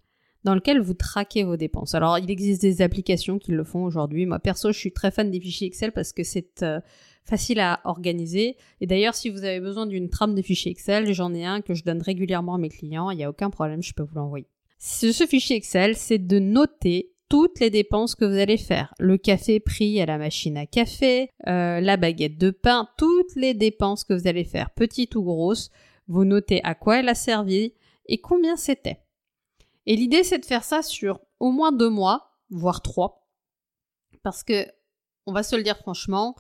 dans 0.45 0.55
lequel 0.55 0.81
vous 0.81 0.95
traquez 0.95 1.45
vos 1.45 1.59
dépenses. 1.59 1.95
Alors 1.95 2.19
il 2.19 2.31
existe 2.31 2.63
des 2.63 2.81
applications 2.81 3.39
qui 3.39 3.53
le 3.53 3.63
font 3.63 3.85
aujourd'hui. 3.85 4.25
Moi 4.25 4.39
perso, 4.39 4.73
je 4.73 4.79
suis 4.79 4.95
très 4.95 5.11
fan 5.11 5.31
des 5.31 5.39
fichiers 5.39 5.67
Excel 5.67 5.93
parce 5.93 6.15
que 6.15 6.25
c'est 6.25 6.63
euh, 6.63 6.81
facile 7.25 7.61
à 7.61 7.83
organiser. 7.85 8.57
Et 8.81 8.87
d'ailleurs, 8.87 9.15
si 9.15 9.29
vous 9.29 9.45
avez 9.45 9.61
besoin 9.61 9.85
d'une 9.85 10.09
trame 10.09 10.35
de 10.35 10.41
fichiers 10.41 10.73
Excel, 10.73 11.13
j'en 11.13 11.35
ai 11.35 11.45
un 11.45 11.61
que 11.61 11.75
je 11.75 11.85
donne 11.85 12.01
régulièrement 12.01 12.55
à 12.55 12.59
mes 12.59 12.71
clients. 12.71 13.11
Il 13.11 13.19
n'y 13.19 13.25
a 13.25 13.29
aucun 13.29 13.51
problème, 13.51 13.83
je 13.83 13.93
peux 13.93 14.03
vous 14.03 14.15
l'envoyer. 14.15 14.49
Ce 14.79 15.27
fichier 15.27 15.57
Excel, 15.57 15.95
c'est 15.95 16.19
de 16.19 16.39
noter 16.39 17.12
toutes 17.33 17.61
les 17.61 17.71
dépenses 17.71 18.15
que 18.15 18.27
vous 18.27 18.37
allez 18.37 18.59
faire. 18.59 18.93
Le 18.99 19.17
café 19.17 19.59
pris 19.59 19.99
à 20.03 20.05
la 20.05 20.19
machine 20.19 20.59
à 20.59 20.67
café, 20.67 21.31
euh, 21.47 21.81
la 21.81 21.97
baguette 21.97 22.37
de 22.37 22.51
pain, 22.51 22.91
toutes 22.99 23.35
les 23.37 23.55
dépenses 23.55 24.05
que 24.05 24.13
vous 24.13 24.29
allez 24.29 24.45
faire, 24.45 24.69
petites 24.69 25.17
ou 25.17 25.23
grosses. 25.23 25.71
Vous 26.09 26.27
notez 26.27 26.61
à 26.63 26.75
quoi 26.75 26.99
elle 26.99 27.09
a 27.09 27.15
servi 27.15 27.73
et 28.05 28.21
combien 28.21 28.57
c'était. 28.57 29.01
Et 29.87 29.97
l'idée, 29.97 30.25
c'est 30.25 30.41
de 30.41 30.45
faire 30.45 30.63
ça 30.63 30.83
sur 30.83 31.21
au 31.41 31.53
moins 31.53 31.73
deux 31.73 31.89
mois, 31.89 32.37
voire 32.51 32.83
trois. 32.83 33.27
Parce 34.23 34.45
que, 34.45 34.67
on 35.25 35.33
va 35.33 35.43
se 35.43 35.57
le 35.57 35.63
dire 35.63 35.79
franchement, 35.79 36.37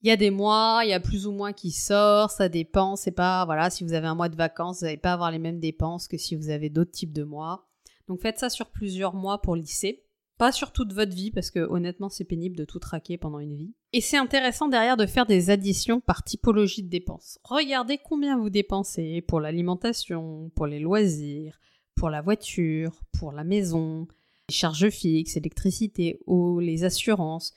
il 0.00 0.08
y 0.08 0.10
a 0.10 0.16
des 0.16 0.30
mois, 0.30 0.80
il 0.82 0.90
y 0.90 0.94
a 0.94 0.98
plus 0.98 1.28
ou 1.28 1.30
moins 1.30 1.52
qui 1.52 1.70
sort, 1.70 2.32
ça 2.32 2.48
dépend, 2.48 2.96
c'est 2.96 3.12
pas, 3.12 3.44
voilà, 3.44 3.70
si 3.70 3.84
vous 3.84 3.92
avez 3.92 4.08
un 4.08 4.16
mois 4.16 4.28
de 4.28 4.34
vacances, 4.34 4.80
vous 4.80 4.86
n'allez 4.86 4.96
pas 4.96 5.12
avoir 5.12 5.30
les 5.30 5.38
mêmes 5.38 5.60
dépenses 5.60 6.08
que 6.08 6.16
si 6.16 6.34
vous 6.34 6.50
avez 6.50 6.70
d'autres 6.70 6.90
types 6.90 7.12
de 7.12 7.22
mois. 7.22 7.68
Donc 8.08 8.20
faites 8.20 8.38
ça 8.38 8.50
sur 8.50 8.70
plusieurs 8.70 9.14
mois 9.14 9.40
pour 9.40 9.56
lycée. 9.56 10.04
Pas 10.38 10.50
sur 10.50 10.72
toute 10.72 10.92
votre 10.92 11.14
vie, 11.14 11.30
parce 11.30 11.50
que 11.50 11.60
honnêtement, 11.60 12.08
c'est 12.08 12.24
pénible 12.24 12.56
de 12.56 12.64
tout 12.64 12.78
traquer 12.78 13.16
pendant 13.16 13.38
une 13.38 13.54
vie. 13.54 13.74
Et 13.92 14.00
c'est 14.00 14.16
intéressant 14.16 14.68
derrière 14.68 14.96
de 14.96 15.06
faire 15.06 15.26
des 15.26 15.50
additions 15.50 16.00
par 16.00 16.24
typologie 16.24 16.82
de 16.82 16.88
dépenses. 16.88 17.38
Regardez 17.44 17.98
combien 17.98 18.36
vous 18.36 18.50
dépensez 18.50 19.20
pour 19.20 19.40
l'alimentation, 19.40 20.50
pour 20.56 20.66
les 20.66 20.80
loisirs, 20.80 21.60
pour 21.94 22.10
la 22.10 22.22
voiture, 22.22 23.02
pour 23.12 23.30
la 23.30 23.44
maison, 23.44 24.08
les 24.48 24.54
charges 24.54 24.88
fixes, 24.88 25.36
électricité, 25.36 26.18
eau, 26.26 26.58
les 26.60 26.84
assurances. 26.84 27.54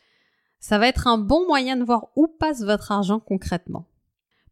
Ça 0.59 0.77
va 0.77 0.87
être 0.87 1.07
un 1.07 1.17
bon 1.17 1.47
moyen 1.47 1.77
de 1.77 1.83
voir 1.83 2.09
où 2.15 2.27
passe 2.27 2.61
votre 2.61 2.91
argent 2.91 3.19
concrètement. 3.19 3.87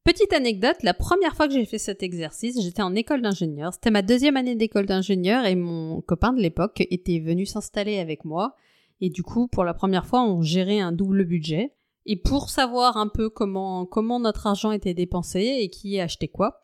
Petite 0.04 0.34
anecdote, 0.34 0.76
la 0.84 0.94
première 0.94 1.34
fois 1.34 1.48
que 1.48 1.54
j'ai 1.54 1.64
fait 1.64 1.78
cet 1.78 2.04
exercice, 2.04 2.62
j'étais 2.62 2.82
en 2.82 2.94
école 2.94 3.22
d'ingénieur. 3.22 3.74
C'était 3.74 3.90
ma 3.90 4.02
deuxième 4.02 4.36
année 4.36 4.56
d'école 4.56 4.86
d'ingénieur 4.86 5.46
et 5.46 5.56
mon 5.56 6.02
copain 6.02 6.34
de 6.34 6.42
l'époque 6.42 6.82
était 6.90 7.20
venu 7.20 7.46
s'installer 7.46 8.00
avec 8.00 8.26
moi. 8.26 8.58
Et 9.00 9.10
du 9.10 9.24
coup, 9.24 9.48
pour 9.48 9.64
la 9.64 9.74
première 9.74 10.06
fois, 10.06 10.24
on 10.24 10.42
gérait 10.42 10.82
un 10.82 10.92
double 10.92 11.24
budget. 11.24 11.74
Et 12.06 12.18
pour 12.18 12.50
savoir 12.50 12.98
un 12.98 13.08
peu 13.08 13.30
comment, 13.30 13.86
comment 13.86 14.20
notre 14.20 14.46
argent 14.46 14.74
était 14.74 14.94
dépensé 14.94 15.40
et 15.62 15.70
qui 15.70 15.98
achetait 16.02 16.28
quoi, 16.28 16.62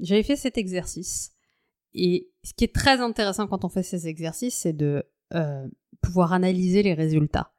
j'avais 0.00 0.22
fait 0.22 0.36
cet 0.36 0.56
exercice. 0.56 1.32
Et 1.92 2.30
ce 2.44 2.54
qui 2.54 2.64
est 2.64 2.74
très 2.74 3.00
intéressant 3.00 3.46
quand 3.46 3.66
on 3.66 3.68
fait 3.68 3.82
ces 3.82 4.08
exercices, 4.08 4.54
c'est 4.54 4.72
de 4.72 5.04
euh, 5.34 5.68
pouvoir 6.00 6.32
analyser 6.32 6.82
les 6.82 6.94
résultats. 6.94 7.52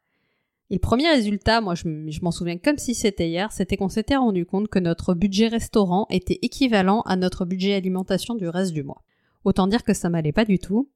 Et 0.72 0.76
le 0.76 0.80
premier 0.80 1.10
résultat, 1.10 1.60
moi 1.60 1.76
je, 1.76 1.84
m'en 2.22 2.32
souviens 2.32 2.58
comme 2.58 2.78
si 2.78 2.96
c'était 2.96 3.28
hier, 3.28 3.52
c'était 3.52 3.76
qu'on 3.76 3.90
s'était 3.90 4.16
rendu 4.16 4.46
compte 4.46 4.70
que 4.70 4.80
notre 4.80 5.14
budget 5.14 5.50
restaurant 5.50 6.08
était 6.10 6.40
équivalent 6.44 7.02
à 7.02 7.18
notre 7.18 7.44
budget 7.44 7.74
alimentation 7.74 8.36
du 8.36 8.48
reste 8.48 8.72
du 8.72 8.82
mois. 8.82 9.04
Autant 9.44 9.68
dire 9.68 9.84
que 9.84 9.94
ça 9.94 10.10
m'allait 10.10 10.32
pas 10.32 10.46
du 10.46 10.60
tout. 10.60 10.90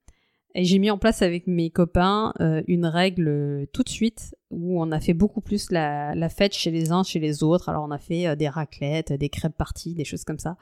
Et 0.58 0.64
j'ai 0.64 0.80
mis 0.80 0.90
en 0.90 0.98
place 0.98 1.22
avec 1.22 1.46
mes 1.48 1.72
copains 1.72 2.34
euh, 2.40 2.64
une 2.68 2.86
règle 2.86 3.28
euh, 3.28 3.66
tout 3.74 3.84
de 3.84 3.90
suite 3.90 4.34
où 4.50 4.82
on 4.82 4.94
a 4.94 5.02
fait 5.02 5.14
beaucoup 5.14 5.42
plus 5.42 5.70
la, 5.72 6.30
fête 6.30 6.54
chez 6.54 6.72
les 6.72 6.94
uns, 6.94 7.04
chez 7.04 7.20
les 7.20 7.44
autres. 7.44 7.68
Alors 7.68 7.84
on 7.84 7.92
a 7.92 7.98
fait 7.98 8.28
euh, 8.28 8.36
des 8.38 8.48
raclettes, 8.48 9.12
des 9.12 9.28
crêpes 9.28 9.58
parties, 9.58 9.94
des 9.94 10.06
choses 10.06 10.24
comme 10.24 10.40
ça. 10.40 10.56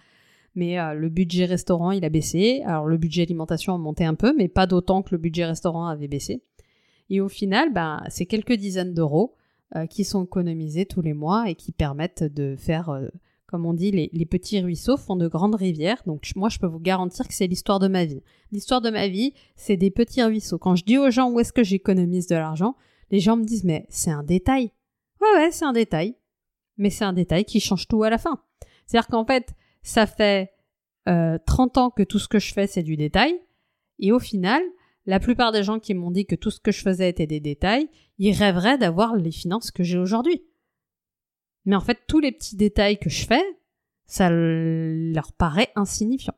Mais 0.55 0.77
le 0.93 1.09
budget 1.09 1.45
restaurant, 1.45 1.89
il 1.89 2.05
a 2.05 2.09
baissé. 2.09 2.61
Alors 2.65 2.85
le 2.85 2.97
budget 2.97 3.23
alimentation 3.23 3.73
a 3.73 3.77
monté 3.79 4.05
un 4.05 4.13
peu, 4.13 4.35
mais 4.37 4.47
pas 4.47 4.67
d'autant 4.67 5.01
que 5.01 5.09
le 5.11 5.17
budget 5.17 5.45
restaurant 5.45 5.87
avait 5.87 6.07
baissé. 6.07 6.43
Et 7.09 7.21
au 7.21 7.29
final, 7.29 7.71
ben, 7.73 8.03
c'est 8.09 8.25
quelques 8.25 8.53
dizaines 8.53 8.93
d'euros 8.93 9.35
euh, 9.75 9.87
qui 9.87 10.03
sont 10.03 10.23
économisés 10.25 10.85
tous 10.85 11.01
les 11.01 11.13
mois 11.13 11.49
et 11.49 11.55
qui 11.55 11.71
permettent 11.71 12.23
de 12.23 12.55
faire, 12.55 12.89
euh, 12.89 13.07
comme 13.47 13.65
on 13.65 13.73
dit, 13.73 13.91
les, 13.91 14.25
petits 14.25 14.59
ruisseaux 14.61 14.97
font 14.97 15.15
de 15.15 15.27
grandes 15.27 15.55
rivières. 15.55 16.01
Donc 16.05 16.29
moi, 16.35 16.49
je 16.49 16.59
peux 16.59 16.67
vous 16.67 16.79
garantir 16.79 17.27
que 17.27 17.33
c'est 17.33 17.47
l'histoire 17.47 17.79
de 17.79 17.87
ma 17.87 18.05
vie. 18.05 18.21
L'histoire 18.51 18.81
de 18.81 18.89
ma 18.89 19.07
vie, 19.07 19.33
c'est 19.55 19.77
des 19.77 19.89
petits 19.89 20.21
ruisseaux. 20.21 20.59
Quand 20.59 20.75
je 20.75 20.83
dis 20.83 20.97
aux 20.97 21.09
gens 21.09 21.31
où 21.31 21.39
est-ce 21.39 21.53
que 21.53 21.63
j'économise 21.63 22.27
de 22.27 22.35
l'argent, 22.35 22.75
les 23.09 23.19
gens 23.19 23.35
me 23.35 23.43
disent 23.43 23.63
mais 23.63 23.87
c'est 23.89 24.11
un 24.11 24.23
détail. 24.23 24.71
Ouais 25.19 25.39
ouais, 25.39 25.51
c'est 25.51 25.65
un 25.65 25.73
détail. 25.73 26.15
Mais 26.77 26.89
c'est 26.89 27.05
un 27.05 27.13
détail 27.13 27.45
qui 27.45 27.59
change 27.59 27.87
tout 27.87 28.03
à 28.03 28.09
la 28.09 28.17
fin. 28.17 28.41
C'est-à-dire 28.85 29.07
qu'en 29.07 29.25
fait, 29.25 29.53
ça 29.81 30.05
fait 30.05 30.51
30 31.05 31.07
euh, 31.07 31.81
ans 31.81 31.89
que 31.89 32.03
tout 32.03 32.19
ce 32.19 32.27
que 32.27 32.39
je 32.39 32.53
fais, 32.53 32.67
c'est 32.67 32.83
du 32.83 32.95
détail. 32.95 33.39
Et 33.99 34.11
au 34.11 34.19
final, 34.19 34.61
la 35.05 35.19
plupart 35.19 35.51
des 35.51 35.63
gens 35.63 35.79
qui 35.79 35.93
m'ont 35.93 36.11
dit 36.11 36.25
que 36.25 36.35
tout 36.35 36.51
ce 36.51 36.59
que 36.59 36.71
je 36.71 36.81
faisais 36.81 37.09
était 37.09 37.27
des 37.27 37.39
détails, 37.39 37.89
ils 38.19 38.33
rêveraient 38.33 38.77
d'avoir 38.77 39.15
les 39.15 39.31
finances 39.31 39.71
que 39.71 39.83
j'ai 39.83 39.97
aujourd'hui. 39.97 40.43
Mais 41.65 41.75
en 41.75 41.81
fait, 41.81 41.99
tous 42.07 42.19
les 42.19 42.31
petits 42.31 42.55
détails 42.55 42.97
que 42.97 43.09
je 43.09 43.25
fais, 43.25 43.43
ça 44.05 44.29
leur 44.31 45.31
paraît 45.33 45.71
insignifiant. 45.75 46.35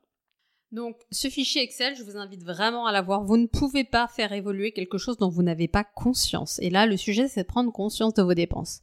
Donc, 0.72 0.98
ce 1.12 1.30
fichier 1.30 1.64
Excel, 1.64 1.96
je 1.96 2.04
vous 2.04 2.18
invite 2.18 2.44
vraiment 2.44 2.86
à 2.86 2.92
l'avoir. 2.92 3.24
Vous 3.24 3.38
ne 3.38 3.48
pouvez 3.48 3.84
pas 3.84 4.08
faire 4.08 4.34
évoluer 4.34 4.72
quelque 4.72 4.98
chose 4.98 5.18
dont 5.18 5.30
vous 5.30 5.44
n'avez 5.44 5.68
pas 5.68 5.84
conscience. 5.84 6.60
Et 6.60 6.70
là, 6.70 6.86
le 6.86 6.98
sujet, 6.98 7.28
c'est 7.28 7.44
de 7.44 7.48
prendre 7.48 7.72
conscience 7.72 8.14
de 8.14 8.24
vos 8.24 8.34
dépenses. 8.34 8.82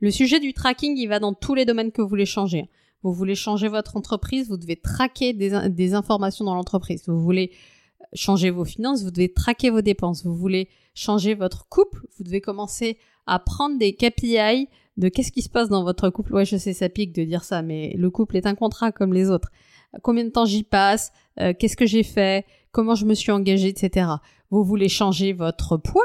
Le 0.00 0.10
sujet 0.10 0.40
du 0.40 0.54
tracking, 0.54 0.96
il 0.96 1.08
va 1.08 1.18
dans 1.18 1.34
tous 1.34 1.54
les 1.54 1.64
domaines 1.64 1.92
que 1.92 2.00
vous 2.00 2.08
voulez 2.08 2.26
changer. 2.26 2.70
Vous 3.02 3.12
voulez 3.12 3.34
changer 3.34 3.68
votre 3.68 3.96
entreprise, 3.96 4.48
vous 4.48 4.56
devez 4.56 4.76
traquer 4.76 5.32
des, 5.32 5.68
des 5.68 5.94
informations 5.94 6.44
dans 6.44 6.54
l'entreprise. 6.54 7.04
Vous 7.06 7.20
voulez 7.20 7.52
changer 8.12 8.50
vos 8.50 8.64
finances, 8.64 9.02
vous 9.02 9.10
devez 9.10 9.32
traquer 9.32 9.70
vos 9.70 9.80
dépenses. 9.80 10.24
Vous 10.24 10.34
voulez 10.34 10.68
changer 10.94 11.34
votre 11.34 11.68
couple, 11.68 12.06
vous 12.16 12.24
devez 12.24 12.40
commencer 12.40 12.98
à 13.26 13.38
prendre 13.38 13.78
des 13.78 13.94
KPI 13.94 14.68
de 14.96 15.08
qu'est-ce 15.08 15.32
qui 15.32 15.42
se 15.42 15.50
passe 15.50 15.68
dans 15.68 15.84
votre 15.84 16.08
couple. 16.10 16.34
Ouais, 16.34 16.44
je 16.44 16.56
sais, 16.56 16.72
ça 16.72 16.88
pique 16.88 17.12
de 17.12 17.24
dire 17.24 17.44
ça, 17.44 17.62
mais 17.62 17.94
le 17.96 18.10
couple 18.10 18.36
est 18.36 18.46
un 18.46 18.54
contrat 18.54 18.92
comme 18.92 19.12
les 19.12 19.30
autres. 19.30 19.50
Combien 20.02 20.24
de 20.24 20.30
temps 20.30 20.44
j'y 20.44 20.62
passe 20.62 21.12
euh, 21.40 21.52
Qu'est-ce 21.58 21.76
que 21.76 21.86
j'ai 21.86 22.02
fait 22.02 22.44
Comment 22.72 22.94
je 22.94 23.06
me 23.06 23.14
suis 23.14 23.32
engagée, 23.32 23.68
etc. 23.68 24.08
Vous 24.50 24.64
voulez 24.64 24.88
changer 24.88 25.32
votre 25.32 25.76
poids 25.76 26.04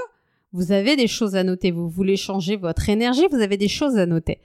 Vous 0.53 0.71
avez 0.71 0.95
des 0.95 1.07
choses 1.07 1.35
à 1.35 1.43
noter. 1.43 1.71
Vous 1.71 1.89
voulez 1.89 2.15
changer 2.15 2.55
votre 2.55 2.89
énergie 2.89 3.27
Vous 3.29 3.41
avez 3.41 3.57
des 3.57 3.67
choses 3.67 3.97
à 3.97 4.05
noter. 4.05 4.39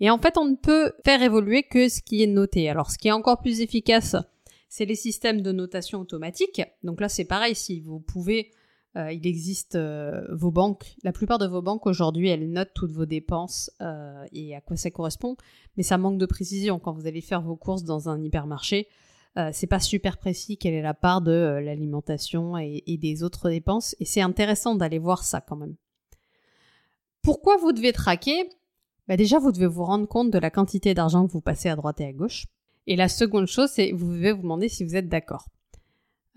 Et 0.00 0.10
en 0.10 0.18
fait, 0.18 0.38
on 0.38 0.46
ne 0.46 0.56
peut 0.56 0.92
faire 1.04 1.22
évoluer 1.22 1.62
que 1.62 1.88
ce 1.88 2.00
qui 2.00 2.22
est 2.22 2.26
noté. 2.26 2.68
Alors, 2.68 2.90
ce 2.90 2.98
qui 2.98 3.08
est 3.08 3.12
encore 3.12 3.40
plus 3.40 3.60
efficace, 3.60 4.16
c'est 4.70 4.86
les 4.86 4.94
systèmes 4.94 5.42
de 5.42 5.52
notation 5.52 6.00
automatique. 6.00 6.62
Donc 6.84 7.00
là, 7.00 7.10
c'est 7.10 7.24
pareil, 7.24 7.56
si 7.56 7.80
vous 7.80 7.98
pouvez, 7.98 8.52
euh, 8.96 9.12
il 9.12 9.26
existe 9.26 9.74
euh, 9.74 10.24
vos 10.32 10.52
banques, 10.52 10.94
la 11.02 11.12
plupart 11.12 11.38
de 11.38 11.46
vos 11.46 11.60
banques 11.60 11.86
aujourd'hui, 11.86 12.28
elles 12.28 12.50
notent 12.50 12.70
toutes 12.72 12.92
vos 12.92 13.04
dépenses 13.04 13.72
euh, 13.82 14.24
et 14.32 14.54
à 14.54 14.60
quoi 14.60 14.76
ça 14.76 14.90
correspond, 14.90 15.36
mais 15.76 15.82
ça 15.82 15.98
manque 15.98 16.18
de 16.18 16.24
précision. 16.26 16.78
Quand 16.78 16.92
vous 16.92 17.08
allez 17.08 17.20
faire 17.20 17.42
vos 17.42 17.56
courses 17.56 17.82
dans 17.82 18.08
un 18.08 18.22
hypermarché, 18.22 18.88
c'est 19.52 19.68
pas 19.68 19.78
super 19.78 20.18
précis 20.18 20.58
quelle 20.58 20.74
est 20.74 20.82
la 20.82 20.92
part 20.92 21.22
de 21.22 21.60
l'alimentation 21.64 22.58
et, 22.58 22.98
des 23.00 23.22
autres 23.22 23.48
dépenses, 23.48 23.94
et 24.00 24.04
c'est 24.04 24.20
intéressant 24.20 24.74
d'aller 24.74 24.98
voir 24.98 25.22
ça 25.22 25.40
quand 25.40 25.54
même. 25.54 25.76
Pourquoi 27.22 27.56
vous 27.56 27.72
devez 27.72 27.92
traquer? 27.92 28.50
Bah 29.06 29.16
Déjà, 29.16 29.38
vous 29.38 29.52
devez 29.52 29.68
vous 29.68 29.84
rendre 29.84 30.08
compte 30.08 30.32
de 30.32 30.38
la 30.38 30.50
quantité 30.50 30.94
d'argent 30.94 31.26
que 31.28 31.32
vous 31.32 31.40
passez 31.40 31.68
à 31.68 31.76
droite 31.76 32.00
et 32.00 32.06
à 32.06 32.12
gauche. 32.12 32.46
Et 32.90 32.96
la 32.96 33.08
seconde 33.08 33.46
chose, 33.46 33.70
c'est 33.70 33.92
vous 33.92 34.12
devez 34.12 34.32
vous 34.32 34.42
demander 34.42 34.68
si 34.68 34.82
vous 34.82 34.96
êtes 34.96 35.08
d'accord. 35.08 35.46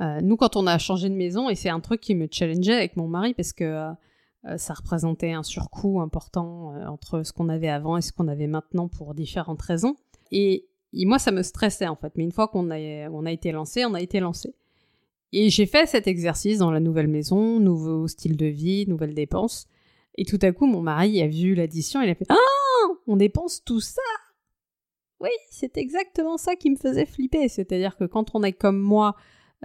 Euh, 0.02 0.22
nous, 0.22 0.38
quand 0.38 0.56
on 0.56 0.68
a 0.68 0.78
changé 0.78 1.10
de 1.10 1.16
maison, 1.16 1.50
et 1.50 1.56
c'est 1.56 1.70
un 1.70 1.80
truc 1.80 2.00
qui 2.00 2.14
me 2.14 2.28
challengeait 2.30 2.76
avec 2.76 2.96
mon 2.96 3.08
mari 3.08 3.34
parce 3.34 3.54
que 3.54 3.64
euh, 3.64 4.58
ça 4.58 4.76
représentait 4.76 5.32
un 5.32 5.42
surcoût 5.42 6.00
important 6.00 6.76
euh, 6.76 6.86
entre 6.86 7.24
ce 7.24 7.34
qu'on 7.34 7.50
avait 7.50 7.70
avant 7.70 7.98
et 7.98 8.04
ce 8.04 8.12
qu'on 8.12 8.28
avait 8.28 8.46
maintenant 8.46 8.88
pour 8.88 9.16
différentes 9.16 9.64
raisons. 9.64 9.96
Et, 10.32 10.68
moi, 10.94 11.18
ça 11.18 11.32
me 11.32 11.42
stressait 11.42 11.88
en 11.88 11.96
fait. 11.96 12.14
Mais 12.18 12.24
une 12.24 12.32
fois 12.32 12.48
qu'on 12.48 12.70
a, 12.70 12.78
on 13.10 13.26
a 13.26 13.32
été 13.32 13.52
lancé, 13.52 13.84
on 13.86 13.96
a 13.96 14.02
été 14.02 14.20
lancé. 14.20 14.54
Et 15.32 15.50
j'ai 15.50 15.66
fait 15.66 15.88
cet 15.88 16.06
exercice 16.06 16.60
dans 16.60 16.70
la 16.70 16.80
nouvelle 16.80 17.08
maison, 17.08 17.60
nouveau 17.60 18.08
style 18.08 18.38
de 18.38 18.46
vie, 18.46 18.86
nouvelles 18.88 19.16
dépenses. 19.16 19.66
Et 20.20 20.26
tout 20.26 20.38
à 20.44 20.52
coup, 20.52 20.68
mon 20.68 20.82
mari 20.82 21.20
a 21.24 21.28
vu 21.28 21.56
l'addition, 21.56 22.00
il 22.04 22.12
a 22.12 22.14
fait 22.14 22.28
Ah, 22.30 22.36
on 23.08 23.16
dépense 23.16 23.64
tout 23.66 23.80
ça 23.80 24.04
oui, 25.24 25.30
c'est 25.50 25.78
exactement 25.78 26.38
ça 26.38 26.56
qui 26.56 26.70
me 26.70 26.76
faisait 26.76 27.06
flipper. 27.06 27.48
C'est-à-dire 27.48 27.96
que 27.96 28.04
quand 28.04 28.36
on 28.36 28.44
est 28.44 28.52
comme 28.52 28.80
moi 28.80 29.16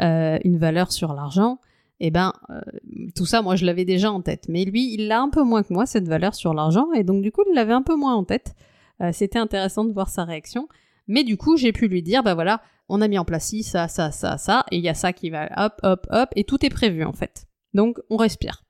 euh, 0.01 0.39
une 0.45 0.57
valeur 0.57 0.93
sur 0.93 1.13
l'argent, 1.13 1.59
eh 1.99 2.13
ben, 2.13 2.33
euh, 2.51 2.61
tout 3.17 3.27
ça, 3.27 3.43
moi, 3.43 3.57
je 3.57 3.67
l'avais 3.67 3.85
déjà 3.85 4.13
en 4.13 4.23
tête. 4.23 4.47
Mais 4.49 4.65
lui, 4.65 4.95
il 4.95 5.09
l'a 5.09 5.21
un 5.21 5.31
peu 5.31 5.43
moins 5.43 5.65
que 5.65 5.73
moi, 5.73 5.85
cette 5.85 6.07
valeur 6.07 6.37
sur 6.37 6.55
l'argent, 6.55 6.93
et 6.93 7.03
donc 7.03 7.23
du 7.23 7.33
coup, 7.33 7.43
il 7.51 7.55
l'avait 7.55 7.73
un 7.73 7.83
peu 7.83 7.97
moins 7.97 8.15
en 8.15 8.23
tête. 8.23 8.55
Euh, 9.01 9.11
c'était 9.13 9.41
intéressant 9.41 9.85
de 9.85 9.93
voir 9.93 10.09
sa 10.09 10.25
réaction. 10.25 10.69
Mais 11.09 11.25
du 11.25 11.37
coup, 11.37 11.57
j'ai 11.57 11.73
pu 11.73 11.89
lui 11.89 12.03
dire, 12.03 12.23
bah 12.23 12.35
voilà, 12.35 12.63
on 12.89 13.01
a 13.01 13.09
mis 13.09 13.19
en 13.19 13.25
place 13.25 13.47
ci, 13.47 13.65
ça, 13.65 13.89
ça, 13.89 14.13
ça, 14.13 14.39
ça, 14.39 14.65
et 14.71 14.77
il 14.77 14.85
y 14.85 14.89
a 14.89 14.95
ça 14.95 15.13
qui 15.13 15.31
va 15.31 15.49
hop, 15.57 15.81
hop, 15.83 16.07
hop, 16.11 16.29
et 16.37 16.45
tout 16.45 16.65
est 16.65 16.71
prévu 16.71 17.03
en 17.05 17.13
fait. 17.13 17.47
Donc, 17.75 17.99
on 18.11 18.17
respire. 18.17 18.65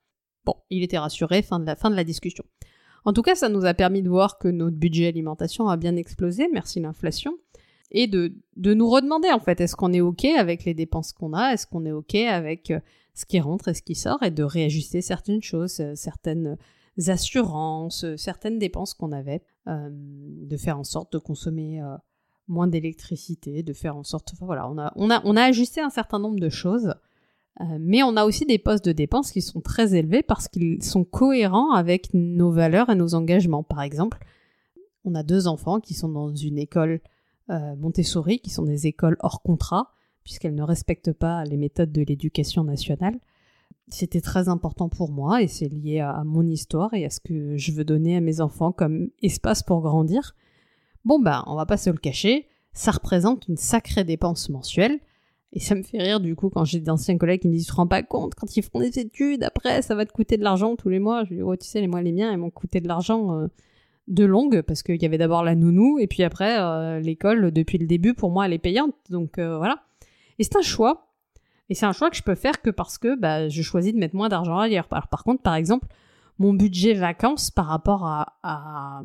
Bon, 0.45 0.55
il 0.69 0.83
était 0.83 0.97
rassuré, 0.97 1.41
fin 1.41 1.59
de 1.59 1.65
la, 1.65 1.75
fin 1.75 1.91
de 1.91 1.95
la 1.95 2.03
discussion. 2.03 2.45
En 3.05 3.13
tout 3.13 3.21
cas, 3.21 3.35
ça 3.35 3.49
nous 3.49 3.65
a 3.65 3.73
permis 3.73 4.01
de 4.01 4.09
voir 4.09 4.37
que 4.37 4.47
notre 4.47 4.75
budget 4.75 5.07
alimentation 5.07 5.69
a 5.69 5.77
bien 5.77 5.95
explosé, 5.95 6.47
merci 6.51 6.79
l'inflation, 6.79 7.37
et 7.91 8.07
de, 8.07 8.33
de 8.55 8.73
nous 8.73 8.89
redemander 8.89 9.31
en 9.31 9.39
fait, 9.39 9.61
est-ce 9.61 9.75
qu'on 9.75 9.93
est 9.93 10.01
OK 10.01 10.25
avec 10.25 10.65
les 10.65 10.73
dépenses 10.73 11.11
qu'on 11.11 11.33
a, 11.33 11.53
est-ce 11.53 11.65
qu'on 11.65 11.85
est 11.85 11.91
OK 11.91 12.15
avec 12.15 12.71
euh, 12.71 12.79
ce 13.13 13.25
qui 13.25 13.39
rentre 13.39 13.67
et 13.69 13.73
ce 13.73 13.81
qui 13.81 13.95
sort, 13.95 14.21
et 14.23 14.31
de 14.31 14.43
réajuster 14.43 15.01
certaines 15.01 15.41
choses, 15.41 15.79
euh, 15.79 15.95
certaines 15.95 16.57
assurances, 17.07 18.03
euh, 18.03 18.17
certaines 18.17 18.59
dépenses 18.59 18.93
qu'on 18.93 19.11
avait, 19.11 19.41
de 19.67 20.57
faire 20.57 20.79
en 20.79 20.83
sorte 20.83 21.13
de 21.13 21.19
consommer 21.19 21.79
moins 22.47 22.65
d'électricité, 22.65 23.61
de 23.61 23.73
faire 23.73 23.95
en 23.95 24.03
sorte, 24.03 24.33
voilà, 24.41 24.67
on 24.67 24.79
a, 24.79 24.91
on 24.95 25.11
a, 25.11 25.21
on 25.25 25.37
a 25.37 25.43
ajusté 25.43 25.79
un 25.79 25.91
certain 25.91 26.17
nombre 26.17 26.39
de 26.39 26.49
choses 26.49 26.95
mais 27.79 28.03
on 28.03 28.15
a 28.15 28.23
aussi 28.23 28.45
des 28.45 28.57
postes 28.57 28.85
de 28.85 28.93
dépenses 28.93 29.31
qui 29.31 29.41
sont 29.41 29.59
très 29.59 29.93
élevés 29.93 30.23
parce 30.23 30.47
qu'ils 30.47 30.81
sont 30.81 31.03
cohérents 31.03 31.73
avec 31.73 32.13
nos 32.13 32.51
valeurs 32.51 32.89
et 32.89 32.95
nos 32.95 33.15
engagements. 33.15 33.63
Par 33.63 33.81
exemple, 33.81 34.17
on 35.03 35.15
a 35.15 35.23
deux 35.23 35.47
enfants 35.47 35.79
qui 35.79 35.93
sont 35.93 36.09
dans 36.09 36.33
une 36.33 36.57
école 36.57 37.01
euh, 37.49 37.75
Montessori, 37.75 38.39
qui 38.39 38.51
sont 38.51 38.63
des 38.63 38.85
écoles 38.85 39.17
hors 39.21 39.41
contrat, 39.41 39.91
puisqu'elles 40.23 40.53
ne 40.53 40.63
respectent 40.63 41.13
pas 41.13 41.43
les 41.45 41.57
méthodes 41.57 41.91
de 41.91 42.03
l'éducation 42.03 42.63
nationale. 42.63 43.19
C'était 43.87 44.21
très 44.21 44.49
important 44.49 44.87
pour 44.87 45.11
moi 45.11 45.41
et 45.41 45.47
c'est 45.47 45.67
lié 45.67 45.99
à, 45.99 46.23
mon 46.23 46.47
histoire 46.47 46.93
et 46.93 47.05
à 47.05 47.09
ce 47.09 47.19
que 47.19 47.57
je 47.57 47.71
veux 47.71 47.85
donner 47.85 48.15
à 48.15 48.21
mes 48.21 48.39
enfants 48.39 48.71
comme 48.71 49.09
espace 49.23 49.63
pour 49.63 49.81
grandir. 49.81 50.35
Bon 51.05 51.19
bah, 51.19 51.43
on 51.47 51.55
va 51.55 51.65
pas 51.65 51.77
se 51.77 51.89
le 51.89 51.97
cacher, 51.97 52.47
ça 52.71 52.91
représente 52.91 53.47
une 53.47 53.57
sacrée 53.57 54.03
dépense 54.03 54.49
mensuelle 54.49 54.99
et 55.51 55.59
ça 55.59 55.73
me 55.73 55.81
fait 55.81 55.97
rire 55.97 56.19
du 56.19 56.35
coup 56.35 56.49
quand 56.49 56.63
j'ai 56.63 56.79
d'anciens 56.79 57.17
collègues 57.17 57.41
qui 57.41 57.47
me 57.47 57.53
disent 57.53 57.65
Tu 57.65 57.71
te 57.71 57.75
rends 57.75 57.87
pas 57.87 58.03
compte, 58.03 58.35
quand 58.35 58.55
ils 58.55 58.61
font 58.61 58.79
des 58.79 58.99
études, 58.99 59.43
après 59.43 59.81
ça 59.81 59.95
va 59.95 60.05
te 60.05 60.11
coûter 60.11 60.37
de 60.37 60.43
l'argent 60.43 60.75
tous 60.75 60.89
les 60.89 60.99
mois. 60.99 61.23
Je 61.25 61.35
dis 61.35 61.41
Ouais, 61.41 61.57
tu 61.57 61.67
sais, 61.67 61.81
les 61.81 61.87
mois 61.87 62.01
les 62.01 62.11
miens, 62.11 62.31
ils 62.31 62.37
m'ont 62.37 62.51
coûté 62.51 62.81
de 62.81 62.87
l'argent 62.87 63.35
euh, 63.35 63.47
de 64.07 64.25
longue 64.25 64.61
parce 64.61 64.83
qu'il 64.83 65.01
y 65.01 65.05
avait 65.05 65.17
d'abord 65.17 65.43
la 65.43 65.55
nounou 65.55 65.97
et 65.99 66.07
puis 66.07 66.23
après 66.23 66.59
euh, 66.59 66.99
l'école 66.99 67.51
depuis 67.51 67.77
le 67.77 67.87
début 67.87 68.13
pour 68.13 68.29
moi 68.29 68.45
elle 68.45 68.53
est 68.53 68.59
payante. 68.59 68.93
Donc 69.09 69.39
euh, 69.39 69.57
voilà. 69.57 69.83
Et 70.37 70.43
c'est 70.43 70.55
un 70.55 70.61
choix. 70.61 71.07
Et 71.69 71.75
c'est 71.75 71.85
un 71.85 71.93
choix 71.93 72.09
que 72.09 72.17
je 72.17 72.23
peux 72.23 72.35
faire 72.35 72.61
que 72.61 72.69
parce 72.69 72.97
que 72.97 73.15
bah, 73.19 73.49
je 73.49 73.61
choisis 73.61 73.93
de 73.93 73.99
mettre 73.99 74.15
moins 74.15 74.29
d'argent 74.29 74.57
ailleurs. 74.57 74.87
Par 74.87 75.23
contre, 75.23 75.43
par 75.43 75.55
exemple, 75.55 75.87
mon 76.39 76.53
budget 76.53 76.93
vacances 76.93 77.51
par 77.51 77.67
rapport 77.67 78.05
à, 78.05 78.37
à 78.41 79.03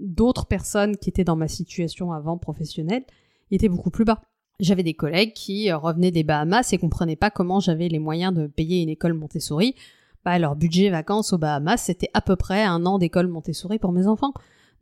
d'autres 0.00 0.46
personnes 0.46 0.96
qui 0.96 1.08
étaient 1.08 1.24
dans 1.24 1.36
ma 1.36 1.48
situation 1.48 2.12
avant 2.12 2.36
professionnelle 2.36 3.04
était 3.50 3.68
beaucoup 3.68 3.90
plus 3.90 4.04
bas. 4.04 4.20
J'avais 4.60 4.82
des 4.82 4.94
collègues 4.94 5.32
qui 5.32 5.70
euh, 5.70 5.76
revenaient 5.76 6.10
des 6.10 6.24
Bahamas 6.24 6.72
et 6.72 6.78
comprenaient 6.78 7.16
pas 7.16 7.30
comment 7.30 7.60
j'avais 7.60 7.88
les 7.88 7.98
moyens 7.98 8.32
de 8.32 8.46
payer 8.46 8.82
une 8.82 8.88
école 8.88 9.14
Montessori. 9.14 9.74
Bah, 10.24 10.38
leur 10.38 10.54
budget 10.54 10.90
vacances 10.90 11.32
aux 11.32 11.38
Bahamas, 11.38 11.78
c'était 11.78 12.10
à 12.14 12.20
peu 12.20 12.36
près 12.36 12.62
un 12.62 12.86
an 12.86 12.98
d'école 12.98 13.26
Montessori 13.26 13.78
pour 13.78 13.92
mes 13.92 14.06
enfants. 14.06 14.32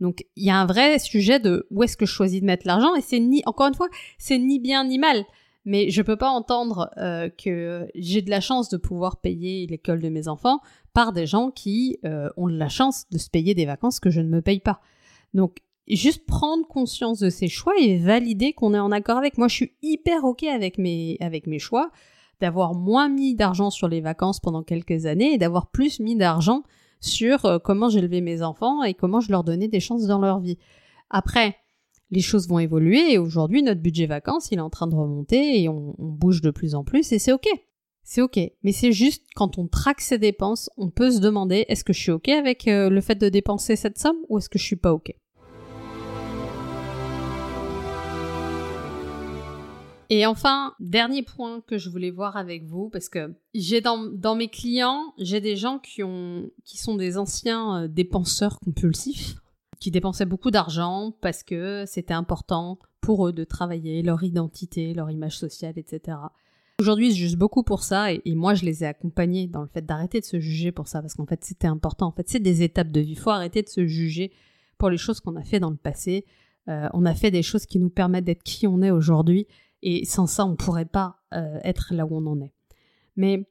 Donc, 0.01 0.25
il 0.37 0.45
y 0.45 0.51
a 0.51 0.57
un 0.57 0.67
vrai 0.67 0.99
sujet 0.99 1.41
de 1.41 1.67
où 1.71 1.83
est-ce 1.83 1.97
que 1.97 2.07
je 2.07 2.13
choisis 2.13 2.41
de 2.41 2.47
mettre 2.47 2.67
l'argent 2.67 2.95
et 2.95 3.01
c'est 3.01 3.21
ni, 3.21 3.43
encore 3.47 3.69
une 3.69 3.75
fois, 3.75 3.89
c'est 4.19 4.39
ni 4.39 4.59
bien 4.59 4.85
ni 4.85 4.99
mal. 4.99 5.25
mais 5.67 5.91
je 5.91 6.01
peux 6.03 6.17
pas 6.17 6.31
entendre 6.31 6.91
euh, 6.97 7.29
que 7.29 7.87
j'ai 7.95 8.23
de 8.23 8.31
la 8.31 8.41
chance 8.41 8.71
de 8.71 8.79
pouvoir 8.79 9.21
payer 9.21 9.67
l'école 9.67 10.01
de 10.01 10.09
mes 10.09 10.27
enfants 10.27 10.61
par 10.95 11.13
des 11.13 11.27
gens 11.27 11.51
qui 11.51 11.99
euh, 12.05 12.31
ont 12.37 12.47
la 12.47 12.69
chance 12.69 13.07
de 13.11 13.19
se 13.19 13.29
payer 13.29 13.55
des 13.55 13.67
vacances 13.67 14.01
que 14.01 14.11
je 14.11 14.21
ne 14.21 14.29
me 14.29 14.41
paye 14.41 14.61
pas. 14.61 14.81
Donc 15.35 15.59
juste 15.97 16.27
prendre 16.27 16.67
conscience 16.67 17.19
de 17.19 17.31
ses 17.31 17.49
choix 17.49 17.75
et 17.79 17.99
valider 17.99 18.53
qu'on 18.53 18.75
est 18.75 18.79
en 18.79 18.93
accord 18.93 19.19
avec. 19.19 19.39
Moi, 19.39 19.49
je 19.49 19.55
suis 19.55 19.73
hyper 19.83 20.25
ok 20.25 20.45
avec 20.45 20.79
mes 20.79 21.59
choix 21.59 21.91
d'avoir 22.41 22.75
moins 22.75 23.09
mis 23.09 23.35
d'argent 23.35 23.71
sur 23.71 23.89
les 23.89 24.01
vacances 24.01 24.41
pendant 24.41 24.63
quelques 24.63 25.07
années 25.07 25.35
et 25.35 25.39
d'avoir 25.39 25.71
plus 25.71 26.01
mis 26.01 26.17
d'argent 26.17 26.63
sur 27.01 27.45
euh, 27.45 27.59
comment 27.59 27.89
j'élevais 27.89 28.21
mes 28.21 28.43
enfants 28.43 28.83
et 28.83 28.95
comment 28.95 29.21
je 29.21 29.31
leur 29.31 29.45
donnais 29.45 29.69
des 29.69 29.81
chances 29.81 30.07
dans 30.07 30.19
leur 30.19 30.41
vie. 30.41 30.59
Après, 31.09 31.57
les 32.11 32.21
choses 32.21 32.49
vont 32.49 32.59
évoluer 32.59 33.13
et 33.13 33.19
aujourd'hui 33.19 33.63
notre 33.63 33.81
budget 33.81 34.07
vacances 34.07 34.51
il 34.51 34.59
est 34.59 34.63
en 34.63 34.71
train 34.71 34.89
de 34.89 34.97
remonter 34.97 35.63
et 35.63 35.69
on, 35.69 35.95
bouge 35.99 36.41
de 36.41 36.51
plus 36.51 36.75
en 36.75 36.85
plus 36.85 37.13
et 37.13 37.19
c'est 37.19 37.33
ok. 37.33 37.49
C'est 38.03 38.23
ok. 38.23 38.41
Mais 38.63 38.73
c'est 38.73 38.93
juste 38.93 39.25
quand 39.37 39.59
on 39.59 39.69
traque 39.69 40.01
ses 40.01 40.19
dépenses, 40.19 40.69
on 40.77 40.91
peut 40.91 41.13
se 41.13 41.21
demander 41.21 41.67
est-ce 41.69 41.85
que 41.85 41.93
je 41.93 42.01
suis 42.01 42.11
ok 42.11 42.29
avec 42.31 42.67
euh, 42.67 42.91
le 42.91 43.01
fait 43.01 43.15
de 43.15 43.29
dépenser 43.29 43.77
cette 43.77 43.99
somme 43.99 44.17
ou 44.29 44.39
est-ce 44.39 44.49
que 44.49 44.59
je 44.59 44.65
suis 44.65 44.77
pas 44.77 44.93
ok? 44.93 45.15
Et 50.13 50.27
enfin, 50.27 50.75
dernier 50.81 51.23
point 51.23 51.61
que 51.61 51.79
je 51.79 51.89
voulais 51.89 52.11
voir 52.11 52.37
avec 52.37 52.65
vous, 52.65 52.91
parce 52.91 53.09
que 53.09 53.33
j'ai 53.55 53.81
dans, 53.81 54.35
mes 54.35 54.49
clients, 54.49 55.15
j'ai 55.19 55.41
des 55.41 55.55
gens 55.55 55.79
qui 55.79 56.03
sont 56.77 56.97
des 56.97 57.17
anciens 57.17 57.85
euh, 57.85 57.89
dépenseurs 57.89 58.59
compulsifs 58.59 59.37
qui 59.79 59.91
dépensaient 59.91 60.27
beaucoup 60.27 60.51
d'argent 60.51 61.15
parce 61.21 61.43
que 61.43 61.85
c'était 61.87 62.13
important 62.13 62.79
pour 63.01 63.27
eux 63.27 63.33
de 63.33 63.45
travailler 63.45 64.03
leur 64.03 64.23
identité, 64.23 64.93
leur 64.93 65.11
image 65.11 65.39
sociale, 65.39 65.75
etc. 65.77 66.19
Aujourd'hui, 66.81 67.09
ils 67.09 67.13
se 67.13 67.19
jugent 67.19 67.39
beaucoup 67.39 67.63
pour 67.63 67.83
ça 67.83 68.13
et, 68.13 68.23
moi, 68.27 68.55
je 68.55 68.65
les 68.65 68.85
ai 68.85 68.87
accompagnés 68.87 69.47
dans 69.47 69.63
le 69.63 69.69
fait 69.69 69.85
d'arrêter 69.85 70.21
de 70.21 70.25
se 70.25 70.39
juger 70.39 70.71
pour 70.71 70.89
ça 70.89 71.01
parce 71.01 71.15
qu'en 71.15 71.27
fait, 71.27 71.45
c'était 71.45 71.67
important. 71.67 72.09
En 72.09 72.13
fait, 72.13 72.29
c'est 72.29 72.41
des 72.41 72.63
étapes 72.63 72.93
de 72.93 73.01
vie. 73.01 73.13
Il 73.13 73.19
faut 73.19 73.31
arrêter 73.31 73.63
de 73.63 73.69
se 73.69 73.87
juger 73.87 74.33
pour 74.77 74.91
les 74.91 74.99
choses 74.99 75.21
qu'on 75.21 75.37
a 75.37 75.43
fait 75.43 75.61
dans 75.61 75.71
le 75.71 75.77
passé. 75.77 76.27
Euh, 76.69 76.89
on 76.93 77.07
a 77.07 77.15
fait 77.15 77.31
des 77.31 77.43
choses 77.43 77.65
qui 77.65 77.79
nous 77.79 77.91
permettent 77.91 78.25
d'être 78.25 78.43
qui 78.43 78.67
on 78.67 78.83
est 78.83 78.91
aujourd'hui 78.91 79.47
et 79.83 80.05
sans 80.05 80.27
ça, 80.27 80.45
on 80.45 80.57
pourrait 80.57 80.87
pas 80.87 81.21
euh, 81.35 81.59
être 81.65 81.95
là 81.95 82.07
où 82.07 82.17
on 82.17 82.27
en 82.27 82.41
est. 82.41 82.53
Mais 83.17 83.49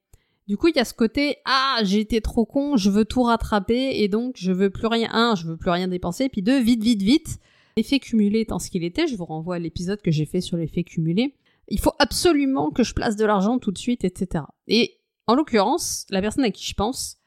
du 0.48 0.58
coup, 0.58 0.68
il 0.68 0.76
y 0.76 0.80
a 0.80 0.86
ce 0.86 0.94
côté 0.94 1.38
ah, 1.46 1.80
j'ai 1.84 2.00
été 2.00 2.22
trop 2.22 2.46
con, 2.46 2.78
je 2.78 2.90
veux 2.90 3.06
tout 3.06 3.24
rattraper 3.24 4.02
et 4.02 4.08
donc 4.08 4.36
je 4.38 4.52
veux 4.52 4.70
plus 4.70 4.88
rien. 4.88 5.10
Un, 5.12 5.36
je 5.36 5.46
veux 5.46 5.58
plus 5.58 5.70
rien 5.70 5.88
dépenser, 5.88 6.30
puis 6.30 6.42
deux, 6.42 6.60
vite, 6.60 6.84
vite, 6.84 7.02
vite. 7.02 7.40
L'effet 7.78 8.00
cumulé 8.00 8.42
étant 8.42 8.60
ce 8.60 8.70
qu'il 8.70 8.84
était, 8.84 9.08
je 9.08 9.16
vous 9.16 9.26
renvoie 9.26 9.56
à 9.56 9.60
l'épisode 9.60 10.02
que 10.02 10.12
j'ai 10.12 10.26
fait 10.26 10.42
sur 10.42 10.58
l'effet 10.58 10.84
cumulé. 10.84 11.36
Il 11.68 11.80
faut 11.80 11.94
absolument 12.00 12.72
que 12.72 12.84
je 12.84 12.94
place 12.94 13.16
de 13.16 13.26
l'argent 13.26 13.60
tout 13.60 13.72
de 13.72 13.78
suite, 13.78 14.04
etc. 14.04 14.44
Et 14.68 14.98
en 15.28 15.36
l'occurrence, 15.36 16.06
la 16.10 16.22
personne 16.22 16.44
à 16.44 16.52
qui 16.52 16.66
je 16.66 16.74
pense, 16.74 17.18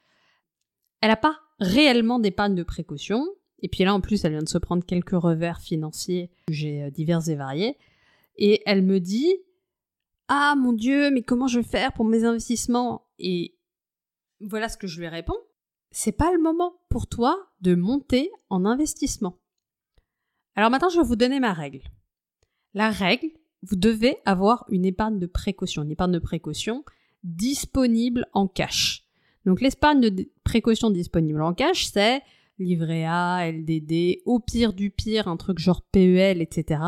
elle 1.01 1.11
n'a 1.11 1.17
pas 1.17 1.39
réellement 1.61 2.19
d'épargne 2.19 2.55
de 2.55 2.65
précaution. 2.65 3.25
Et 3.61 3.69
puis 3.69 3.85
là, 3.85 3.95
en 3.95 4.01
plus, 4.01 4.25
elle 4.25 4.33
vient 4.33 4.43
de 4.43 4.49
se 4.49 4.59
prendre 4.59 4.85
quelques 4.85 5.11
revers 5.11 5.61
financiers, 5.61 6.31
j'ai 6.51 6.83
euh, 6.83 6.91
divers 6.91 7.29
et 7.29 7.37
variés. 7.37 7.79
Et 8.37 8.63
elle 8.67 8.83
me 8.83 9.01
dit, 9.01 9.35
ah 10.29 10.55
mon 10.57 10.73
Dieu, 10.73 11.11
mais 11.11 11.23
comment 11.23 11.47
je 11.47 11.61
vais 11.61 11.67
faire 11.67 11.93
pour 11.93 12.05
mes 12.05 12.25
investissements? 12.25 13.07
Et 13.19 13.57
voilà 14.41 14.69
ce 14.69 14.77
que 14.77 14.87
je 14.87 15.01
lui 15.01 15.09
réponds. 15.09 15.39
C'est 15.91 16.13
pas 16.13 16.33
le 16.33 16.41
moment 16.41 16.81
pour 16.89 17.07
toi 17.07 17.37
de 17.61 17.75
monter 17.75 18.31
en 18.49 18.65
investissement. 18.65 19.39
Alors 20.55 20.71
maintenant, 20.71 20.89
je 20.89 20.99
vais 20.99 21.07
vous 21.07 21.17
donner 21.17 21.41
ma 21.41 21.53
règle. 21.53 21.83
La 22.75 22.91
règle, 22.91 23.29
vous 23.63 23.77
devez 23.77 24.17
avoir 24.25 24.65
une 24.71 24.85
épargne 24.85 25.19
de 25.19 25.27
précaution, 25.27 25.83
une 25.83 25.91
épargne 25.91 26.13
de 26.13 26.19
précaution 26.19 26.85
disponible 27.23 28.27
en 28.33 28.49
cash. 28.49 29.05
Donc 29.45 29.61
l'épargne 29.61 30.01
de 30.01 30.31
précaution 30.45 30.91
disponible 30.91 31.43
en 31.43 31.55
cash, 31.55 31.87
c'est 31.87 32.23
livret 32.59 33.05
A, 33.05 33.51
LDD, 33.51 34.23
au 34.25 34.41
pire 34.41 34.73
du 34.73 34.91
pire, 34.91 35.29
un 35.29 35.37
truc 35.37 35.59
genre 35.59 35.83
PEL, 35.83 36.41
etc., 36.41 36.81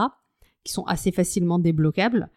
qui 0.64 0.72
sont 0.72 0.84
assez 0.84 1.12
facilement 1.12 1.58
débloquables. 1.58 2.30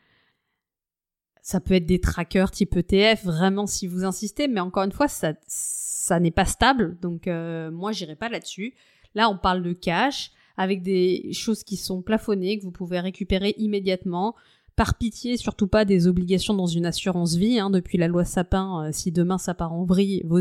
Ça 1.41 1.61
peut 1.61 1.75
être 1.75 1.85
des 1.85 2.01
trackers 2.01 2.51
type 2.51 2.75
ETF, 2.75 3.23
vraiment 3.23 3.67
si 3.67 3.87
vous 3.87 4.03
insistez, 4.03 4.47
mais 4.49 4.59
encore 4.59 4.83
une 4.83 4.91
fois, 4.91 5.07
ça, 5.07 6.19
n'est 6.19 6.31
pas 6.31 6.45
stable, 6.45 6.97
donc 7.01 7.27
euh, 7.27 7.71
moi 7.71 7.93
j'irai 7.93 8.15
pas 8.15 8.29
là-dessus. 8.29 8.73
Là, 9.15 9.29
on 9.29 9.37
parle 9.37 9.63
de 9.63 9.73
cash 9.73 10.31
avec 10.57 10.81
des 10.81 11.31
choses 11.33 11.63
qui 11.63 11.77
sont 11.77 12.01
plafonnées 12.01 12.57
que 12.57 12.63
vous 12.63 12.71
pouvez 12.71 12.99
récupérer 12.99 13.55
immédiatement. 13.57 14.35
Par 14.75 14.95
pitié, 14.95 15.37
surtout 15.37 15.67
pas 15.67 15.85
des 15.85 16.05
obligations 16.05 16.53
dans 16.53 16.67
une 16.67 16.85
assurance 16.85 17.35
vie. 17.35 17.59
Hein, 17.59 17.71
depuis 17.71 17.97
la 17.97 18.07
loi 18.07 18.25
Sapin, 18.25 18.85
euh, 18.85 18.89
si 18.91 19.11
demain 19.11 19.39
ça 19.39 19.55
part 19.55 19.73
en 19.73 19.85
vrille, 19.85 20.21
vos, 20.25 20.39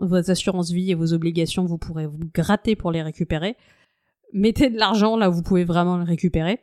vos 0.00 0.30
assurances 0.30 0.70
vie 0.70 0.90
et 0.90 0.94
vos 0.94 1.12
obligations, 1.12 1.66
vous 1.66 1.76
pourrez 1.76 2.06
vous 2.06 2.18
gratter 2.32 2.76
pour 2.76 2.92
les 2.92 3.02
récupérer. 3.02 3.56
Mettez 4.32 4.70
de 4.70 4.78
l'argent 4.78 5.16
là 5.16 5.28
vous 5.28 5.42
pouvez 5.42 5.64
vraiment 5.64 5.98
le 5.98 6.04
récupérer 6.04 6.60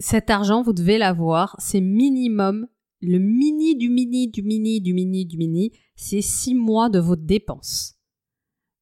cet 0.00 0.30
argent, 0.30 0.62
vous 0.62 0.72
devez 0.72 0.98
l'avoir. 0.98 1.54
C'est 1.58 1.80
minimum, 1.80 2.66
le 3.00 3.18
mini 3.18 3.76
du 3.76 3.90
mini 3.90 4.28
du 4.28 4.42
mini 4.42 4.80
du 4.80 4.94
mini 4.94 5.26
du 5.26 5.36
mini, 5.36 5.72
c'est 5.94 6.22
six 6.22 6.54
mois 6.54 6.88
de 6.88 6.98
vos 6.98 7.16
dépenses. 7.16 7.98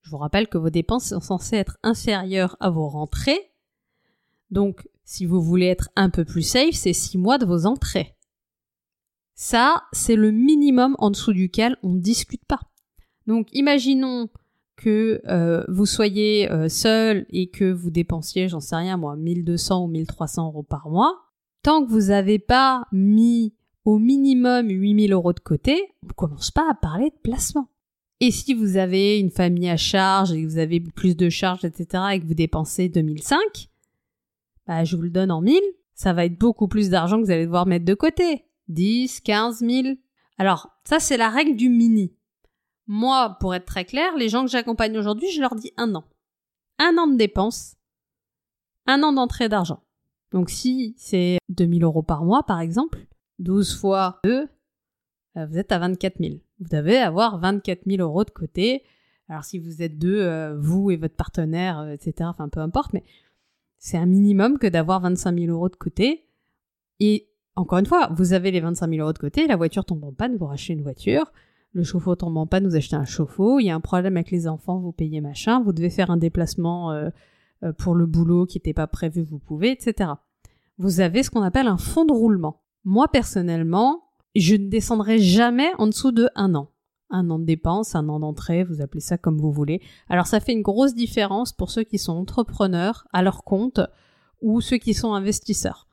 Je 0.02 0.10
vous 0.10 0.18
rappelle 0.18 0.48
que 0.48 0.58
vos 0.58 0.70
dépenses 0.70 1.08
sont 1.08 1.20
censées 1.20 1.56
être 1.56 1.76
inférieures 1.82 2.56
à 2.60 2.70
vos 2.70 2.88
rentrées. 2.88 3.52
Donc, 4.50 4.88
si 5.04 5.26
vous 5.26 5.42
voulez 5.42 5.66
être 5.66 5.90
un 5.96 6.08
peu 6.08 6.24
plus 6.24 6.42
safe, 6.42 6.74
c'est 6.74 6.92
six 6.92 7.18
mois 7.18 7.36
de 7.36 7.46
vos 7.46 7.66
entrées. 7.66 8.16
Ça, 9.34 9.82
c'est 9.92 10.16
le 10.16 10.30
minimum 10.30 10.94
en 10.98 11.10
dessous 11.10 11.32
duquel 11.32 11.76
on 11.82 11.90
ne 11.94 12.00
discute 12.00 12.44
pas. 12.44 12.60
Donc, 13.26 13.48
imaginons 13.52 14.30
que 14.78 15.20
euh, 15.26 15.64
vous 15.68 15.86
soyez 15.86 16.50
euh, 16.50 16.68
seul 16.68 17.26
et 17.30 17.50
que 17.50 17.70
vous 17.70 17.90
dépensiez, 17.90 18.48
j'en 18.48 18.60
sais 18.60 18.76
rien 18.76 18.96
moi, 18.96 19.16
1200 19.16 19.84
ou 19.84 19.88
1300 19.88 20.46
euros 20.46 20.62
par 20.62 20.88
mois, 20.88 21.14
tant 21.62 21.84
que 21.84 21.90
vous 21.90 22.08
n'avez 22.08 22.38
pas 22.38 22.84
mis 22.92 23.54
au 23.84 23.98
minimum 23.98 24.68
8000 24.70 25.12
euros 25.12 25.32
de 25.32 25.40
côté, 25.40 25.82
on 26.04 26.12
commence 26.14 26.50
pas 26.50 26.70
à 26.70 26.74
parler 26.74 27.10
de 27.10 27.18
placement. 27.22 27.68
Et 28.20 28.30
si 28.30 28.54
vous 28.54 28.76
avez 28.76 29.18
une 29.18 29.30
famille 29.30 29.68
à 29.68 29.76
charge 29.76 30.32
et 30.32 30.42
que 30.42 30.48
vous 30.48 30.58
avez 30.58 30.80
plus 30.80 31.16
de 31.16 31.28
charges, 31.28 31.64
etc., 31.64 32.04
et 32.12 32.20
que 32.20 32.26
vous 32.26 32.34
dépensez 32.34 32.88
2005, 32.88 33.38
bah, 34.66 34.84
je 34.84 34.96
vous 34.96 35.02
le 35.02 35.10
donne 35.10 35.30
en 35.30 35.40
1000, 35.40 35.60
ça 35.94 36.12
va 36.12 36.24
être 36.24 36.38
beaucoup 36.38 36.68
plus 36.68 36.90
d'argent 36.90 37.18
que 37.18 37.24
vous 37.24 37.30
allez 37.30 37.46
devoir 37.46 37.66
mettre 37.66 37.84
de 37.84 37.94
côté. 37.94 38.44
10, 38.68 39.20
15 39.20 39.60
000. 39.60 39.88
Alors, 40.36 40.68
ça, 40.84 41.00
c'est 41.00 41.16
la 41.16 41.30
règle 41.30 41.56
du 41.56 41.68
mini. 41.68 42.12
Moi, 42.88 43.36
pour 43.38 43.54
être 43.54 43.66
très 43.66 43.84
clair, 43.84 44.16
les 44.16 44.30
gens 44.30 44.44
que 44.44 44.50
j'accompagne 44.50 44.96
aujourd'hui, 44.98 45.30
je 45.30 45.40
leur 45.40 45.54
dis 45.54 45.72
un 45.76 45.94
an. 45.94 46.04
Un 46.78 46.96
an 46.96 47.06
de 47.06 47.16
dépenses, 47.16 47.76
un 48.86 49.02
an 49.02 49.12
d'entrée 49.12 49.48
d'argent. 49.48 49.82
Donc 50.32 50.50
si 50.50 50.94
c'est 50.96 51.38
2000 51.50 51.84
euros 51.84 52.02
par 52.02 52.24
mois, 52.24 52.42
par 52.42 52.60
exemple, 52.60 53.06
12 53.38 53.76
fois 53.78 54.20
2, 54.24 54.48
euh, 55.36 55.46
vous 55.46 55.58
êtes 55.58 55.70
à 55.70 55.78
24 55.78 56.18
000. 56.18 56.34
Vous 56.60 56.68
devez 56.68 56.96
avoir 56.96 57.38
24 57.38 57.82
000 57.86 58.00
euros 58.02 58.24
de 58.24 58.30
côté. 58.30 58.84
Alors 59.28 59.44
si 59.44 59.58
vous 59.58 59.82
êtes 59.82 59.98
deux, 59.98 60.20
euh, 60.20 60.56
vous 60.58 60.90
et 60.90 60.96
votre 60.96 61.14
partenaire, 61.14 61.80
euh, 61.80 61.92
etc., 61.92 62.14
enfin 62.22 62.48
peu 62.48 62.60
importe, 62.60 62.94
mais 62.94 63.04
c'est 63.78 63.98
un 63.98 64.06
minimum 64.06 64.58
que 64.58 64.66
d'avoir 64.66 65.00
25 65.00 65.38
000 65.38 65.52
euros 65.52 65.68
de 65.68 65.76
côté. 65.76 66.26
Et 67.00 67.28
encore 67.54 67.78
une 67.78 67.86
fois, 67.86 68.08
vous 68.16 68.32
avez 68.32 68.50
les 68.50 68.60
25 68.60 68.88
000 68.88 69.02
euros 69.02 69.12
de 69.12 69.18
côté, 69.18 69.46
la 69.46 69.56
voiture 69.56 69.84
tombe 69.84 70.04
en 70.04 70.12
panne, 70.12 70.36
vous 70.36 70.46
rachetez 70.46 70.72
une 70.72 70.82
voiture, 70.82 71.30
le 71.72 71.82
chauffe-eau 71.84 72.16
tombe 72.16 72.36
en 72.36 72.46
panne, 72.46 72.66
vous 72.66 72.76
achetez 72.76 72.96
un 72.96 73.04
chauffe-eau, 73.04 73.58
il 73.58 73.64
y 73.64 73.70
a 73.70 73.74
un 73.74 73.80
problème 73.80 74.16
avec 74.16 74.30
les 74.30 74.48
enfants, 74.48 74.78
vous 74.78 74.92
payez 74.92 75.20
machin, 75.20 75.62
vous 75.62 75.72
devez 75.72 75.90
faire 75.90 76.10
un 76.10 76.16
déplacement 76.16 76.92
euh, 76.92 77.10
euh, 77.62 77.72
pour 77.72 77.94
le 77.94 78.06
boulot 78.06 78.46
qui 78.46 78.58
n'était 78.58 78.72
pas 78.72 78.86
prévu, 78.86 79.22
vous 79.22 79.38
pouvez, 79.38 79.72
etc. 79.72 80.12
Vous 80.78 81.00
avez 81.00 81.22
ce 81.22 81.30
qu'on 81.30 81.42
appelle 81.42 81.66
un 81.66 81.76
fonds 81.76 82.04
de 82.04 82.12
roulement. 82.12 82.62
Moi, 82.84 83.08
personnellement, 83.08 84.04
je 84.34 84.54
ne 84.54 84.68
descendrai 84.68 85.18
jamais 85.18 85.70
en 85.78 85.86
dessous 85.86 86.12
de 86.12 86.28
un 86.34 86.54
an. 86.54 86.70
Un 87.10 87.30
an 87.30 87.38
de 87.38 87.44
dépenses, 87.44 87.94
un 87.94 88.08
an 88.08 88.20
d'entrée, 88.20 88.64
vous 88.64 88.80
appelez 88.80 89.00
ça 89.00 89.18
comme 89.18 89.38
vous 89.38 89.50
voulez. 89.50 89.80
Alors 90.08 90.26
ça 90.26 90.40
fait 90.40 90.52
une 90.52 90.62
grosse 90.62 90.94
différence 90.94 91.52
pour 91.52 91.70
ceux 91.70 91.82
qui 91.82 91.98
sont 91.98 92.12
entrepreneurs 92.12 93.08
à 93.12 93.22
leur 93.22 93.44
compte 93.44 93.80
ou 94.42 94.60
ceux 94.60 94.76
qui 94.76 94.94
sont 94.94 95.14
investisseurs. 95.14 95.88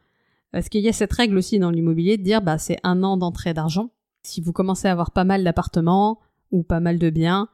Parce 0.51 0.69
qu'il 0.69 0.81
y 0.81 0.89
a 0.89 0.93
cette 0.93 1.13
règle 1.13 1.37
aussi 1.37 1.57
dans 1.57 1.71
l'immobilier 1.71 2.17
de 2.17 2.23
dire 2.23 2.41
bah 2.41 2.57
c'est 2.57 2.79
un 2.83 3.01
an 3.01 3.17
d'entrée 3.17 3.53
d'argent 3.53 3.91
si 4.25 4.41
vous 4.41 4.53
commencez 4.53 4.87
à 4.87 4.91
avoir 4.91 5.11
pas 5.11 5.23
mal 5.23 5.43
d'appartements 5.43 6.19
ou 6.51 6.63
pas 6.63 6.79
mal 6.79 6.99
de 6.99 7.09
biens, 7.09 7.49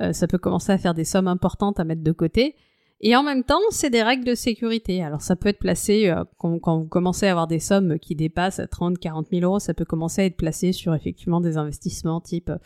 euh, 0.00 0.12
ça 0.12 0.26
peut 0.26 0.38
commencer 0.38 0.72
à 0.72 0.78
faire 0.78 0.94
des 0.94 1.04
sommes 1.04 1.28
importantes 1.28 1.80
à 1.80 1.84
mettre 1.84 2.02
de 2.02 2.12
côté. 2.12 2.56
Et 3.02 3.16
en 3.16 3.22
même 3.22 3.44
temps, 3.44 3.60
c'est 3.70 3.88
des 3.88 4.02
règles 4.02 4.24
de 4.24 4.34
sécurité. 4.34 5.02
Alors 5.02 5.22
ça 5.22 5.36
peut 5.36 5.48
être 5.48 5.58
placé, 5.58 6.10
euh, 6.10 6.24
quand, 6.36 6.78
vous 6.78 6.86
commencez 6.86 7.26
à 7.26 7.30
avoir 7.30 7.46
des 7.46 7.58
sommes 7.58 7.98
qui 7.98 8.14
dépassent 8.14 8.60
30, 8.70 8.98
40 8.98 9.28
000 9.30 9.42
euros, 9.42 9.58
ça 9.58 9.72
peut 9.72 9.86
commencer 9.86 10.22
à 10.22 10.24
être 10.26 10.36
placé 10.36 10.72
sur 10.72 10.94
effectivement 10.94 11.40
des 11.40 11.56
investissements 11.56 12.20
type 12.20 12.50
euh, 12.50 12.58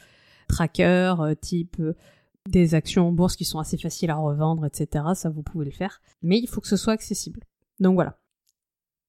tracker, 0.48 1.14
type 1.40 1.80
des 2.46 2.74
actions 2.74 3.08
en 3.08 3.12
bourse 3.12 3.36
qui 3.36 3.44
sont 3.44 3.58
assez 3.58 3.78
faciles 3.78 4.10
à 4.10 4.16
revendre, 4.16 4.66
etc. 4.66 5.04
Ça, 5.14 5.30
vous 5.30 5.42
pouvez 5.42 5.64
le 5.64 5.70
faire. 5.70 6.02
Mais 6.22 6.38
il 6.38 6.46
faut 6.46 6.60
que 6.60 6.68
ce 6.68 6.76
soit 6.76 6.92
accessible. 6.92 7.40
Donc 7.80 7.94
voilà. 7.94 8.18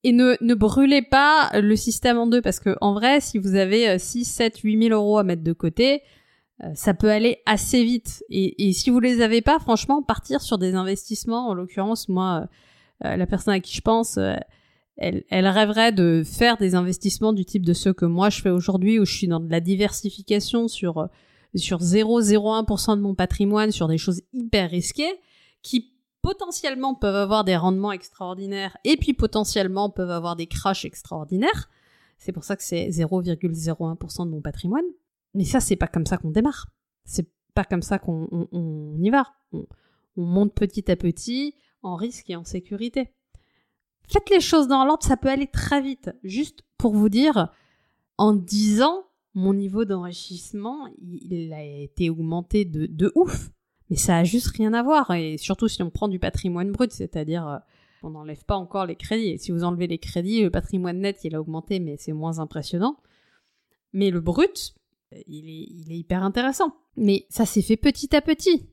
Et 0.07 0.11
ne, 0.11 0.37
ne 0.39 0.53
brûlez 0.53 1.01
pas 1.01 1.49
le 1.59 1.75
système 1.75 2.19
en 2.19 2.27
deux 2.27 2.39
parce 2.39 2.59
que 2.59 2.75
en 2.79 2.93
vrai, 2.93 3.19
si 3.21 3.39
vous 3.39 3.55
avez 3.55 3.97
6, 3.97 4.23
7, 4.23 4.59
8 4.59 4.89
000 4.89 4.93
euros 4.93 5.17
à 5.17 5.23
mettre 5.23 5.41
de 5.41 5.51
côté, 5.51 6.03
euh, 6.63 6.67
ça 6.75 6.93
peut 6.93 7.09
aller 7.09 7.39
assez 7.47 7.83
vite. 7.83 8.23
Et, 8.29 8.67
et, 8.67 8.73
si 8.73 8.91
vous 8.91 8.99
les 8.99 9.21
avez 9.21 9.41
pas, 9.41 9.57
franchement, 9.57 10.03
partir 10.03 10.41
sur 10.41 10.59
des 10.59 10.75
investissements, 10.75 11.49
en 11.49 11.55
l'occurrence, 11.55 12.07
moi, 12.07 12.47
euh, 13.03 13.17
la 13.17 13.25
personne 13.25 13.55
à 13.55 13.59
qui 13.59 13.75
je 13.75 13.81
pense, 13.81 14.17
euh, 14.17 14.35
elle, 14.97 15.23
elle, 15.29 15.47
rêverait 15.47 15.91
de 15.91 16.21
faire 16.23 16.57
des 16.57 16.75
investissements 16.75 17.33
du 17.33 17.43
type 17.43 17.65
de 17.65 17.73
ceux 17.73 17.91
que 17.91 18.05
moi 18.05 18.29
je 18.29 18.41
fais 18.41 18.51
aujourd'hui, 18.51 18.99
où 18.99 19.05
je 19.05 19.13
suis 19.13 19.27
dans 19.27 19.39
de 19.39 19.49
la 19.49 19.59
diversification 19.59 20.67
sur 20.67 21.09
sur 21.55 21.79
0,01% 21.79 22.97
de 22.97 23.01
mon 23.01 23.15
patrimoine, 23.15 23.71
sur 23.71 23.87
des 23.87 23.97
choses 23.97 24.21
hyper 24.33 24.69
risquées, 24.69 25.13
qui 25.61 25.94
potentiellement 26.25 26.95
peuvent 26.95 27.15
avoir 27.15 27.43
des 27.43 27.55
rendements 27.55 27.91
extraordinaires 27.91 28.75
et 28.83 28.97
puis 28.97 29.13
potentiellement 29.13 29.91
peuvent 29.91 30.09
avoir 30.09 30.35
des 30.35 30.47
crashs 30.47 30.83
extraordinaires. 30.83 31.69
C'est 32.17 32.31
pour 32.31 32.43
ça 32.43 32.55
que 32.55 32.63
c'est 32.63 32.89
0,01% 32.89 34.25
de 34.25 34.31
mon 34.31 34.41
patrimoine. 34.41 34.85
Mais 35.35 35.43
ça, 35.43 35.59
c'est 35.59 35.75
pas 35.75 35.87
comme 35.87 36.07
ça 36.07 36.17
qu'on 36.17 36.31
démarre. 36.31 36.65
C'est 37.03 37.29
pas 37.53 37.63
comme 37.63 37.83
ça 37.83 37.99
qu'on 37.99 38.27
on, 38.51 38.97
y 38.99 39.11
va. 39.11 39.35
On, 39.51 39.67
on, 40.17 40.23
monte 40.23 40.55
petit 40.55 40.89
à 40.89 40.95
petit 40.95 41.53
en 41.83 41.95
risque 41.95 42.27
et 42.31 42.35
en 42.35 42.43
sécurité. 42.43 43.13
Faites 44.07 44.29
les 44.31 44.41
choses 44.41 44.67
dans 44.67 44.83
l'ordre, 44.83 45.05
ça 45.05 45.17
peut 45.17 45.29
aller 45.29 45.47
très 45.47 45.79
vite. 45.79 46.09
Juste 46.23 46.63
pour 46.79 46.95
vous 46.95 47.09
dire, 47.09 47.53
en 48.17 48.33
10 48.33 48.81
ans, 48.81 49.03
mon 49.35 49.53
niveau 49.53 49.85
d'enrichissement, 49.85 50.87
il 50.97 51.53
a 51.53 51.63
été 51.63 52.09
augmenté 52.09 52.65
de, 52.65 52.87
de 52.87 53.11
ouf. 53.13 53.51
Mais 53.89 53.97
ça 53.97 54.17
a 54.17 54.23
juste 54.23 54.47
rien 54.47 54.73
à 54.73 54.83
voir. 54.83 55.11
Et 55.11 55.37
surtout 55.37 55.67
si 55.67 55.81
on 55.83 55.89
prend 55.89 56.07
du 56.07 56.19
patrimoine 56.19 56.71
brut, 56.71 56.91
c'est-à-dire 56.91 57.47
euh, 57.47 57.57
on 58.03 58.11
n'enlève 58.11 58.43
pas 58.45 58.55
encore 58.55 58.85
les 58.85 58.95
crédits. 58.95 59.29
Et 59.29 59.37
si 59.37 59.51
vous 59.51 59.63
enlevez 59.63 59.87
les 59.87 59.97
crédits, 59.97 60.43
le 60.43 60.49
patrimoine 60.49 60.99
net, 60.99 61.19
il 61.23 61.35
a 61.35 61.41
augmenté, 61.41 61.79
mais 61.79 61.97
c'est 61.97 62.13
moins 62.13 62.39
impressionnant. 62.39 62.97
Mais 63.93 64.09
le 64.09 64.21
brut, 64.21 64.75
il 65.27 65.49
est, 65.49 65.67
il 65.69 65.91
est 65.91 65.97
hyper 65.97 66.23
intéressant. 66.23 66.75
Mais 66.97 67.25
ça 67.29 67.45
s'est 67.45 67.61
fait 67.61 67.77
petit 67.77 68.15
à 68.15 68.21
petit. 68.21 68.67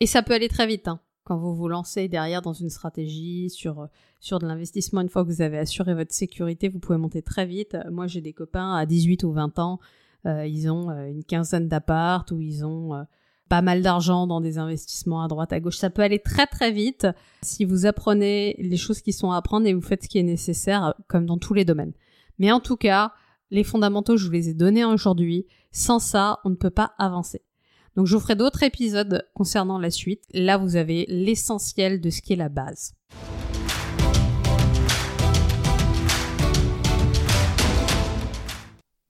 Et 0.00 0.06
ça 0.06 0.22
peut 0.22 0.34
aller 0.34 0.48
très 0.48 0.66
vite. 0.66 0.88
Hein. 0.88 1.00
Quand 1.24 1.36
vous 1.36 1.54
vous 1.54 1.68
lancez 1.68 2.08
derrière 2.08 2.40
dans 2.40 2.54
une 2.54 2.70
stratégie 2.70 3.50
sur, 3.50 3.80
euh, 3.80 3.86
sur 4.20 4.38
de 4.38 4.46
l'investissement, 4.46 5.00
une 5.00 5.08
fois 5.08 5.24
que 5.24 5.28
vous 5.28 5.42
avez 5.42 5.58
assuré 5.58 5.94
votre 5.94 6.14
sécurité, 6.14 6.68
vous 6.68 6.78
pouvez 6.78 6.96
monter 6.98 7.22
très 7.22 7.44
vite. 7.44 7.76
Moi, 7.90 8.06
j'ai 8.06 8.20
des 8.20 8.32
copains 8.32 8.74
à 8.74 8.86
18 8.86 9.24
ou 9.24 9.32
20 9.32 9.58
ans, 9.58 9.80
euh, 10.26 10.46
ils 10.46 10.70
ont 10.70 10.90
une 10.90 11.24
quinzaine 11.24 11.68
d'appart 11.68 12.30
ou 12.30 12.40
ils 12.40 12.64
ont 12.64 13.04
pas 13.48 13.62
mal 13.62 13.82
d'argent 13.82 14.26
dans 14.26 14.40
des 14.40 14.58
investissements 14.58 15.22
à 15.22 15.28
droite, 15.28 15.52
à 15.52 15.60
gauche. 15.60 15.76
Ça 15.76 15.90
peut 15.90 16.02
aller 16.02 16.18
très 16.18 16.46
très 16.46 16.70
vite 16.70 17.06
si 17.42 17.64
vous 17.64 17.86
apprenez 17.86 18.56
les 18.58 18.76
choses 18.76 19.00
qui 19.00 19.12
sont 19.12 19.30
à 19.30 19.36
apprendre 19.36 19.66
et 19.66 19.74
vous 19.74 19.80
faites 19.80 20.04
ce 20.04 20.08
qui 20.08 20.18
est 20.18 20.22
nécessaire, 20.22 20.94
comme 21.08 21.26
dans 21.26 21.38
tous 21.38 21.54
les 21.54 21.64
domaines. 21.64 21.92
Mais 22.38 22.52
en 22.52 22.60
tout 22.60 22.76
cas, 22.76 23.12
les 23.50 23.64
fondamentaux, 23.64 24.16
je 24.16 24.26
vous 24.26 24.32
les 24.32 24.50
ai 24.50 24.54
donnés 24.54 24.84
aujourd'hui. 24.84 25.46
Sans 25.72 25.98
ça, 25.98 26.40
on 26.44 26.50
ne 26.50 26.56
peut 26.56 26.70
pas 26.70 26.92
avancer. 26.98 27.42
Donc 27.96 28.06
je 28.06 28.14
vous 28.14 28.22
ferai 28.22 28.36
d'autres 28.36 28.62
épisodes 28.62 29.26
concernant 29.34 29.78
la 29.78 29.90
suite. 29.90 30.22
Là, 30.32 30.56
vous 30.56 30.76
avez 30.76 31.06
l'essentiel 31.08 32.00
de 32.00 32.10
ce 32.10 32.22
qui 32.22 32.34
est 32.34 32.36
la 32.36 32.48
base. 32.48 32.92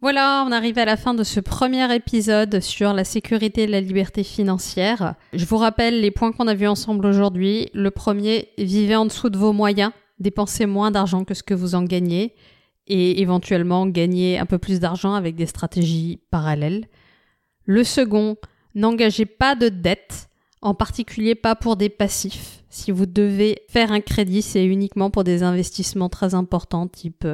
Voilà, 0.01 0.44
on 0.46 0.53
arrive 0.53 0.78
à 0.78 0.84
la 0.84 0.96
fin 0.96 1.12
de 1.12 1.24
ce 1.24 1.40
premier 1.40 1.92
épisode 1.92 2.61
sur 2.61 2.92
la 2.92 3.03
sécurité 3.03 3.64
et 3.64 3.66
la 3.66 3.80
liberté 3.80 4.22
financière. 4.22 5.16
Je 5.32 5.44
vous 5.44 5.57
rappelle 5.57 6.01
les 6.01 6.12
points 6.12 6.30
qu'on 6.30 6.46
a 6.46 6.55
vus 6.55 6.68
ensemble 6.68 7.05
aujourd'hui. 7.05 7.68
Le 7.74 7.90
premier, 7.90 8.51
vivez 8.59 8.94
en 8.94 9.07
dessous 9.07 9.28
de 9.28 9.36
vos 9.36 9.53
moyens, 9.53 9.90
dépensez 10.20 10.66
moins 10.66 10.92
d'argent 10.92 11.24
que 11.24 11.34
ce 11.34 11.42
que 11.42 11.53
vous 11.53 11.74
en 11.74 11.82
gagnez 11.82 12.36
et 12.86 13.20
éventuellement 13.20 13.88
gagnez 13.88 14.38
un 14.38 14.46
peu 14.46 14.59
plus 14.59 14.78
d'argent 14.78 15.14
avec 15.14 15.34
des 15.34 15.46
stratégies 15.46 16.20
parallèles. 16.30 16.86
Le 17.64 17.82
second, 17.82 18.36
n'engagez 18.76 19.26
pas 19.26 19.57
de 19.57 19.68
dette, 19.68 20.28
en 20.62 20.74
particulier 20.74 21.34
pas 21.34 21.57
pour 21.57 21.74
des 21.74 21.88
passifs. 21.88 22.62
Si 22.70 22.92
vous 22.92 23.07
devez 23.07 23.62
faire 23.68 23.90
un 23.90 24.01
crédit, 24.01 24.42
c'est 24.42 24.64
uniquement 24.64 25.11
pour 25.11 25.24
des 25.24 25.42
investissements 25.42 26.09
très 26.09 26.34
importants 26.34 26.86
type 26.86 27.26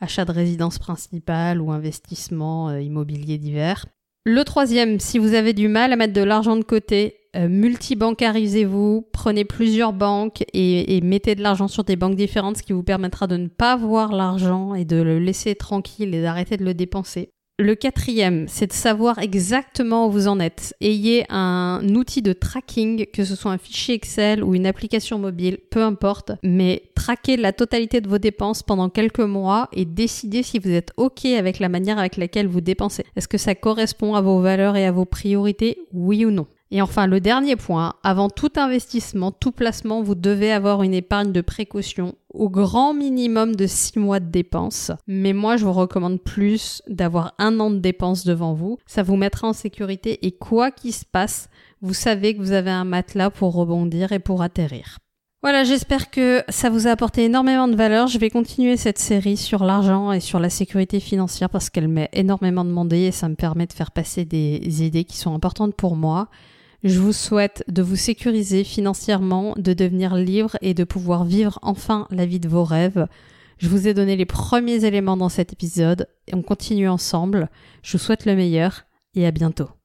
achat 0.00 0.24
de 0.24 0.32
résidence 0.32 0.78
principale 0.78 1.60
ou 1.60 1.72
investissement 1.72 2.68
euh, 2.70 2.80
immobilier 2.80 3.38
divers. 3.38 3.86
Le 4.24 4.44
troisième, 4.44 5.00
si 5.00 5.18
vous 5.18 5.34
avez 5.34 5.52
du 5.52 5.68
mal 5.68 5.92
à 5.92 5.96
mettre 5.96 6.12
de 6.12 6.22
l'argent 6.22 6.56
de 6.56 6.64
côté, 6.64 7.16
euh, 7.36 7.48
multibancarisez-vous, 7.48 9.08
prenez 9.12 9.44
plusieurs 9.44 9.92
banques 9.92 10.42
et, 10.52 10.96
et 10.96 11.00
mettez 11.00 11.34
de 11.34 11.42
l'argent 11.42 11.68
sur 11.68 11.84
des 11.84 11.96
banques 11.96 12.16
différentes, 12.16 12.58
ce 12.58 12.62
qui 12.62 12.72
vous 12.72 12.82
permettra 12.82 13.26
de 13.26 13.36
ne 13.36 13.48
pas 13.48 13.76
voir 13.76 14.12
l'argent 14.12 14.74
et 14.74 14.84
de 14.84 15.00
le 15.00 15.18
laisser 15.18 15.54
tranquille 15.54 16.14
et 16.14 16.22
d'arrêter 16.22 16.56
de 16.56 16.64
le 16.64 16.74
dépenser. 16.74 17.30
Le 17.60 17.74
quatrième, 17.74 18.48
c'est 18.48 18.68
de 18.68 18.72
savoir 18.72 19.18
exactement 19.18 20.06
où 20.06 20.10
vous 20.10 20.28
en 20.28 20.40
êtes. 20.40 20.74
Ayez 20.80 21.26
un 21.28 21.82
outil 21.94 22.22
de 22.22 22.32
tracking, 22.32 23.04
que 23.12 23.22
ce 23.22 23.36
soit 23.36 23.50
un 23.50 23.58
fichier 23.58 23.96
Excel 23.96 24.42
ou 24.42 24.54
une 24.54 24.64
application 24.64 25.18
mobile, 25.18 25.58
peu 25.70 25.82
importe, 25.82 26.32
mais 26.42 26.84
traquez 26.94 27.36
la 27.36 27.52
totalité 27.52 28.00
de 28.00 28.08
vos 28.08 28.16
dépenses 28.16 28.62
pendant 28.62 28.88
quelques 28.88 29.20
mois 29.20 29.68
et 29.74 29.84
décidez 29.84 30.42
si 30.42 30.58
vous 30.58 30.70
êtes 30.70 30.92
OK 30.96 31.26
avec 31.26 31.58
la 31.58 31.68
manière 31.68 31.98
avec 31.98 32.16
laquelle 32.16 32.48
vous 32.48 32.62
dépensez. 32.62 33.04
Est-ce 33.14 33.28
que 33.28 33.36
ça 33.36 33.54
correspond 33.54 34.14
à 34.14 34.22
vos 34.22 34.40
valeurs 34.40 34.78
et 34.78 34.86
à 34.86 34.92
vos 34.92 35.04
priorités, 35.04 35.82
oui 35.92 36.24
ou 36.24 36.30
non? 36.30 36.46
Et 36.70 36.80
enfin, 36.80 37.06
le 37.06 37.20
dernier 37.20 37.56
point, 37.56 37.94
avant 38.04 38.30
tout 38.30 38.52
investissement, 38.56 39.32
tout 39.32 39.50
placement, 39.50 40.02
vous 40.02 40.14
devez 40.14 40.52
avoir 40.52 40.82
une 40.82 40.94
épargne 40.94 41.32
de 41.32 41.40
précaution 41.40 42.14
au 42.32 42.48
grand 42.48 42.94
minimum 42.94 43.56
de 43.56 43.66
6 43.66 43.98
mois 43.98 44.20
de 44.20 44.30
dépenses. 44.30 44.92
Mais 45.06 45.32
moi, 45.32 45.56
je 45.56 45.64
vous 45.64 45.72
recommande 45.72 46.20
plus 46.20 46.82
d'avoir 46.88 47.34
un 47.38 47.60
an 47.60 47.70
de 47.70 47.78
dépenses 47.78 48.24
devant 48.24 48.54
vous. 48.54 48.78
Ça 48.86 49.02
vous 49.02 49.16
mettra 49.16 49.48
en 49.48 49.52
sécurité 49.52 50.26
et 50.26 50.32
quoi 50.32 50.70
qu'il 50.70 50.92
se 50.92 51.04
passe, 51.04 51.48
vous 51.82 51.94
savez 51.94 52.34
que 52.34 52.40
vous 52.40 52.52
avez 52.52 52.70
un 52.70 52.84
matelas 52.84 53.30
pour 53.30 53.54
rebondir 53.54 54.12
et 54.12 54.18
pour 54.18 54.42
atterrir. 54.42 54.98
Voilà, 55.42 55.64
j'espère 55.64 56.10
que 56.10 56.44
ça 56.50 56.68
vous 56.68 56.86
a 56.86 56.90
apporté 56.90 57.24
énormément 57.24 57.66
de 57.66 57.74
valeur. 57.74 58.08
Je 58.08 58.18
vais 58.18 58.28
continuer 58.28 58.76
cette 58.76 58.98
série 58.98 59.38
sur 59.38 59.64
l'argent 59.64 60.12
et 60.12 60.20
sur 60.20 60.38
la 60.38 60.50
sécurité 60.50 61.00
financière 61.00 61.48
parce 61.48 61.70
qu'elle 61.70 61.88
m'est 61.88 62.10
énormément 62.12 62.64
demandée 62.64 63.04
et 63.04 63.10
ça 63.10 63.26
me 63.30 63.36
permet 63.36 63.66
de 63.66 63.72
faire 63.72 63.90
passer 63.90 64.26
des 64.26 64.82
idées 64.84 65.04
qui 65.04 65.16
sont 65.16 65.34
importantes 65.34 65.74
pour 65.74 65.96
moi. 65.96 66.28
Je 66.82 66.98
vous 66.98 67.12
souhaite 67.12 67.62
de 67.68 67.82
vous 67.82 67.96
sécuriser 67.96 68.64
financièrement, 68.64 69.54
de 69.58 69.74
devenir 69.74 70.14
libre 70.16 70.56
et 70.62 70.72
de 70.72 70.84
pouvoir 70.84 71.24
vivre 71.24 71.58
enfin 71.60 72.06
la 72.10 72.24
vie 72.24 72.40
de 72.40 72.48
vos 72.48 72.64
rêves. 72.64 73.06
Je 73.58 73.68
vous 73.68 73.86
ai 73.86 73.92
donné 73.92 74.16
les 74.16 74.24
premiers 74.24 74.86
éléments 74.86 75.18
dans 75.18 75.28
cet 75.28 75.52
épisode 75.52 76.08
et 76.26 76.34
on 76.34 76.42
continue 76.42 76.88
ensemble. 76.88 77.50
Je 77.82 77.92
vous 77.92 78.02
souhaite 78.02 78.24
le 78.24 78.34
meilleur 78.34 78.86
et 79.14 79.26
à 79.26 79.30
bientôt. 79.30 79.79